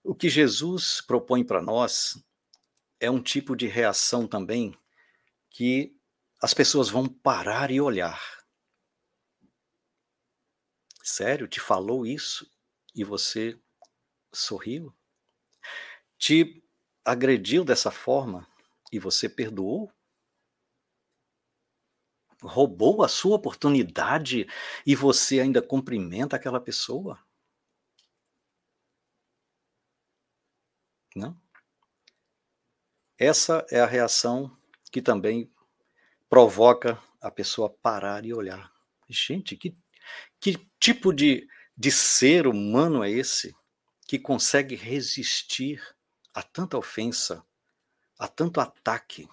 O 0.05 0.15
que 0.15 0.29
Jesus 0.29 1.01
propõe 1.01 1.45
para 1.45 1.61
nós 1.61 2.23
é 3.01 3.11
um 3.11 3.21
tipo 3.21 3.57
de 3.57 3.67
reação 3.67 4.25
também 4.25 4.73
que 5.51 5.97
as 6.41 6.55
pessoas 6.55 6.89
vão 6.89 7.09
parar 7.09 7.73
e 7.73 7.81
olhar. 7.81 8.23
Sério? 11.03 11.49
Te 11.49 11.59
falou 11.59 12.07
isso 12.07 12.49
e 12.95 13.03
você 13.03 13.61
sorriu? 14.33 14.95
Te 16.17 16.63
agrediu 17.05 17.65
dessa 17.65 17.91
forma 17.91 18.50
e 18.93 18.99
você 18.99 19.29
perdoou? 19.29 19.93
Roubou 22.43 23.03
a 23.03 23.09
sua 23.09 23.37
oportunidade 23.37 24.47
e 24.87 24.95
você 24.97 25.41
ainda 25.41 25.61
cumprimenta 25.61 26.37
aquela 26.37 26.61
pessoa? 26.61 27.19
Não? 31.15 31.39
Essa 33.19 33.67
é 33.71 33.81
a 33.81 33.87
reação 33.87 34.57
que 34.91 35.03
também 35.03 35.53
provoca 36.29 37.03
a 37.21 37.31
pessoa 37.31 37.69
parar 37.69 38.25
e 38.25 38.33
olhar. 38.33 38.73
Gente, 39.09 39.57
que 39.57 39.77
que 40.41 40.57
tipo 40.79 41.13
de, 41.13 41.47
de 41.77 41.91
ser 41.91 42.47
humano 42.47 43.05
é 43.05 43.11
esse 43.11 43.55
que 44.07 44.19
consegue 44.19 44.75
resistir 44.75 45.81
a 46.35 46.43
tanta 46.43 46.79
ofensa, 46.79 47.45
a 48.21 48.29
tanto 48.29 48.61
ataque? 48.61 49.29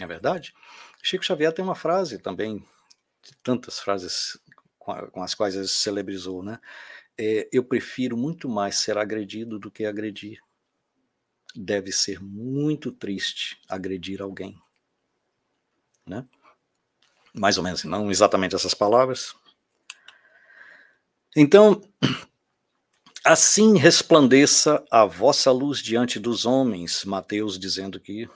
Não 0.00 0.04
é 0.04 0.06
verdade? 0.06 0.52
Chico 1.02 1.24
Xavier 1.24 1.52
tem 1.52 1.64
uma 1.64 1.76
frase 1.76 2.18
também, 2.18 2.58
de 3.22 3.36
tantas 3.42 3.78
frases 3.78 4.40
com, 4.78 5.22
as 5.22 5.34
quais 5.34 5.54
ele 5.54 5.68
celebrizou, 5.68 6.42
né? 6.42 6.58
É, 7.16 7.48
eu 7.52 7.62
prefiro 7.62 8.16
muito 8.16 8.48
mais 8.48 8.76
ser 8.76 8.98
agredido 8.98 9.58
do 9.58 9.70
que 9.70 9.84
agredir. 9.84 10.40
Deve 11.54 11.92
ser 11.92 12.20
muito 12.20 12.90
triste 12.90 13.60
agredir 13.68 14.22
alguém, 14.22 14.58
né? 16.06 16.26
mais 17.34 17.56
ou 17.56 17.64
menos, 17.64 17.84
não 17.84 18.10
exatamente 18.10 18.54
essas 18.54 18.74
palavras. 18.74 19.34
Então, 21.34 21.80
assim 23.24 23.76
resplandeça 23.78 24.84
a 24.90 25.04
vossa 25.04 25.50
luz 25.50 25.78
diante 25.80 26.18
dos 26.18 26.44
homens, 26.44 27.04
Mateus 27.04 27.58
dizendo 27.58 28.00
que 28.00 28.28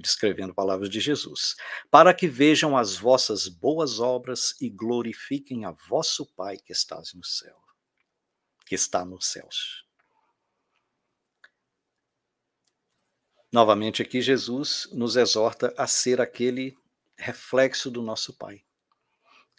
descrevendo 0.00 0.54
palavras 0.54 0.88
de 0.88 1.00
Jesus, 1.00 1.54
para 1.90 2.14
que 2.14 2.26
vejam 2.26 2.76
as 2.76 2.96
vossas 2.96 3.46
boas 3.46 4.00
obras 4.00 4.54
e 4.60 4.70
glorifiquem 4.70 5.64
a 5.64 5.70
vosso 5.70 6.26
Pai 6.34 6.56
que 6.56 6.72
estás 6.72 7.12
no 7.12 7.24
céu, 7.24 7.56
que 8.66 8.74
está 8.74 9.04
nos 9.04 9.26
céus. 9.26 9.84
Novamente 13.52 14.00
aqui 14.00 14.22
Jesus 14.22 14.88
nos 14.92 15.14
exorta 15.16 15.74
a 15.76 15.86
ser 15.86 16.22
aquele 16.22 16.74
reflexo 17.18 17.90
do 17.90 18.00
nosso 18.00 18.32
Pai. 18.32 18.64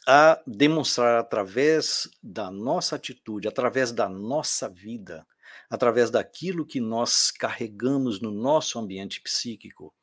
A 0.06 0.42
demonstrar 0.46 1.20
através 1.20 2.10
da 2.22 2.52
nossa 2.52 2.98
atitude, 2.98 3.48
através 3.48 3.92
da 3.92 4.10
nossa 4.10 4.68
vida, 4.70 5.26
através 5.70 6.12
daquilo 6.12 6.66
que 6.66 6.82
nós 6.82 7.32
carregamos 7.32 8.20
no 8.20 8.32
nosso 8.32 8.78
ambiente 8.78 9.22
psíquico 9.22 9.94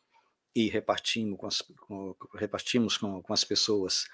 e 0.54 0.68
repartimos 0.68 1.38
com 1.38 1.46
as, 1.46 1.60
com, 1.60 2.16
repartimos 2.34 2.96
com, 2.96 3.22
com 3.22 3.32
as 3.32 3.44
pessoas, 3.44 4.08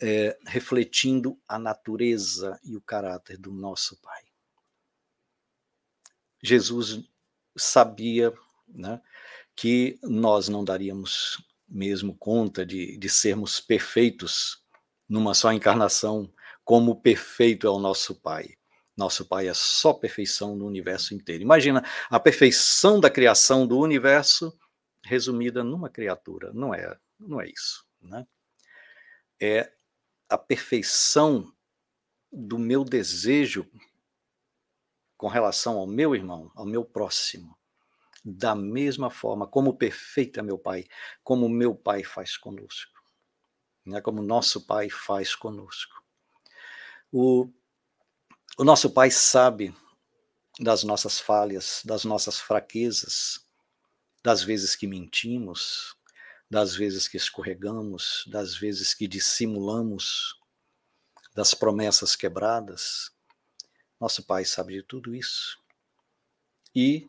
é, 0.00 0.38
refletindo 0.46 1.38
a 1.48 1.58
natureza 1.58 2.60
e 2.62 2.76
o 2.76 2.80
caráter 2.80 3.36
do 3.38 3.50
nosso 3.50 4.00
Pai. 4.00 4.22
Jesus 6.42 7.02
sabia 7.56 8.32
né, 8.68 9.00
que 9.56 9.98
nós 10.02 10.48
não 10.48 10.64
daríamos 10.64 11.42
mesmo 11.66 12.14
conta 12.16 12.64
de, 12.64 12.96
de 12.98 13.08
sermos 13.08 13.58
perfeitos 13.58 14.63
numa 15.14 15.32
só 15.32 15.52
encarnação, 15.52 16.28
como 16.64 17.00
perfeito 17.00 17.68
é 17.68 17.70
o 17.70 17.78
nosso 17.78 18.16
Pai. 18.16 18.56
Nosso 18.96 19.24
Pai 19.24 19.46
é 19.46 19.54
só 19.54 19.92
perfeição 19.94 20.56
no 20.56 20.66
universo 20.66 21.14
inteiro. 21.14 21.40
Imagina 21.40 21.84
a 22.10 22.18
perfeição 22.18 22.98
da 22.98 23.08
criação 23.08 23.64
do 23.64 23.78
universo 23.78 24.52
resumida 25.04 25.62
numa 25.62 25.88
criatura. 25.88 26.52
Não 26.52 26.74
é, 26.74 26.98
não 27.16 27.40
é 27.40 27.48
isso, 27.48 27.86
né? 28.02 28.26
É 29.40 29.72
a 30.28 30.36
perfeição 30.36 31.54
do 32.32 32.58
meu 32.58 32.82
desejo 32.82 33.70
com 35.16 35.28
relação 35.28 35.78
ao 35.78 35.86
meu 35.86 36.12
irmão, 36.12 36.50
ao 36.56 36.66
meu 36.66 36.84
próximo 36.84 37.56
da 38.24 38.54
mesma 38.54 39.10
forma, 39.10 39.46
como 39.46 39.76
perfeito 39.76 40.40
é 40.40 40.42
meu 40.42 40.58
Pai, 40.58 40.86
como 41.22 41.46
meu 41.46 41.74
Pai 41.74 42.02
faz 42.02 42.38
conosco, 42.38 42.93
né? 43.84 44.00
como 44.00 44.22
nosso 44.22 44.60
Pai 44.60 44.88
faz 44.90 45.34
conosco. 45.34 46.02
O, 47.12 47.50
o 48.58 48.64
nosso 48.64 48.90
Pai 48.90 49.10
sabe 49.10 49.74
das 50.58 50.84
nossas 50.84 51.18
falhas, 51.18 51.82
das 51.84 52.04
nossas 52.04 52.38
fraquezas, 52.38 53.44
das 54.22 54.42
vezes 54.42 54.76
que 54.76 54.86
mentimos, 54.86 55.96
das 56.50 56.74
vezes 56.74 57.08
que 57.08 57.16
escorregamos, 57.16 58.24
das 58.26 58.56
vezes 58.56 58.94
que 58.94 59.08
dissimulamos, 59.08 60.38
das 61.34 61.54
promessas 61.54 62.14
quebradas. 62.14 63.10
Nosso 64.00 64.24
Pai 64.24 64.44
sabe 64.44 64.74
de 64.74 64.82
tudo 64.82 65.14
isso. 65.14 65.58
E 66.74 67.08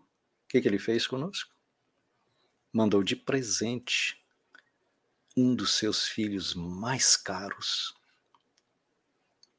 que, 0.55 0.61
que 0.61 0.67
ele 0.67 0.79
fez 0.79 1.05
conosco? 1.05 1.53
Mandou 2.71 3.03
de 3.03 3.15
presente 3.15 4.24
um 5.35 5.53
dos 5.53 5.73
seus 5.73 6.07
filhos 6.07 6.53
mais 6.53 7.17
caros 7.17 7.93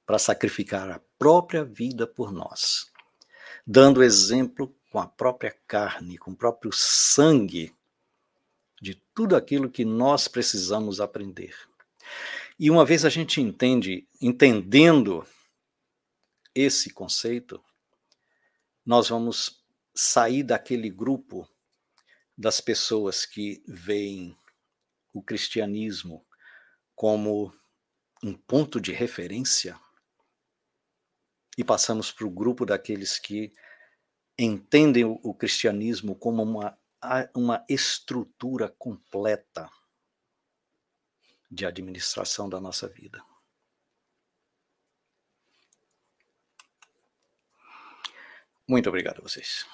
para 0.07 0.19
sacrificar 0.19 0.91
a 0.91 1.01
própria 1.19 1.65
vida 1.65 2.07
por 2.07 2.33
nós, 2.33 2.91
dando 3.67 4.03
exemplo 4.03 4.75
com 4.91 4.99
a 4.99 5.07
própria 5.07 5.55
carne, 5.67 6.17
com 6.17 6.31
o 6.31 6.37
próprio 6.37 6.73
sangue 6.73 7.75
de 8.81 8.95
tudo 9.15 9.35
aquilo 9.35 9.71
que 9.71 9.85
nós 9.85 10.29
precisamos 10.29 11.01
aprender. 11.01 11.55
E 12.59 12.71
uma 12.71 12.85
vez 12.85 13.05
a 13.05 13.11
gente 13.11 13.41
entende, 13.41 14.09
entendendo 14.21 15.27
esse 16.55 16.91
conceito, 16.91 17.63
nós 18.85 19.09
vamos 19.09 19.63
sair 19.95 20.43
daquele 20.43 20.89
grupo 20.89 21.49
das 22.39 22.61
pessoas 22.61 23.27
que 23.27 23.63
veem 23.67 24.37
o 25.19 25.23
cristianismo 25.23 26.27
como 26.95 27.51
um 28.23 28.35
ponto 28.35 28.79
de 28.79 28.93
referência 28.93 29.79
e 31.57 31.65
passamos 31.65 32.13
para 32.13 32.27
o 32.27 32.31
grupo 32.31 32.67
daqueles 32.67 33.19
que 33.19 33.51
entendem 34.39 35.05
o, 35.05 35.33
cristianismo 35.33 36.15
como 36.15 36.43
uma, 36.43 36.79
uma 37.35 37.65
estrutura 37.67 38.69
completa 38.79 39.71
de 41.51 41.65
administração 41.65 42.47
da 42.47 42.61
nossa 42.61 42.87
vida. 42.87 43.25
Muito 48.69 48.89
obrigado 48.91 49.21
a 49.21 49.23
vocês. 49.23 49.65